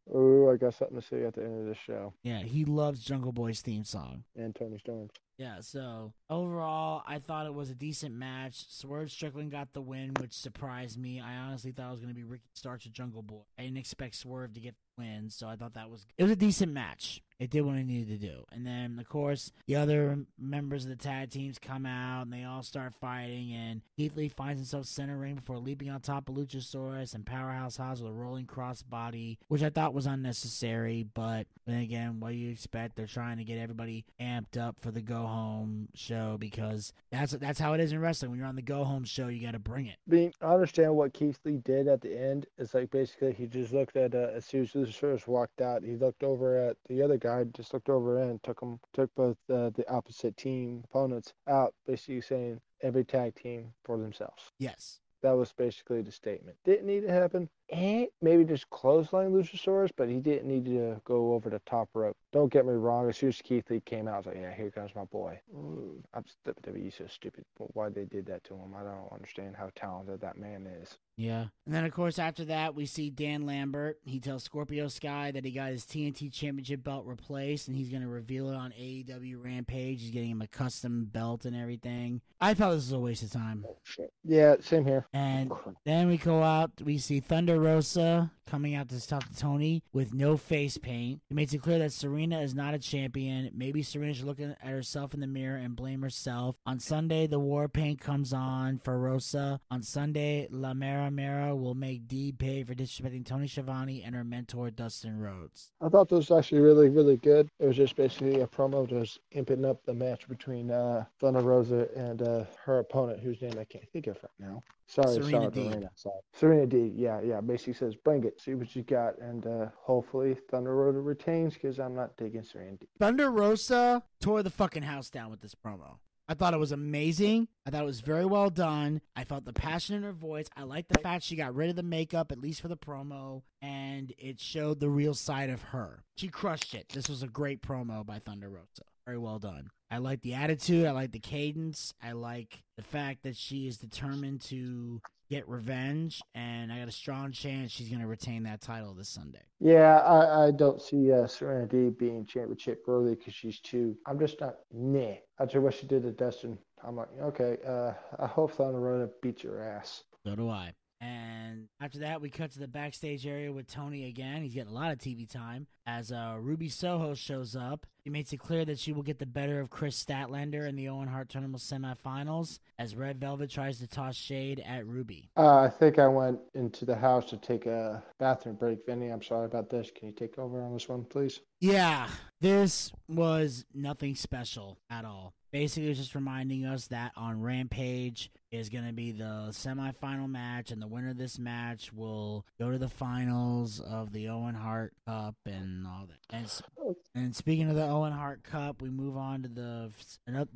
Ooh, 0.09 0.49
I 0.51 0.57
got 0.57 0.73
something 0.73 0.99
to 0.99 1.07
say 1.07 1.23
at 1.23 1.35
the 1.35 1.43
end 1.43 1.61
of 1.61 1.65
this 1.67 1.77
show. 1.85 2.13
Yeah, 2.23 2.39
he 2.39 2.65
loves 2.65 3.03
Jungle 3.03 3.31
Boy's 3.31 3.61
theme 3.61 3.83
song. 3.83 4.23
And 4.35 4.55
Toni 4.55 4.77
Storm. 4.79 5.09
Yeah, 5.37 5.61
so 5.61 6.13
overall, 6.29 7.01
I 7.07 7.19
thought 7.19 7.47
it 7.47 7.53
was 7.53 7.69
a 7.69 7.75
decent 7.75 8.13
match. 8.13 8.65
Swerve 8.69 9.09
Strickland 9.09 9.51
got 9.51 9.73
the 9.73 9.81
win, 9.81 10.11
which 10.19 10.33
surprised 10.33 10.99
me. 10.99 11.19
I 11.19 11.35
honestly 11.35 11.71
thought 11.71 11.87
it 11.87 11.91
was 11.91 11.99
going 11.99 12.13
to 12.13 12.15
be 12.15 12.23
Ricky 12.23 12.49
Starks 12.53 12.85
or 12.85 12.89
Jungle 12.89 13.23
Boy. 13.23 13.41
I 13.57 13.63
didn't 13.63 13.77
expect 13.77 14.15
Swerve 14.15 14.53
to 14.53 14.59
get 14.59 14.75
the 14.75 15.03
win, 15.03 15.29
so 15.29 15.47
I 15.47 15.55
thought 15.55 15.73
that 15.73 15.89
was 15.89 16.05
it 16.17 16.23
was 16.23 16.31
a 16.31 16.35
decent 16.35 16.71
match. 16.73 17.23
It 17.41 17.49
did 17.49 17.61
what 17.61 17.75
it 17.75 17.87
needed 17.87 18.21
to 18.21 18.27
do. 18.27 18.43
And 18.51 18.67
then, 18.67 18.99
of 18.99 19.09
course, 19.09 19.51
the 19.65 19.75
other 19.75 20.15
members 20.37 20.83
of 20.83 20.91
the 20.91 20.95
tag 20.95 21.31
teams 21.31 21.57
come 21.57 21.87
out 21.87 22.21
and 22.21 22.31
they 22.31 22.43
all 22.43 22.61
start 22.61 22.93
fighting. 23.01 23.51
And 23.51 23.81
Keith 23.97 24.15
Lee 24.15 24.29
finds 24.29 24.61
himself 24.61 24.85
center 24.85 25.17
ring 25.17 25.33
before 25.33 25.57
leaping 25.57 25.89
on 25.89 26.01
top 26.01 26.29
of 26.29 26.35
Luchasaurus 26.35 27.15
and 27.15 27.25
Powerhouse 27.25 27.77
Hobbs 27.77 28.03
with 28.03 28.11
a 28.11 28.13
rolling 28.13 28.45
crossbody, 28.45 29.39
which 29.47 29.63
I 29.63 29.71
thought 29.71 29.95
was 29.95 30.05
unnecessary. 30.05 31.03
But 31.15 31.47
then 31.65 31.79
again, 31.79 32.19
what 32.19 32.29
do 32.29 32.37
you 32.37 32.51
expect? 32.51 32.95
They're 32.95 33.07
trying 33.07 33.37
to 33.37 33.43
get 33.43 33.57
everybody 33.57 34.05
amped 34.19 34.55
up 34.55 34.79
for 34.79 34.91
the 34.91 35.01
go 35.01 35.25
home 35.25 35.87
show 35.95 36.37
because 36.39 36.93
that's 37.11 37.31
that's 37.31 37.59
how 37.59 37.73
it 37.73 37.79
is 37.79 37.91
in 37.91 37.99
wrestling. 37.99 38.29
When 38.29 38.39
you're 38.39 38.47
on 38.47 38.55
the 38.55 38.61
go 38.61 38.83
home 38.83 39.03
show, 39.03 39.29
you 39.29 39.43
got 39.43 39.53
to 39.53 39.59
bring 39.59 39.87
it. 39.87 39.95
I 40.07 40.13
mean, 40.13 40.31
I 40.41 40.53
understand 40.53 40.95
what 40.95 41.13
Keith 41.13 41.39
Lee 41.43 41.57
did 41.57 41.87
at 41.87 42.01
the 42.01 42.15
end. 42.15 42.45
It's 42.59 42.75
like 42.75 42.91
basically 42.91 43.33
he 43.33 43.47
just 43.47 43.73
looked 43.73 43.95
at 43.95 44.13
uh, 44.13 44.27
as 44.35 44.45
soon 44.45 44.61
as 44.61 44.73
Luchasaurus 44.73 45.25
walked 45.25 45.59
out, 45.59 45.81
he 45.83 45.95
looked 45.95 46.21
over 46.21 46.55
at 46.69 46.77
the 46.87 47.01
other 47.01 47.17
guy, 47.17 47.30
just 47.55 47.73
looked 47.73 47.89
over 47.89 48.21
and 48.21 48.41
took 48.43 48.59
them, 48.59 48.79
took 48.93 49.13
both 49.15 49.37
uh, 49.49 49.69
the 49.71 49.85
opposite 49.89 50.37
team 50.37 50.83
opponents 50.85 51.33
out, 51.47 51.73
basically 51.85 52.21
saying 52.21 52.61
every 52.81 53.03
tag 53.03 53.35
team 53.35 53.73
for 53.83 53.97
themselves. 53.97 54.51
Yes. 54.57 54.99
That 55.21 55.33
was 55.33 55.53
basically 55.53 56.01
the 56.01 56.11
statement. 56.11 56.57
Didn't 56.65 56.87
need 56.87 57.01
to 57.01 57.11
happen. 57.11 57.49
And 57.71 58.07
maybe 58.21 58.43
just 58.43 58.69
clothesline 58.69 59.31
Luchasaurus, 59.31 59.91
but 59.95 60.09
he 60.09 60.19
didn't 60.19 60.47
need 60.47 60.65
to 60.65 60.99
go 61.05 61.33
over 61.33 61.49
the 61.49 61.61
top 61.65 61.89
rope. 61.93 62.17
Don't 62.33 62.51
get 62.51 62.65
me 62.65 62.73
wrong. 62.73 63.07
As 63.07 63.17
soon 63.17 63.29
as 63.29 63.41
Keith 63.41 63.69
Lee 63.69 63.79
came 63.79 64.09
out, 64.09 64.13
I 64.13 64.17
was 64.17 64.25
like, 64.25 64.37
yeah, 64.37 64.53
here 64.53 64.71
comes 64.71 64.91
my 64.93 65.05
boy. 65.05 65.39
Ooh, 65.53 66.03
I'm 66.13 66.25
WWE 66.45 66.97
so 66.97 67.05
stupid. 67.07 67.45
Why 67.57 67.89
they 67.89 68.05
did 68.05 68.25
that 68.25 68.43
to 68.45 68.55
him, 68.55 68.73
I 68.77 68.83
don't 68.83 69.11
understand 69.13 69.55
how 69.57 69.69
talented 69.75 70.19
that 70.19 70.37
man 70.37 70.67
is. 70.81 70.97
Yeah. 71.15 71.45
And 71.65 71.75
then, 71.75 71.85
of 71.85 71.93
course, 71.93 72.19
after 72.19 72.45
that, 72.45 72.73
we 72.75 72.85
see 72.85 73.09
Dan 73.09 73.45
Lambert. 73.45 73.99
He 74.03 74.19
tells 74.19 74.43
Scorpio 74.43 74.87
Sky 74.87 75.31
that 75.31 75.45
he 75.45 75.51
got 75.51 75.71
his 75.71 75.85
TNT 75.85 76.31
Championship 76.31 76.83
belt 76.83 77.05
replaced 77.05 77.67
and 77.67 77.77
he's 77.77 77.89
going 77.89 78.01
to 78.01 78.07
reveal 78.07 78.49
it 78.49 78.55
on 78.55 78.71
AEW 78.71 79.43
Rampage. 79.43 80.01
He's 80.01 80.11
getting 80.11 80.31
him 80.31 80.41
a 80.41 80.47
custom 80.47 81.05
belt 81.05 81.45
and 81.45 81.55
everything. 81.55 82.21
I 82.39 82.53
thought 82.53 82.71
this 82.71 82.85
was 82.85 82.91
a 82.93 82.99
waste 82.99 83.23
of 83.23 83.31
time. 83.31 83.65
Oh, 83.67 83.77
yeah, 84.23 84.55
same 84.61 84.83
here. 84.83 85.05
And 85.13 85.51
oh, 85.51 85.73
then 85.85 86.07
we 86.07 86.17
go 86.17 86.41
out, 86.41 86.71
we 86.83 86.97
see 86.97 87.19
Thunder 87.19 87.59
Rosa 87.61 88.31
coming 88.51 88.75
out 88.75 88.89
to 88.89 89.07
talk 89.07 89.25
to 89.29 89.33
Tony 89.33 89.81
with 89.93 90.13
no 90.13 90.35
face 90.35 90.77
paint. 90.77 91.21
He 91.29 91.35
makes 91.35 91.53
it 91.53 91.61
clear 91.61 91.79
that 91.79 91.93
Serena 91.93 92.41
is 92.41 92.53
not 92.53 92.73
a 92.73 92.79
champion. 92.79 93.49
Maybe 93.55 93.81
Serena 93.81 94.13
should 94.13 94.25
look 94.25 94.41
at 94.41 94.57
herself 94.61 95.13
in 95.13 95.21
the 95.21 95.27
mirror 95.27 95.55
and 95.55 95.73
blame 95.73 96.01
herself. 96.01 96.57
On 96.65 96.77
Sunday, 96.77 97.27
the 97.27 97.39
war 97.39 97.69
paint 97.69 98.01
comes 98.01 98.33
on 98.33 98.77
for 98.77 98.99
Rosa. 98.99 99.61
On 99.71 99.81
Sunday, 99.81 100.49
La 100.51 100.73
Mera 100.73 101.09
Mera 101.09 101.55
will 101.55 101.75
make 101.75 102.09
Dee 102.09 102.33
pay 102.33 102.65
for 102.65 102.75
disrespecting 102.75 103.25
Tony 103.25 103.47
Schiavone 103.47 104.03
and 104.03 104.13
her 104.13 104.25
mentor, 104.25 104.69
Dustin 104.69 105.17
Rhodes. 105.17 105.71
I 105.79 105.87
thought 105.87 106.09
this 106.09 106.29
was 106.29 106.37
actually 106.37 106.59
really, 106.59 106.89
really 106.89 107.15
good. 107.15 107.47
It 107.57 107.67
was 107.67 107.77
just 107.77 107.95
basically 107.95 108.41
a 108.41 108.47
promo 108.47 108.85
just 108.85 109.21
imping 109.31 109.63
up 109.63 109.85
the 109.85 109.93
match 109.93 110.27
between 110.27 110.71
uh, 110.71 111.05
Thunder 111.21 111.39
Rosa 111.39 111.87
and 111.95 112.21
uh, 112.21 112.43
her 112.65 112.79
opponent, 112.79 113.21
whose 113.21 113.41
name 113.41 113.53
I 113.57 113.63
can't 113.63 113.89
think 113.93 114.07
of 114.07 114.17
right 114.21 114.49
now. 114.49 114.61
Sorry, 114.87 115.13
Serena 115.13 115.31
sorry, 115.31 115.47
Deeb. 115.47 115.71
Serena. 115.71 115.91
Sorry. 115.95 116.19
Serena 116.33 116.67
Deeb. 116.67 116.91
Yeah, 116.97 117.21
yeah. 117.21 117.39
Basically 117.39 117.71
says, 117.71 117.95
bring 117.95 118.25
it, 118.25 118.40
see 118.43 118.53
what 118.55 118.75
you 118.75 118.83
got, 118.83 119.19
and 119.19 119.45
uh, 119.45 119.67
hopefully 119.77 120.35
Thunder 120.49 120.75
Rosa 120.75 120.99
retains 120.99 121.53
because 121.53 121.79
I'm 121.79 121.95
not 121.95 122.17
digging 122.17 122.43
Serena 122.43 122.73
Deeb. 122.73 122.87
Thunder 122.99 123.29
Rosa 123.29 124.03
tore 124.19 124.43
the 124.43 124.49
fucking 124.49 124.83
house 124.83 125.09
down 125.09 125.29
with 125.29 125.41
this 125.41 125.55
promo. 125.55 125.97
I 126.27 126.33
thought 126.33 126.53
it 126.53 126.59
was 126.59 126.71
amazing. 126.71 127.49
I 127.65 127.71
thought 127.71 127.81
it 127.81 127.85
was 127.85 127.99
very 127.99 128.25
well 128.25 128.49
done. 128.49 129.01
I 129.17 129.25
felt 129.25 129.43
the 129.43 129.51
passion 129.51 129.95
in 129.95 130.03
her 130.03 130.13
voice. 130.13 130.47
I 130.55 130.63
like 130.63 130.87
the 130.87 130.99
fact 130.99 131.25
she 131.25 131.35
got 131.35 131.53
rid 131.53 131.69
of 131.69 131.75
the 131.75 131.83
makeup, 131.83 132.31
at 132.31 132.39
least 132.39 132.61
for 132.61 132.69
the 132.69 132.77
promo, 132.77 133.41
and 133.61 134.13
it 134.17 134.39
showed 134.39 134.79
the 134.79 134.89
real 134.89 135.13
side 135.13 135.49
of 135.49 135.61
her. 135.61 136.05
She 136.15 136.29
crushed 136.29 136.73
it. 136.73 136.87
This 136.89 137.09
was 137.09 137.21
a 137.21 137.27
great 137.27 137.61
promo 137.61 138.05
by 138.05 138.19
Thunder 138.19 138.49
Rosa. 138.49 138.83
Very 139.05 139.17
well 139.17 139.39
done. 139.39 139.71
I 139.91 139.97
like 139.97 140.21
the 140.21 140.35
attitude. 140.35 140.85
I 140.85 140.91
like 140.91 141.11
the 141.11 141.19
cadence. 141.19 141.93
I 142.01 142.13
like 142.13 142.63
the 142.77 142.83
fact 142.83 143.23
that 143.23 143.35
she 143.35 143.67
is 143.67 143.77
determined 143.77 144.39
to 144.43 145.01
get 145.29 145.47
revenge, 145.49 146.21
and 146.33 146.71
I 146.71 146.79
got 146.79 146.87
a 146.87 146.93
strong 146.93 147.33
chance 147.33 147.71
she's 147.71 147.89
going 147.89 148.01
to 148.01 148.07
retain 148.07 148.43
that 148.43 148.61
title 148.61 148.93
this 148.93 149.09
Sunday. 149.09 149.43
Yeah, 149.59 149.97
I, 149.99 150.47
I 150.47 150.51
don't 150.51 150.81
see 150.81 151.11
uh, 151.11 151.27
Serena 151.27 151.67
Deeb 151.67 151.97
being 151.97 152.25
championship 152.25 152.83
worthy 152.87 153.15
because 153.15 153.33
she's 153.33 153.59
too. 153.59 153.97
I'm 154.05 154.17
just 154.17 154.39
not 154.39 154.55
meh. 154.73 155.15
After 155.39 155.59
what 155.59 155.73
she 155.73 155.87
did 155.87 156.03
to 156.03 156.11
Dustin, 156.11 156.57
I'm 156.85 156.95
like, 156.95 157.09
okay, 157.21 157.57
uh, 157.67 157.91
I 158.17 158.27
hope 158.27 158.53
Thunder 158.53 158.79
Rosa 158.79 159.09
beats 159.21 159.43
your 159.43 159.61
ass. 159.61 160.03
So 160.25 160.35
do 160.35 160.49
I. 160.49 160.73
And 161.01 161.67
after 161.79 161.99
that, 161.99 162.21
we 162.21 162.29
cut 162.29 162.51
to 162.51 162.59
the 162.59 162.67
backstage 162.67 163.25
area 163.25 163.51
with 163.51 163.65
Tony 163.65 164.07
again. 164.07 164.43
He's 164.43 164.53
getting 164.53 164.71
a 164.71 164.75
lot 164.75 164.91
of 164.91 164.99
TV 164.99 165.27
time 165.27 165.65
as 165.87 166.11
uh, 166.11 166.37
Ruby 166.39 166.69
Soho 166.69 167.15
shows 167.15 167.55
up. 167.55 167.87
He 168.03 168.11
makes 168.11 168.31
it 168.33 168.37
clear 168.37 168.65
that 168.65 168.77
she 168.77 168.93
will 168.93 169.01
get 169.01 169.17
the 169.17 169.25
better 169.25 169.59
of 169.59 169.71
Kris 169.71 170.01
Statlander 170.01 170.69
in 170.69 170.75
the 170.75 170.89
Owen 170.89 171.07
Hart 171.07 171.29
Tournament 171.29 171.63
semifinals 171.63 172.59
as 172.77 172.95
Red 172.95 173.19
Velvet 173.19 173.49
tries 173.49 173.79
to 173.79 173.87
toss 173.87 174.15
shade 174.15 174.63
at 174.63 174.85
Ruby. 174.85 175.31
Uh, 175.35 175.57
I 175.57 175.69
think 175.69 175.97
I 175.97 176.07
went 176.07 176.39
into 176.53 176.85
the 176.85 176.95
house 176.95 177.25
to 177.31 177.37
take 177.37 177.65
a 177.65 178.03
bathroom 178.19 178.55
break. 178.55 178.85
Vinny, 178.85 179.09
I'm 179.09 179.23
sorry 179.23 179.45
about 179.45 179.71
this. 179.71 179.89
Can 179.95 180.09
you 180.09 180.13
take 180.13 180.37
over 180.37 180.61
on 180.61 180.73
this 180.73 180.87
one, 180.87 181.03
please? 181.03 181.39
Yeah, 181.59 182.09
this 182.41 182.91
was 183.07 183.65
nothing 183.73 184.13
special 184.13 184.77
at 184.89 185.05
all. 185.05 185.33
Basically, 185.51 185.93
just 185.93 186.15
reminding 186.15 186.65
us 186.65 186.87
that 186.87 187.11
on 187.17 187.41
Rampage 187.41 188.31
is 188.51 188.69
going 188.69 188.85
to 188.85 188.93
be 188.93 189.11
the 189.11 189.47
semifinal 189.49 190.29
match, 190.29 190.71
and 190.71 190.81
the 190.81 190.87
winner 190.87 191.09
of 191.09 191.17
this 191.17 191.37
match 191.37 191.91
will 191.91 192.45
go 192.59 192.71
to 192.71 192.77
the 192.77 192.89
finals 192.89 193.79
of 193.81 194.13
the 194.13 194.29
Owen 194.29 194.55
Hart 194.55 194.93
Cup 195.05 195.35
and 195.45 195.85
all 195.85 196.07
that. 196.07 196.35
And, 196.35 196.95
and 197.13 197.35
speaking 197.35 197.69
of 197.69 197.75
the 197.75 197.85
Owen 197.85 198.13
Hart 198.13 198.43
Cup, 198.43 198.81
we 198.81 198.89
move 198.89 199.17
on 199.17 199.43
to 199.43 199.49
the 199.49 199.91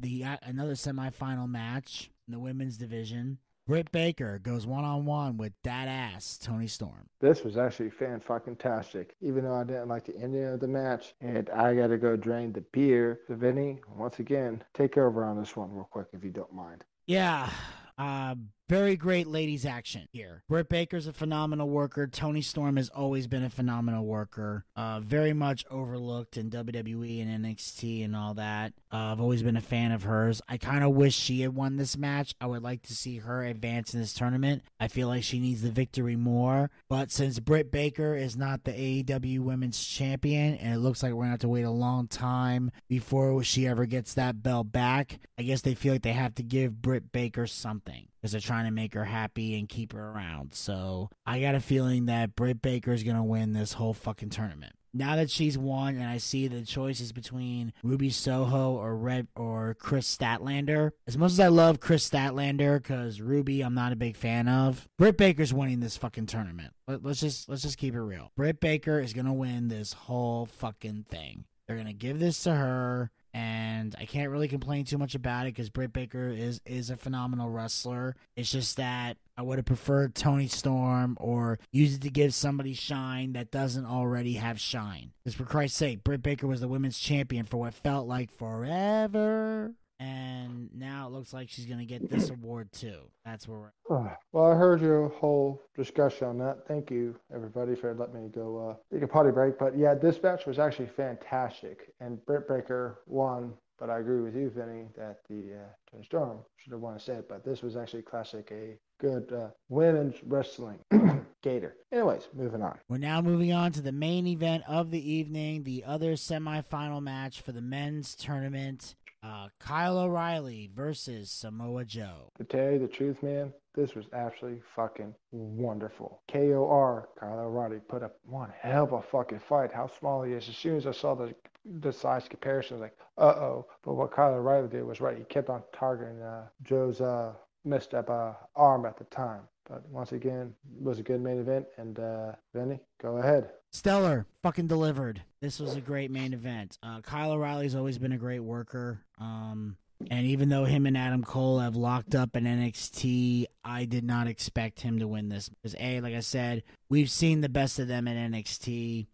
the 0.02 0.24
uh, 0.24 0.38
another 0.44 0.74
semifinal 0.74 1.50
match 1.50 2.10
in 2.28 2.32
the 2.32 2.40
women's 2.40 2.78
division. 2.78 3.40
Britt 3.68 3.92
Baker 3.92 4.38
goes 4.38 4.68
one 4.68 4.84
on 4.84 5.06
one 5.06 5.38
with 5.38 5.54
that 5.64 5.88
ass 5.88 6.38
Toni 6.38 6.68
Storm. 6.68 7.10
This 7.20 7.44
was 7.44 7.58
actually 7.58 7.90
fan 7.90 8.20
fucking 8.20 8.58
tastic. 8.58 9.16
Even 9.22 9.44
though 9.44 9.56
I 9.56 9.64
didn't 9.64 9.88
like 9.88 10.06
the 10.06 10.16
ending 10.16 10.46
of 10.46 10.60
the 10.60 10.68
match, 10.68 11.16
and 11.20 11.50
I 11.50 11.74
got 11.74 11.88
to 11.88 11.98
go 11.98 12.16
drain 12.16 12.54
the 12.54 12.62
beer. 12.62 13.22
So 13.28 13.34
Vinny, 13.34 13.80
once 13.96 14.20
again, 14.20 14.64
take 14.76 15.00
over 15.00 15.26
on 15.26 15.40
this 15.40 15.56
one 15.56 15.74
real 15.74 15.90
quick 15.90 16.08
if 16.14 16.24
you 16.24 16.30
don't 16.30 16.54
mind. 16.54 16.84
Yeah. 17.08 17.50
Uh, 17.98 18.36
very 18.68 18.96
great 18.96 19.28
ladies 19.28 19.66
action 19.66 20.08
here. 20.12 20.44
Britt 20.50 20.70
Baker's 20.70 21.06
a 21.06 21.14
phenomenal 21.14 21.70
worker. 21.70 22.08
Toni 22.08 22.42
Storm 22.42 22.78
has 22.78 22.90
always 22.90 23.28
been 23.28 23.44
a 23.44 23.50
phenomenal 23.50 24.06
worker. 24.06 24.66
Uh, 24.76 25.00
very 25.02 25.34
much 25.34 25.66
overlooked 25.70 26.36
in 26.36 26.50
WWE 26.50 27.22
and 27.22 27.46
NXT 27.46 28.04
and 28.04 28.16
all 28.16 28.34
that. 28.34 28.74
Uh, 28.92 29.12
I've 29.12 29.22
always 29.22 29.44
been 29.44 29.58
a 29.58 29.62
fan 29.62 29.92
of 29.92 30.04
hers. 30.04 30.42
I 30.50 30.58
kind 30.58 30.84
of 30.84 30.92
wish 30.92 31.16
she 31.16 31.42
had 31.42 31.54
won 31.54 31.78
this 31.78 31.96
match. 31.96 32.34
I 32.42 32.48
would 32.48 32.64
like 32.64 32.82
to 32.84 32.96
see 32.96 33.18
her 33.18 33.44
advance 33.44 33.94
in 33.94 34.00
this 34.00 34.14
tournament. 34.14 34.64
I 34.80 34.88
feel 34.88 35.08
like 35.08 35.24
she 35.24 35.40
needs 35.40 35.62
the 35.62 35.72
victory 35.72 36.16
more. 36.16 36.72
But 36.90 37.12
since 37.12 37.40
Britt 37.40 37.72
Baker 37.72 38.16
is 38.16 38.36
not 38.36 38.64
the 38.64 38.72
AEW 38.72 39.42
Women's 39.42 39.84
Champion, 39.86 40.56
and 40.56 40.74
it 40.74 40.80
looks 40.80 41.04
like 41.04 41.14
we're 41.14 41.24
gonna 41.24 41.32
have 41.32 41.40
to 41.42 41.48
wait 41.48 41.64
a 41.64 41.70
long 41.70 42.08
time 42.08 42.72
before 42.88 43.44
she 43.44 43.68
ever 43.68 43.86
gets 43.86 44.16
that 44.16 44.42
belt 44.42 44.72
back, 44.72 45.20
I 45.38 45.44
guess 45.44 45.62
they 45.62 45.76
feel 45.76 45.94
like 45.94 46.04
they 46.04 46.14
have 46.14 46.36
to 46.36 46.44
give 46.44 46.82
Britt 46.82 47.12
Baker 47.12 47.46
something 47.46 48.08
because 48.26 48.32
they're 48.32 48.42
trying 48.42 48.66
to 48.66 48.72
make 48.72 48.96
her 48.96 49.06
happy 49.06 49.56
and 49.60 49.70
keep 49.70 49.94
her 49.94 50.10
around. 50.10 50.56
So 50.56 51.12
I 51.28 51.40
got 51.42 51.54
a 51.54 51.60
feeling 51.60 52.08
that 52.08 52.36
Britt 52.36 52.60
Baker 52.60 52.92
is 52.92 53.04
gonna 53.04 53.24
win 53.24 53.54
this 53.54 53.74
whole 53.74 53.94
fucking 53.94 54.32
tournament. 54.32 54.74
Now 54.96 55.16
that 55.18 55.30
she's 55.30 55.60
won, 55.60 55.94
and 55.94 56.06
I 56.06 56.18
see 56.18 56.48
the 56.48 56.64
choices 56.64 57.12
between 57.12 57.72
Ruby 57.84 58.10
Soho 58.10 58.78
or 58.78 58.98
Red 58.98 59.28
or 59.36 59.76
Kris 59.76 60.08
Statlander. 60.08 60.90
As 61.06 61.20
much 61.20 61.34
as 61.34 61.40
I 61.40 61.50
love 61.50 61.80
Kris 61.80 62.10
Statlander, 62.10 62.82
because 62.82 63.22
Ruby 63.22 63.62
I'm 63.62 63.76
not 63.76 63.92
a 63.92 63.96
big 63.96 64.18
fan 64.18 64.48
of, 64.48 64.88
Britt 64.98 65.18
Baker's 65.18 65.54
winning 65.54 65.80
this 65.80 65.96
fucking 65.96 66.26
tournament. 66.26 66.74
Let, 66.88 67.06
let's 67.06 67.20
just 67.20 67.48
let's 67.48 67.62
just 67.62 67.78
keep 67.78 67.94
it 67.94 68.02
real. 68.02 68.32
Britt 68.36 68.60
Baker 68.60 69.00
is 69.00 69.14
gonna 69.14 69.36
win 69.36 69.68
this 69.68 69.94
whole 69.94 70.48
fucking 70.48 71.06
thing. 71.12 71.46
They're 71.68 71.78
gonna 71.78 71.94
give 71.94 72.18
this 72.18 72.42
to 72.46 72.56
her, 72.56 73.12
and 73.36 73.94
I 74.00 74.06
can't 74.06 74.32
really 74.32 74.48
complain 74.48 74.86
too 74.86 74.98
much 74.98 75.14
about 75.14 75.46
it 75.46 75.54
because 75.54 75.70
Britt 75.70 75.92
Baker 75.92 76.30
is 76.30 76.62
is 76.66 76.90
a 76.90 76.96
phenomenal 76.96 77.50
wrestler. 77.50 78.16
It's 78.38 78.50
just 78.50 78.78
that 78.78 79.18
I 79.38 79.42
would 79.42 79.58
have 79.58 79.66
preferred 79.66 80.16
Toni 80.16 80.48
Storm 80.48 81.18
or 81.20 81.60
use 81.70 81.96
it 81.96 82.02
to 82.04 82.10
give 82.10 82.34
somebody 82.34 82.74
shine 82.74 83.34
that 83.34 83.52
doesn't 83.52 83.86
already 83.86 84.36
have 84.36 84.58
shine. 84.58 85.12
Because 85.22 85.36
for 85.36 85.44
Christ's 85.44 85.78
sake, 85.78 86.02
Britt 86.02 86.24
Baker 86.24 86.48
was 86.48 86.62
the 86.62 86.70
women's 86.70 86.98
champion 86.98 87.46
for 87.46 87.58
what 87.58 87.74
felt 87.74 88.08
like 88.08 88.32
forever 88.32 89.76
and 90.00 90.70
now 90.74 91.08
it 91.08 91.14
looks 91.14 91.34
like 91.34 91.50
she's 91.50 91.66
going 91.66 91.80
to 91.80 91.86
get 91.86 92.10
this 92.10 92.30
award 92.30 92.72
too. 92.72 93.00
That's 93.24 93.48
where 93.48 93.72
we're. 93.90 93.98
Uh, 93.98 94.14
well, 94.32 94.52
I 94.52 94.56
heard 94.56 94.82
your 94.82 95.10
whole 95.10 95.62
discussion 95.76 96.28
on 96.28 96.38
that. 96.40 96.68
Thank 96.68 96.92
you, 96.92 97.16
everybody, 97.34 97.76
for 97.76 97.94
letting 97.94 98.24
me 98.24 98.30
go 98.30 98.70
uh, 98.70 98.94
take 98.94 99.04
a 99.04 99.08
potty 99.08 99.32
break. 99.32 99.58
But 99.58 99.78
yeah, 99.78 99.94
this 99.94 100.22
match 100.22 100.46
was 100.46 100.60
actually 100.60 100.88
fantastic, 100.88 101.94
and 102.00 102.24
Britt 102.26 102.48
Baker 102.48 103.00
won. 103.08 103.54
But 103.78 103.90
I 103.90 104.00
agree 104.00 104.22
with 104.22 104.36
you, 104.36 104.50
Vinny, 104.50 104.86
that 104.98 105.18
the 105.30 105.54
uh, 105.54 106.02
Storm 106.04 106.40
should 106.58 106.72
have 106.72 106.82
won 106.82 106.94
instead. 106.94 107.26
But 107.28 107.44
this 107.44 107.62
was 107.62 107.76
actually 107.76 108.04
classic, 108.04 108.50
a 108.52 108.78
good 109.00 109.32
uh, 109.34 109.50
women's 109.68 110.16
wrestling 110.24 110.80
gator. 111.42 111.76
Anyways, 111.92 112.30
moving 112.34 112.62
on. 112.62 112.78
We're 112.88 112.98
now 112.98 113.22
moving 113.22 113.52
on 113.52 113.74
to 113.74 113.82
the 113.82 113.92
main 113.92 114.28
event 114.28 114.64
of 114.68 114.92
the 114.92 115.12
evening, 115.12 115.64
the 115.64 115.84
other 115.86 116.14
semifinal 116.14 117.02
match 117.02 117.42
for 117.42 117.52
the 117.52 117.62
men's 117.62 118.16
tournament. 118.16 118.96
Uh, 119.26 119.48
Kyle 119.60 119.98
O'Reilly 119.98 120.70
versus 120.76 121.32
Samoa 121.32 121.84
Joe. 121.84 122.32
To 122.38 122.44
tell 122.44 122.72
you 122.72 122.80
the 122.80 122.88
truth, 122.88 123.24
man, 123.24 123.52
this 123.74 123.96
was 123.96 124.06
absolutely 124.14 124.62
fucking 124.76 125.16
wonderful. 125.32 126.22
KOR, 126.32 127.10
Kyle 127.20 127.40
O'Reilly, 127.40 127.80
put 127.88 128.04
up 128.04 128.18
one 128.24 128.52
hell 128.60 128.84
of 128.84 128.94
a 128.94 129.02
fucking 129.02 129.40
fight. 129.40 129.72
How 129.74 129.88
small 129.88 130.22
he 130.22 130.34
is. 130.34 130.48
As 130.48 130.56
soon 130.56 130.78
as 130.78 130.86
I 130.86 130.92
saw 130.92 131.16
the 131.16 131.34
the 131.82 131.92
size 131.92 132.28
comparison, 132.28 132.76
I 132.76 132.80
was 132.80 132.82
like, 132.82 132.98
uh 133.18 133.40
oh. 133.42 133.66
But 133.84 133.96
what 133.96 134.12
Kyle 134.12 134.36
O'Reilly 134.36 134.68
did 134.68 134.84
was 134.84 135.02
right. 135.02 135.18
He 135.18 135.24
kept 135.24 135.50
on 135.50 135.64
targeting 135.74 136.22
uh, 136.22 136.48
Joe's 136.62 137.02
uh, 137.02 137.34
messed 137.64 137.96
up 137.96 138.12
uh, 138.12 138.34
arm 138.56 138.86
at 138.86 138.98
the 138.98 139.06
time. 139.06 139.42
But 139.68 139.88
once 139.90 140.12
again, 140.12 140.54
it 140.78 140.84
was 140.84 141.00
a 141.00 141.04
good 141.04 141.22
main 141.22 141.40
event. 141.40 141.66
And 141.78 142.00
uh, 142.00 142.34
Vinny, 142.54 142.80
go 143.02 143.18
ahead. 143.18 143.50
Stellar, 143.72 144.26
fucking 144.42 144.68
delivered. 144.68 145.22
This 145.42 145.60
was 145.60 145.76
a 145.76 145.82
great 145.82 146.12
main 146.12 146.34
event. 146.34 146.78
Uh, 146.82 147.02
Kyle 147.02 147.32
O'Reilly's 147.32 147.76
always 147.76 147.98
been 147.98 148.14
a 148.14 148.18
great 148.18 148.40
worker. 148.40 149.02
Um, 149.20 149.78
and 150.12 150.26
even 150.28 150.50
though 150.50 150.66
him 150.66 150.86
and 150.86 150.98
Adam 150.98 151.24
Cole 151.24 151.60
have 151.60 151.76
locked 151.76 152.16
up 152.16 152.36
in 152.36 152.44
NXT, 152.44 153.46
I 153.64 153.86
did 153.86 154.04
not 154.04 154.28
expect 154.28 154.82
him 154.82 155.00
to 155.00 155.08
win 155.08 155.30
this. 155.30 155.50
Because, 155.50 155.76
A, 155.80 156.00
like 156.02 156.14
I 156.14 156.20
said, 156.20 156.64
we've 156.90 157.10
seen 157.10 157.42
the 157.42 157.50
best 157.50 157.80
of 157.80 157.88
them 157.88 158.08
in 158.08 158.32
NXT. 158.32 159.08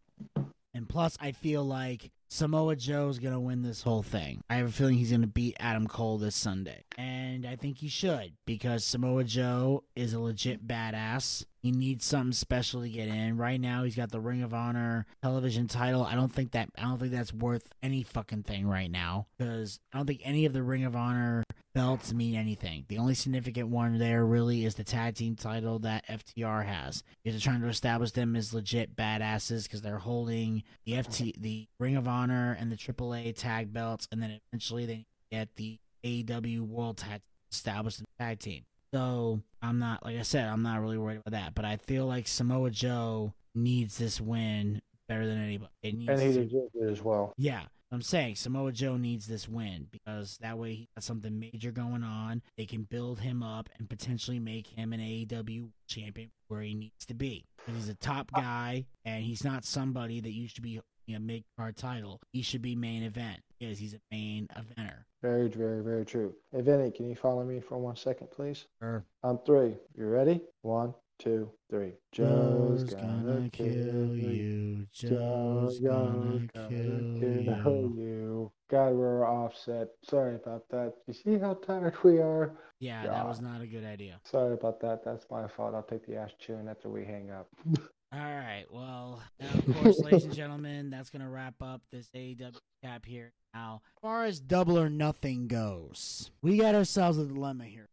And 0.73 0.87
plus, 0.87 1.17
I 1.19 1.31
feel 1.31 1.63
like 1.63 2.11
Samoa 2.29 2.75
Joe's 2.75 3.19
going 3.19 3.33
to 3.33 3.39
win 3.39 3.61
this 3.61 3.81
whole 3.81 4.03
thing. 4.03 4.41
I 4.49 4.55
have 4.55 4.67
a 4.67 4.71
feeling 4.71 4.97
he's 4.97 5.09
going 5.09 5.21
to 5.21 5.27
beat 5.27 5.57
Adam 5.59 5.87
Cole 5.87 6.17
this 6.17 6.35
Sunday. 6.35 6.83
And 7.01 7.47
I 7.47 7.55
think 7.55 7.79
he 7.79 7.87
should 7.87 8.33
because 8.45 8.85
Samoa 8.85 9.23
Joe 9.23 9.83
is 9.95 10.13
a 10.13 10.19
legit 10.19 10.67
badass. 10.67 11.45
He 11.63 11.71
needs 11.71 12.05
something 12.05 12.33
special 12.33 12.81
to 12.81 12.89
get 12.89 13.07
in. 13.07 13.37
Right 13.37 13.59
now 13.59 13.83
he's 13.83 13.95
got 13.95 14.11
the 14.11 14.19
Ring 14.19 14.43
of 14.43 14.53
Honor 14.53 15.07
television 15.23 15.67
title. 15.67 16.03
I 16.03 16.13
don't 16.13 16.31
think 16.31 16.51
that 16.51 16.69
I 16.77 16.83
don't 16.83 16.99
think 16.99 17.11
that's 17.11 17.33
worth 17.33 17.73
any 17.81 18.03
fucking 18.03 18.43
thing 18.43 18.67
right 18.67 18.91
now 18.91 19.25
because 19.35 19.79
I 19.91 19.97
don't 19.97 20.05
think 20.05 20.21
any 20.23 20.45
of 20.45 20.53
the 20.53 20.61
Ring 20.61 20.83
of 20.83 20.95
Honor 20.95 21.43
belts 21.73 22.13
mean 22.13 22.35
anything. 22.35 22.85
The 22.87 22.99
only 22.99 23.15
significant 23.15 23.69
one 23.69 23.97
there 23.97 24.23
really 24.23 24.63
is 24.63 24.75
the 24.75 24.83
tag 24.83 25.15
team 25.15 25.35
title 25.35 25.79
that 25.79 26.07
FTR 26.07 26.65
has. 26.65 27.03
They're 27.25 27.39
trying 27.39 27.61
to 27.61 27.67
establish 27.67 28.11
them 28.11 28.35
as 28.35 28.53
legit 28.53 28.95
badasses 28.95 29.63
because 29.63 29.81
they're 29.81 29.97
holding 29.97 30.61
the 30.85 30.93
FT, 30.93 31.33
the 31.35 31.67
Ring 31.79 31.95
of 31.95 32.07
Honor, 32.07 32.55
and 32.59 32.71
the 32.71 32.77
AAA 32.77 33.35
tag 33.35 33.73
belts, 33.73 34.07
and 34.11 34.21
then 34.21 34.39
eventually 34.51 34.85
they 34.85 35.05
get 35.31 35.55
the 35.55 35.79
AEW 36.03 36.61
World 36.61 36.97
Tag 36.97 37.21
established 37.51 37.99
the 37.99 38.05
tag 38.19 38.39
team. 38.39 38.63
So 38.93 39.41
I'm 39.61 39.79
not, 39.79 40.03
like 40.03 40.17
I 40.17 40.23
said, 40.23 40.47
I'm 40.47 40.63
not 40.63 40.81
really 40.81 40.97
worried 40.97 41.21
about 41.25 41.31
that. 41.31 41.55
But 41.55 41.65
I 41.65 41.77
feel 41.77 42.05
like 42.05 42.27
Samoa 42.27 42.71
Joe 42.71 43.33
needs 43.55 43.97
this 43.97 44.19
win 44.19 44.81
better 45.07 45.25
than 45.25 45.41
anybody. 45.41 45.71
It 45.83 45.95
needs 45.95 46.09
and 46.09 46.21
he 46.21 46.27
to, 46.33 46.43
deserves 46.45 46.75
it 46.75 46.91
as 46.91 47.01
well. 47.01 47.33
Yeah. 47.37 47.63
I'm 47.93 48.01
saying 48.01 48.35
Samoa 48.35 48.71
Joe 48.71 48.95
needs 48.95 49.27
this 49.27 49.49
win 49.49 49.87
because 49.91 50.37
that 50.41 50.57
way 50.57 50.73
he 50.73 50.89
got 50.95 51.03
something 51.03 51.37
major 51.37 51.71
going 51.71 52.03
on. 52.03 52.41
They 52.57 52.65
can 52.65 52.83
build 52.83 53.19
him 53.19 53.43
up 53.43 53.69
and 53.77 53.89
potentially 53.89 54.39
make 54.39 54.67
him 54.67 54.93
an 54.93 55.01
AEW 55.01 55.71
champion 55.87 56.31
where 56.47 56.61
he 56.61 56.73
needs 56.73 57.05
to 57.07 57.13
be. 57.13 57.43
And 57.67 57.75
he's 57.75 57.89
a 57.89 57.95
top 57.95 58.31
guy 58.33 58.85
and 59.03 59.25
he's 59.25 59.43
not 59.43 59.65
somebody 59.65 60.21
that 60.21 60.31
used 60.31 60.55
to 60.55 60.61
be 60.61 60.79
a 61.09 61.19
mid 61.19 61.43
card 61.57 61.77
title. 61.77 62.21
He 62.31 62.41
should 62.41 62.61
be 62.61 62.75
main 62.75 63.03
event 63.03 63.39
because 63.59 63.77
he's 63.77 63.93
a 63.93 63.99
main 64.11 64.47
eventer. 64.57 65.03
Very, 65.21 65.49
very, 65.49 65.83
very 65.83 66.05
true. 66.05 66.33
Hey, 66.51 66.61
Vinny, 66.61 66.91
can 66.91 67.07
you 67.09 67.15
follow 67.15 67.43
me 67.43 67.59
for 67.59 67.77
one 67.77 67.95
second, 67.95 68.31
please? 68.31 68.65
Sure. 68.79 69.05
On 69.23 69.39
three. 69.45 69.75
You 69.95 70.05
ready? 70.05 70.41
One, 70.61 70.93
two, 71.19 71.51
three. 71.69 71.93
Joe's 72.11 72.83
gonna 72.83 73.49
kill 73.51 74.15
you. 74.15 74.87
Joe's 74.91 75.79
gonna 75.79 76.47
kill 76.53 77.91
you. 77.95 78.51
God, 78.69 78.93
we're 78.93 79.27
offset. 79.27 79.89
Sorry 80.09 80.35
about 80.35 80.63
that. 80.69 80.93
You 81.07 81.13
see 81.13 81.37
how 81.37 81.55
tired 81.55 81.95
we 82.03 82.19
are? 82.19 82.53
Yeah, 82.79 83.05
that 83.05 83.27
was 83.27 83.41
not 83.41 83.61
a 83.61 83.67
good 83.67 83.83
idea. 83.85 84.19
Sorry 84.23 84.53
about 84.53 84.79
that. 84.79 85.03
That's 85.03 85.25
my 85.29 85.47
fault. 85.47 85.75
I'll 85.75 85.83
take 85.83 86.07
the 86.07 86.15
ass 86.15 86.31
chewing 86.39 86.67
after 86.67 86.89
we 86.89 87.05
hang 87.05 87.29
up. 87.31 87.47
All 88.13 88.19
right. 88.19 88.65
Well, 88.69 89.21
now, 89.39 89.47
of 89.53 89.75
course, 89.75 89.99
ladies 89.99 90.25
and 90.25 90.35
gentlemen, 90.35 90.89
that's 90.89 91.09
going 91.09 91.21
to 91.21 91.29
wrap 91.29 91.55
up 91.61 91.81
this 91.91 92.09
AEW 92.15 92.57
cap 92.83 93.05
here. 93.05 93.31
Now, 93.53 93.81
as 93.97 94.01
far 94.01 94.25
as 94.25 94.39
double 94.39 94.77
or 94.77 94.89
nothing 94.89 95.47
goes, 95.47 96.31
we 96.41 96.57
got 96.57 96.75
ourselves 96.75 97.17
a 97.17 97.25
dilemma 97.25 97.65
here. 97.65 97.87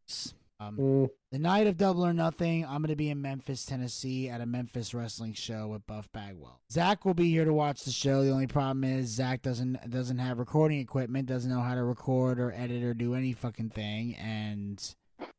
Um, 0.61 0.77
Mm, 0.77 1.09
the 1.31 1.39
night 1.39 1.69
of 1.69 1.77
Double 1.77 2.05
or 2.05 2.13
Nothing, 2.13 2.65
I'm 2.65 2.79
going 2.79 2.89
to 2.89 2.97
be 2.97 3.11
in 3.11 3.23
Memphis, 3.23 3.65
Tennessee 3.65 4.29
at 4.29 4.41
a 4.41 4.47
Memphis 4.47 4.93
wrestling 4.93 5.35
show 5.35 5.69
with 5.69 5.87
Buff 5.87 6.11
Bagwell. 6.13 6.61
Zack 6.73 7.05
will 7.05 7.15
be 7.15 7.31
here 7.31 7.45
to 7.45 7.53
watch 7.53 7.85
the 7.85 7.93
show. 7.93 8.25
The 8.25 8.33
only 8.33 8.49
problem 8.49 8.83
is 8.83 9.09
Zack 9.09 9.43
doesn't 9.43 9.89
doesn't 9.89 10.19
have 10.19 10.41
recording 10.41 10.81
equipment, 10.81 11.29
doesn't 11.29 11.51
know 11.51 11.61
how 11.61 11.77
to 11.77 11.85
record 11.85 12.41
or 12.41 12.53
edit 12.53 12.83
or 12.83 12.93
do 12.93 13.15
any 13.15 13.35
fucking 13.35 13.71
thing, 13.71 14.17
and 14.17 14.83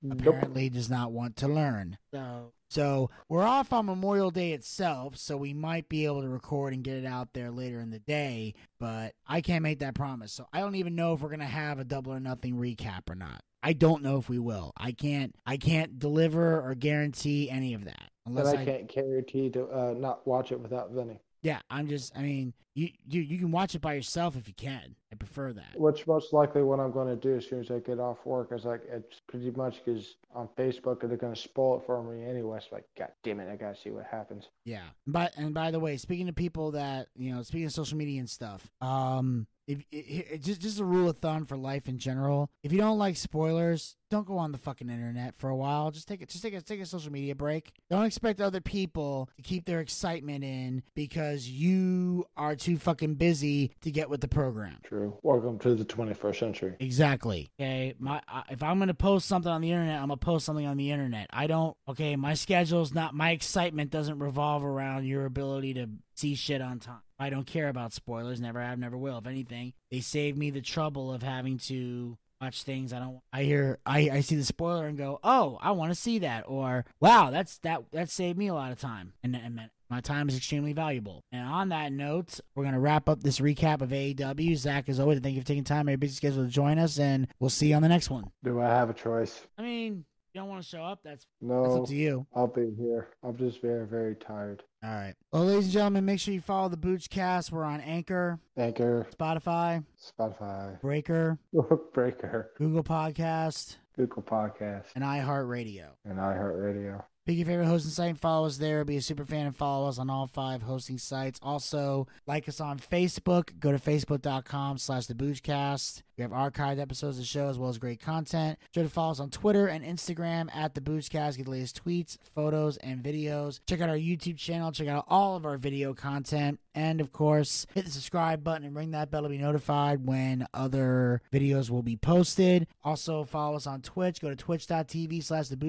nope. 0.02 0.22
apparently 0.22 0.70
does 0.70 0.90
not 0.90 1.12
want 1.12 1.36
to 1.38 1.50
learn. 1.50 1.98
So 2.14 2.54
so 2.70 3.10
we're 3.28 3.44
off 3.44 3.74
on 3.74 3.88
Memorial 3.88 4.32
Day 4.32 4.54
itself, 4.54 5.18
so 5.18 5.38
we 5.38 5.54
might 5.54 5.90
be 5.90 6.06
able 6.06 6.22
to 6.22 6.30
record 6.30 6.74
and 6.74 6.84
get 6.84 6.98
it 6.98 7.06
out 7.06 7.34
there 7.34 7.52
later 7.52 7.80
in 7.80 7.90
the 7.90 8.00
day, 8.00 8.54
but 8.80 9.14
I 9.28 9.42
can't 9.42 9.64
make 9.64 9.80
that 9.80 9.96
promise. 9.96 10.32
So 10.32 10.48
I 10.54 10.60
don't 10.60 10.76
even 10.76 10.96
know 10.96 11.14
if 11.14 11.22
we're 11.22 11.30
gonna 11.30 11.46
have 11.46 11.80
a 11.80 11.84
double 11.84 12.14
or 12.14 12.20
nothing 12.20 12.56
recap 12.56 13.10
or 13.10 13.16
not. 13.16 13.42
I 13.62 13.74
don't 13.74 14.04
know 14.04 14.18
if 14.18 14.30
we 14.30 14.40
will. 14.40 14.72
I 14.78 14.92
can't 14.92 15.36
I 15.46 15.58
can't 15.58 16.00
deliver 16.00 16.62
or 16.62 16.76
guarantee 16.76 17.50
any 17.50 17.74
of 17.74 17.86
that. 17.86 18.10
But 18.26 18.46
Unless 18.46 18.56
I 18.56 18.66
can't 18.66 18.88
guarantee 18.88 19.50
to 19.52 19.68
uh, 19.68 19.94
not 19.98 20.26
watch 20.28 20.52
it 20.52 20.60
without 20.60 20.92
Vinny. 20.92 21.20
Yeah, 21.42 21.60
I'm 21.70 21.88
just 21.88 22.18
I 22.18 22.22
mean, 22.22 22.54
you 22.76 22.90
you 23.08 23.22
you 23.22 23.40
can 23.40 23.52
watch 23.52 23.76
it 23.76 23.82
by 23.82 23.94
yourself 23.94 24.36
if 24.38 24.48
you 24.48 24.54
can. 24.54 24.96
Prefer 25.32 25.54
that. 25.54 25.80
Which 25.80 26.08
most 26.08 26.34
likely 26.34 26.64
what 26.64 26.80
I'm 26.80 26.92
going 26.92 27.08
to 27.08 27.16
do 27.16 27.36
as 27.38 27.48
soon 27.48 27.60
as 27.60 27.70
I 27.70 27.80
get 27.80 28.00
off 28.00 28.26
work 28.26 28.52
is 28.52 28.66
like 28.66 28.82
it's 28.90 29.22
pretty 29.28 29.52
much 29.52 29.84
because 29.86 30.16
on 30.34 30.50
Facebook 30.58 31.02
they're 31.02 31.18
going 31.18 31.36
to 31.36 31.40
spoil 31.40 31.80
it 31.80 31.86
for 31.86 32.02
me 32.04 32.26
anyway. 32.28 32.60
So 32.62 32.78
like, 32.78 32.86
God 32.98 33.10
damn 33.24 33.40
it, 33.40 33.52
I 33.52 33.56
got 33.56 33.76
to 33.76 33.82
see 33.82 33.92
what 33.92 34.06
happens. 34.06 34.50
Yeah. 34.66 34.86
But 35.06 35.34
and 35.38 35.54
by 35.54 35.72
the 35.72 35.80
way, 35.80 35.98
speaking 35.98 36.26
to 36.28 36.34
people 36.34 36.72
that 36.72 37.10
you 37.16 37.34
know, 37.34 37.44
speaking 37.44 37.68
of 37.68 37.74
social 37.74 37.98
media 37.98 38.20
and 38.20 38.30
stuff, 38.30 38.68
um, 38.82 39.46
if 39.70 39.84
it, 39.92 39.96
it, 39.96 40.42
just 40.42 40.62
just 40.62 40.80
a 40.80 40.84
rule 40.84 41.10
of 41.10 41.20
thumb 41.20 41.46
for 41.46 41.56
life 41.56 41.88
in 41.88 42.00
general, 42.00 42.50
if 42.64 42.72
you 42.72 42.80
don't 42.80 42.98
like 42.98 43.16
spoilers, 43.16 43.96
don't 44.10 44.26
go 44.26 44.40
on 44.40 44.52
the 44.52 44.58
fucking 44.58 44.90
internet 44.90 45.36
for 45.38 45.48
a 45.48 45.56
while. 45.56 45.92
Just 45.92 46.08
take 46.08 46.24
it. 46.24 46.30
Just 46.30 46.44
take 46.44 46.56
a 46.56 46.62
take 46.62 46.82
a 46.82 46.88
social 46.88 47.12
media 47.12 47.36
break. 47.36 47.72
Don't 47.88 48.06
expect 48.06 48.42
other 48.42 48.62
people 48.62 49.30
to 49.36 49.44
keep 49.44 49.66
their 49.66 49.80
excitement 49.80 50.44
in 50.44 50.82
because 50.96 51.48
you 51.48 52.26
are 52.36 52.56
too 52.56 52.78
fucking 52.78 53.14
busy 53.16 53.72
to 53.82 53.92
get 53.92 54.10
with 54.10 54.22
the 54.22 54.28
program. 54.28 54.78
True. 54.84 55.16
Welcome 55.22 55.60
to 55.60 55.76
the 55.76 55.86
21st 55.86 56.40
century. 56.40 56.76
Exactly. 56.80 57.52
Okay. 57.60 57.94
My 58.00 58.24
uh, 58.28 58.42
if 58.50 58.64
I'm 58.64 58.80
gonna 58.80 58.96
post 58.96 59.28
something 59.28 59.52
on 59.52 59.62
the 59.62 59.70
internet, 59.70 60.02
I'm 60.02 60.08
gonna 60.08 60.18
post 60.18 60.48
something 60.48 60.66
on 60.66 60.78
the 60.78 60.90
internet. 60.90 61.28
I 61.32 61.46
don't. 61.46 61.78
Okay. 61.88 62.16
My 62.16 62.34
schedule's 62.34 62.92
not. 62.92 63.14
My 63.14 63.30
excitement 63.32 63.92
doesn't 63.92 64.18
revolve 64.18 64.66
around 64.66 65.06
your 65.06 65.26
ability 65.26 65.76
to 65.76 65.90
see 66.16 66.34
shit 66.34 66.60
on 66.60 66.80
time. 66.80 67.02
I 67.20 67.30
don't 67.30 67.46
care 67.46 67.70
about 67.70 67.94
spoilers. 67.94 68.40
Never 68.40 68.62
have. 68.62 68.80
Never 68.80 68.98
will. 68.98 69.18
If 69.18 69.28
anything, 69.28 69.74
they 69.92 70.00
save 70.00 70.38
me 70.38 70.50
the 70.52 70.62
trouble 70.62 71.12
of 71.12 71.22
having 71.22 71.58
to 71.60 72.18
watch 72.42 72.64
things 72.64 72.94
I 72.94 73.00
don't. 73.00 73.20
I 73.34 73.44
hear. 73.44 73.80
I 73.86 74.10
I 74.10 74.22
see 74.22 74.36
the 74.36 74.46
spoiler 74.46 74.88
and 74.88 74.98
go, 74.98 75.20
oh, 75.24 75.58
I 75.62 75.72
want 75.72 75.92
to 75.92 76.00
see 76.00 76.20
that, 76.20 76.46
or 76.48 76.86
wow, 77.00 77.30
that's 77.30 77.58
that 77.60 77.84
that 77.92 78.10
saved 78.10 78.38
me 78.38 78.48
a 78.48 78.54
lot 78.54 78.72
of 78.72 78.80
time, 78.80 79.14
and 79.24 79.36
and 79.36 79.70
my 79.90 80.02
time 80.02 80.30
is 80.30 80.38
extremely 80.38 80.74
valuable. 80.74 81.24
And 81.32 81.48
on 81.48 81.70
that 81.70 81.92
note, 81.92 82.40
we're 82.54 82.64
going 82.64 82.76
to 82.76 82.80
wrap 82.80 83.10
up 83.10 83.24
this 83.24 83.40
recap 83.40 83.82
of 83.82 83.90
AEW. 83.90 84.56
Zack, 84.56 84.88
as 84.88 85.00
always, 85.00 85.20
thank 85.20 85.36
you 85.36 85.42
for 85.42 85.48
taking 85.48 85.64
time 85.64 85.80
out 85.80 85.82
of 85.82 85.90
your 85.90 85.98
busy 85.98 86.14
schedule 86.16 86.44
to 86.46 86.50
join 86.50 86.78
us, 86.78 87.00
and 87.00 87.28
we'll 87.40 87.50
see 87.50 87.70
you 87.70 87.76
on 87.76 87.82
the 87.82 87.90
next 87.90 88.10
one. 88.10 88.30
Do 88.44 88.62
I 88.62 88.68
have 88.68 88.90
a 88.90 88.94
choice? 88.94 89.48
I 89.58 89.64
mean, 89.64 90.06
you 90.34 90.42
don't 90.42 90.50
want 90.50 90.62
to 90.64 90.68
show 90.70 90.84
up, 90.84 91.00
that's 91.04 91.26
that's 91.26 91.28
No, 91.42 91.82
up 91.84 91.88
to 91.90 91.96
you. 91.96 92.26
I'll 92.36 92.48
be 92.48 92.72
here. 92.78 93.10
I'm 93.24 93.38
just 93.38 93.62
very, 93.62 93.86
very 93.88 94.16
tired. 94.16 94.64
All 94.84 94.90
right. 94.90 95.14
Well, 95.32 95.46
ladies 95.46 95.66
and 95.66 95.74
gentlemen, 95.74 96.06
make 96.06 96.20
sure 96.20 96.34
you 96.34 96.42
follow 96.42 96.70
the 96.70 96.78
Boochcast. 96.78 97.52
We're 97.52 97.64
on 97.64 97.82
Anchor, 97.82 98.40
Anchor, 98.58 99.08
Spotify, 99.18 99.84
Spotify, 100.20 100.80
Breaker, 100.82 101.38
Breaker, 101.94 102.52
Google 102.58 102.84
Podcast, 102.84 103.78
Google 103.98 104.24
Podcast, 104.24 104.86
and 104.96 105.04
iHeartRadio. 105.04 105.88
and 106.06 106.18
iHeartRadio. 106.18 107.04
Pick 107.30 107.38
your 107.38 107.46
favorite 107.46 107.68
hosting 107.68 107.92
site 107.92 108.10
and 108.10 108.20
follow 108.20 108.48
us 108.48 108.58
there. 108.58 108.84
Be 108.84 108.98
a 108.98 109.02
super 109.04 109.24
fan 109.24 109.46
and 109.46 109.56
follow 109.56 109.88
us 109.88 110.00
on 110.00 110.10
all 110.10 110.26
five 110.26 110.64
hosting 110.64 110.98
sites. 110.98 111.40
Also, 111.44 112.08
like 112.26 112.50
us 112.50 112.60
on 112.60 112.80
Facebook. 112.80 113.60
Go 113.60 113.72
to 113.72 113.78
facebook.com 113.78 114.80
slash 114.80 115.06
the 115.06 115.14
Boochcast. 115.14 116.02
We 116.18 116.24
have 116.24 116.32
archived 116.32 116.82
episodes 116.82 117.18
of 117.18 117.22
the 117.22 117.28
show 117.28 117.48
as 117.48 117.60
well 117.60 117.70
as 117.70 117.78
great 117.78 118.02
content. 118.02 118.58
Sure 118.74 118.84
to 118.84 118.90
follow 118.90 119.12
us 119.12 119.20
on 119.20 119.30
Twitter 119.30 119.68
and 119.68 119.86
Instagram 119.86 120.50
at 120.56 120.74
the 120.74 120.82
Boochcast. 120.82 121.38
Get 121.38 121.46
the 121.46 121.52
latest 121.52 121.80
tweets, 121.86 122.18
photos, 122.34 122.78
and 122.78 123.04
videos. 123.04 123.60
Check 123.68 123.80
out 123.80 123.90
our 123.90 123.96
YouTube 123.96 124.38
channel. 124.38 124.72
Check 124.72 124.88
out 124.88 125.06
all 125.08 125.36
of 125.36 125.46
our 125.46 125.58
video 125.58 125.94
content. 125.94 126.60
And 126.80 127.02
of 127.02 127.12
course, 127.12 127.68
hit 127.74 127.84
the 127.84 127.92
subscribe 127.92 128.42
button 128.42 128.66
and 128.66 128.74
ring 128.74 128.92
that 128.92 129.12
bell 129.12 129.24
to 129.24 129.30
be 129.30 129.38
notified 129.38 130.06
when 130.06 130.48
other 130.54 131.22
videos 131.32 131.70
will 131.70 131.84
be 131.84 131.98
posted. 131.98 132.68
Also, 132.86 133.26
follow 133.26 133.58
us 133.58 133.68
on 133.68 133.82
Twitch. 133.82 134.22
Go 134.22 134.30
to 134.30 134.36
twitch.tv 134.36 135.22
slash 135.22 135.50
the. 135.50 135.60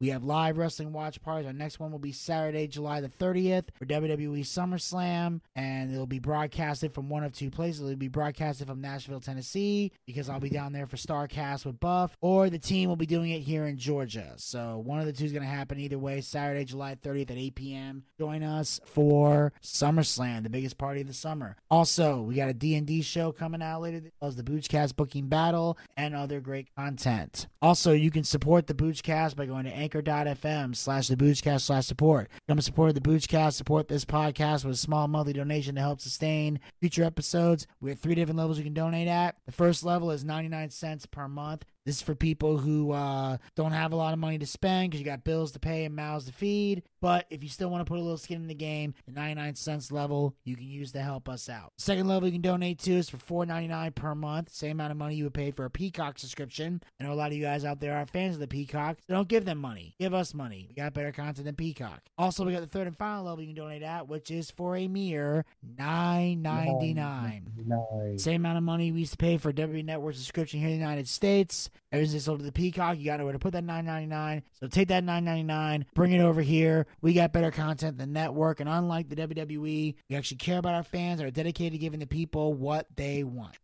We 0.00 0.08
have 0.08 0.22
live 0.22 0.56
wrestling 0.56 0.92
watch 0.92 1.20
parties. 1.20 1.46
Our 1.46 1.52
next 1.52 1.80
one 1.80 1.90
will 1.90 1.98
be 1.98 2.12
Saturday, 2.12 2.68
July 2.68 3.00
the 3.00 3.08
30th 3.08 3.64
for 3.74 3.84
WWE 3.84 4.40
SummerSlam. 4.40 5.40
And 5.56 5.92
it'll 5.92 6.06
be 6.06 6.20
broadcasted 6.20 6.92
from 6.92 7.08
one 7.08 7.24
of 7.24 7.32
two 7.32 7.50
places. 7.50 7.82
It'll 7.82 7.96
be 7.96 8.06
broadcasted 8.06 8.68
from 8.68 8.80
Nashville, 8.80 9.20
Tennessee, 9.20 9.90
because 10.06 10.28
I'll 10.28 10.38
be 10.38 10.50
down 10.50 10.72
there 10.72 10.86
for 10.86 10.96
StarCast 10.96 11.66
with 11.66 11.80
Buff, 11.80 12.16
or 12.20 12.48
the 12.48 12.60
team 12.60 12.88
will 12.88 12.96
be 12.96 13.06
doing 13.06 13.30
it 13.30 13.40
here 13.40 13.66
in 13.66 13.76
Georgia. 13.76 14.34
So 14.36 14.80
one 14.84 15.00
of 15.00 15.06
the 15.06 15.12
two 15.12 15.24
is 15.24 15.32
going 15.32 15.42
to 15.42 15.48
happen 15.48 15.80
either 15.80 15.98
way. 15.98 16.20
Saturday, 16.20 16.64
July 16.64 16.94
30th 16.94 17.32
at 17.32 17.36
8 17.36 17.54
p.m. 17.56 18.04
Join 18.18 18.44
us 18.44 18.80
for 18.84 19.52
SummerSlam, 19.62 20.27
the 20.44 20.50
biggest 20.50 20.78
party 20.78 21.00
of 21.00 21.06
the 21.06 21.14
summer. 21.14 21.56
Also, 21.70 22.22
we 22.22 22.34
got 22.34 22.48
a 22.48 22.54
D&D 22.54 23.02
show 23.02 23.32
coming 23.32 23.62
out 23.62 23.82
later 23.82 24.00
this 24.00 24.12
as 24.22 24.36
the 24.36 24.42
Boochcast 24.42 24.96
Booking 24.96 25.28
Battle 25.28 25.78
and 25.96 26.14
other 26.14 26.40
great 26.40 26.68
content. 26.76 27.46
Also, 27.62 27.92
you 27.92 28.10
can 28.10 28.24
support 28.24 28.66
the 28.66 28.74
Boochcast 28.74 29.36
by 29.36 29.46
going 29.46 29.64
to 29.64 29.74
anchor.fm 29.74 30.74
slash 30.76 31.08
the 31.08 31.16
Boochcast 31.16 31.62
slash 31.62 31.86
support. 31.86 32.28
Come 32.48 32.60
support 32.60 32.94
the 32.94 33.00
Boochcast, 33.00 33.54
support 33.54 33.88
this 33.88 34.04
podcast 34.04 34.64
with 34.64 34.74
a 34.74 34.78
small 34.78 35.08
monthly 35.08 35.32
donation 35.32 35.74
to 35.74 35.80
help 35.80 36.00
sustain 36.00 36.60
future 36.80 37.04
episodes. 37.04 37.66
We 37.80 37.90
have 37.90 37.98
three 37.98 38.14
different 38.14 38.38
levels 38.38 38.58
you 38.58 38.64
can 38.64 38.74
donate 38.74 39.08
at. 39.08 39.36
The 39.46 39.52
first 39.52 39.84
level 39.84 40.10
is 40.10 40.24
99 40.24 40.70
cents 40.70 41.06
per 41.06 41.28
month. 41.28 41.64
This 41.88 41.96
is 41.96 42.02
for 42.02 42.14
people 42.14 42.58
who 42.58 42.92
uh, 42.92 43.38
don't 43.56 43.72
have 43.72 43.92
a 43.92 43.96
lot 43.96 44.12
of 44.12 44.18
money 44.18 44.36
to 44.36 44.44
spend 44.44 44.90
because 44.90 45.00
you 45.00 45.06
got 45.06 45.24
bills 45.24 45.52
to 45.52 45.58
pay 45.58 45.86
and 45.86 45.96
mouths 45.96 46.26
to 46.26 46.32
feed. 46.34 46.82
But 47.00 47.24
if 47.30 47.42
you 47.42 47.48
still 47.48 47.70
want 47.70 47.80
to 47.80 47.90
put 47.90 47.98
a 47.98 48.02
little 48.02 48.18
skin 48.18 48.42
in 48.42 48.46
the 48.46 48.54
game, 48.54 48.92
the 49.06 49.12
99 49.12 49.54
cents 49.54 49.90
level 49.90 50.34
you 50.44 50.54
can 50.54 50.68
use 50.68 50.92
to 50.92 51.00
help 51.00 51.30
us 51.30 51.48
out. 51.48 51.72
Second 51.78 52.06
level 52.06 52.28
you 52.28 52.32
can 52.32 52.42
donate 52.42 52.78
to 52.80 52.92
is 52.92 53.08
for 53.08 53.16
$4.99 53.46 53.94
per 53.94 54.14
month, 54.14 54.52
same 54.52 54.72
amount 54.72 54.90
of 54.90 54.98
money 54.98 55.14
you 55.14 55.24
would 55.24 55.32
pay 55.32 55.50
for 55.50 55.64
a 55.64 55.70
Peacock 55.70 56.18
subscription. 56.18 56.82
I 57.00 57.04
know 57.04 57.12
a 57.12 57.14
lot 57.14 57.30
of 57.30 57.38
you 57.38 57.42
guys 57.42 57.64
out 57.64 57.80
there 57.80 57.96
are 57.96 58.04
fans 58.04 58.34
of 58.34 58.40
the 58.40 58.48
Peacock, 58.48 58.98
so 59.06 59.14
don't 59.14 59.28
give 59.28 59.46
them 59.46 59.56
money. 59.56 59.94
Give 59.98 60.12
us 60.12 60.34
money. 60.34 60.66
We 60.68 60.74
got 60.74 60.92
better 60.92 61.12
content 61.12 61.46
than 61.46 61.54
Peacock. 61.54 62.02
Also, 62.18 62.44
we 62.44 62.52
got 62.52 62.60
the 62.60 62.66
third 62.66 62.86
and 62.86 62.98
final 62.98 63.24
level 63.24 63.40
you 63.40 63.54
can 63.54 63.56
donate 63.56 63.82
at, 63.82 64.08
which 64.08 64.30
is 64.30 64.50
for 64.50 64.76
a 64.76 64.88
mere 64.88 65.46
$9.99. 65.78 67.66
Nice. 67.66 68.22
Same 68.22 68.42
amount 68.42 68.58
of 68.58 68.64
money 68.64 68.92
we 68.92 69.00
used 69.00 69.12
to 69.12 69.18
pay 69.18 69.38
for 69.38 69.48
a 69.48 69.54
WWE 69.54 69.86
Network 69.86 70.16
subscription 70.16 70.60
here 70.60 70.68
in 70.68 70.74
the 70.74 70.80
United 70.80 71.08
States. 71.08 71.70
Everything's 71.92 72.24
sold 72.24 72.40
to 72.40 72.44
the 72.44 72.52
Peacock. 72.52 72.98
You 72.98 73.06
got 73.06 73.18
nowhere 73.18 73.32
to 73.32 73.38
put 73.38 73.52
that 73.52 73.64
nine 73.64 73.86
ninety 73.86 74.06
nine. 74.06 74.42
So 74.60 74.66
take 74.66 74.88
that 74.88 75.04
nine 75.04 75.24
ninety 75.24 75.42
nine, 75.42 75.86
bring 75.94 76.12
it 76.12 76.20
over 76.20 76.42
here. 76.42 76.86
We 77.00 77.12
got 77.12 77.32
better 77.32 77.50
content 77.50 77.98
than 77.98 78.12
network, 78.12 78.60
and 78.60 78.68
unlike 78.68 79.08
the 79.08 79.16
WWE, 79.16 79.58
we 80.08 80.16
actually 80.16 80.38
care 80.38 80.58
about 80.58 80.74
our 80.74 80.82
fans 80.82 81.20
are 81.20 81.30
dedicated 81.30 81.72
to 81.72 81.78
giving 81.78 82.00
the 82.00 82.06
people 82.06 82.54
what 82.54 82.86
they 82.96 83.24
want. 83.24 83.56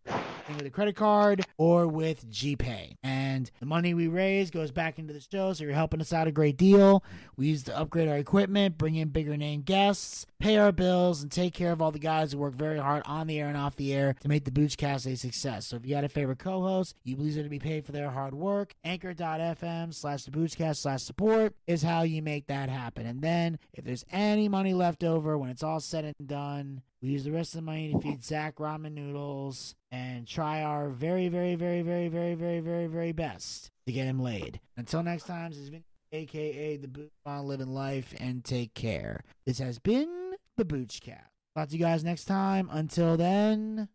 With 0.49 0.67
a 0.67 0.71
credit 0.71 0.95
card 0.95 1.45
or 1.57 1.89
with 1.89 2.31
GPay. 2.31 2.97
And 3.03 3.51
the 3.61 3.67
money 3.67 3.95
we 3.95 4.09
raise 4.09 4.51
goes 4.51 4.71
back 4.71 4.99
into 4.99 5.15
the 5.15 5.21
show, 5.21 5.53
so 5.53 5.65
you're 5.65 5.73
helping 5.73 6.01
us 6.01 6.13
out 6.13 6.29
a 6.29 6.33
great 6.33 6.57
deal. 6.57 7.03
We 7.37 7.49
use 7.49 7.63
to 7.65 7.77
upgrade 7.77 8.09
our 8.09 8.19
equipment, 8.19 8.77
bring 8.77 8.95
in 8.95 9.09
bigger 9.09 9.37
name 9.37 9.63
guests, 9.63 10.27
pay 10.39 10.59
our 10.59 10.71
bills, 10.71 11.23
and 11.23 11.33
take 11.33 11.55
care 11.55 11.73
of 11.73 11.81
all 11.81 11.93
the 11.93 11.99
guys 11.99 12.33
who 12.33 12.39
work 12.39 12.55
very 12.55 12.79
hard 12.79 13.03
on 13.07 13.27
the 13.27 13.41
air 13.41 13.49
and 13.49 13.57
off 13.57 13.77
the 13.77 13.95
air 13.95 14.15
to 14.21 14.29
make 14.29 14.45
the 14.45 14.51
Boochcast 14.51 15.11
a 15.11 15.17
success. 15.17 15.67
So 15.67 15.77
if 15.77 15.87
you 15.87 15.95
got 15.95 16.05
a 16.05 16.09
favorite 16.09 16.39
co-host, 16.39 16.95
you 17.05 17.17
believe 17.17 17.35
they're 17.35 17.43
to 17.43 17.49
be 17.49 17.59
paid 17.59 17.87
for 17.87 17.93
their 17.93 18.11
hard 18.11 18.35
work, 18.35 18.75
anchor.fm 18.85 19.95
slash 19.95 20.25
the 20.25 20.31
Boochcast 20.31 20.77
slash 20.77 21.03
support 21.03 21.55
is 21.67 21.83
how 21.83 22.03
you 22.03 22.23
make 22.23 22.47
that 22.49 22.69
happen. 22.69 23.07
And 23.07 23.23
then 23.23 23.59
if 23.73 23.85
there's 23.85 24.05
any 24.13 24.49
money 24.49 24.75
left 24.75 25.03
over 25.03 25.39
when 25.39 25.51
it's 25.51 25.63
all 25.63 25.81
said 25.81 26.05
and 26.05 26.29
done, 26.29 26.83
we 27.05 27.11
use 27.11 27.25
the 27.25 27.33
rest 27.33 27.53
of 27.55 27.59
the 27.59 27.67
money 27.67 27.93
to 27.93 28.01
feed 28.01 28.25
Zack 28.25 28.57
ramen 28.57 28.95
noodles 28.95 29.75
and 29.93 30.27
try 30.27 30.63
our 30.63 30.89
very, 30.89 31.29
very, 31.29 31.55
very, 31.55 31.83
very, 31.83 32.09
very, 32.09 32.35
very, 32.35 32.61
very, 32.61 32.87
very 32.87 33.13
best 33.13 33.71
to 33.87 33.93
get 33.93 34.07
him 34.07 34.23
laid. 34.23 34.59
Until 34.79 35.03
next 35.03 35.27
time, 35.27 35.51
this 35.51 35.59
has 35.59 35.69
been 35.69 35.85
aka 36.13 36.79
the 36.79 36.89
Booch 36.89 37.11
on 37.27 37.47
Living 37.47 37.75
Life, 37.75 38.15
and 38.19 38.43
take 38.43 38.73
care. 38.73 39.23
This 39.45 39.59
has 39.59 39.79
been 39.79 40.33
the 40.57 40.65
Boochcast. 40.65 41.29
Talk 41.55 41.69
to 41.69 41.77
you 41.77 41.85
guys 41.85 42.05
next 42.05 42.25
time. 42.25 42.71
Until 42.73 43.19
then, 43.19 43.91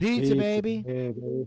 pizza, 0.00 0.34
baby. 0.36 0.82
baby. 0.82 1.46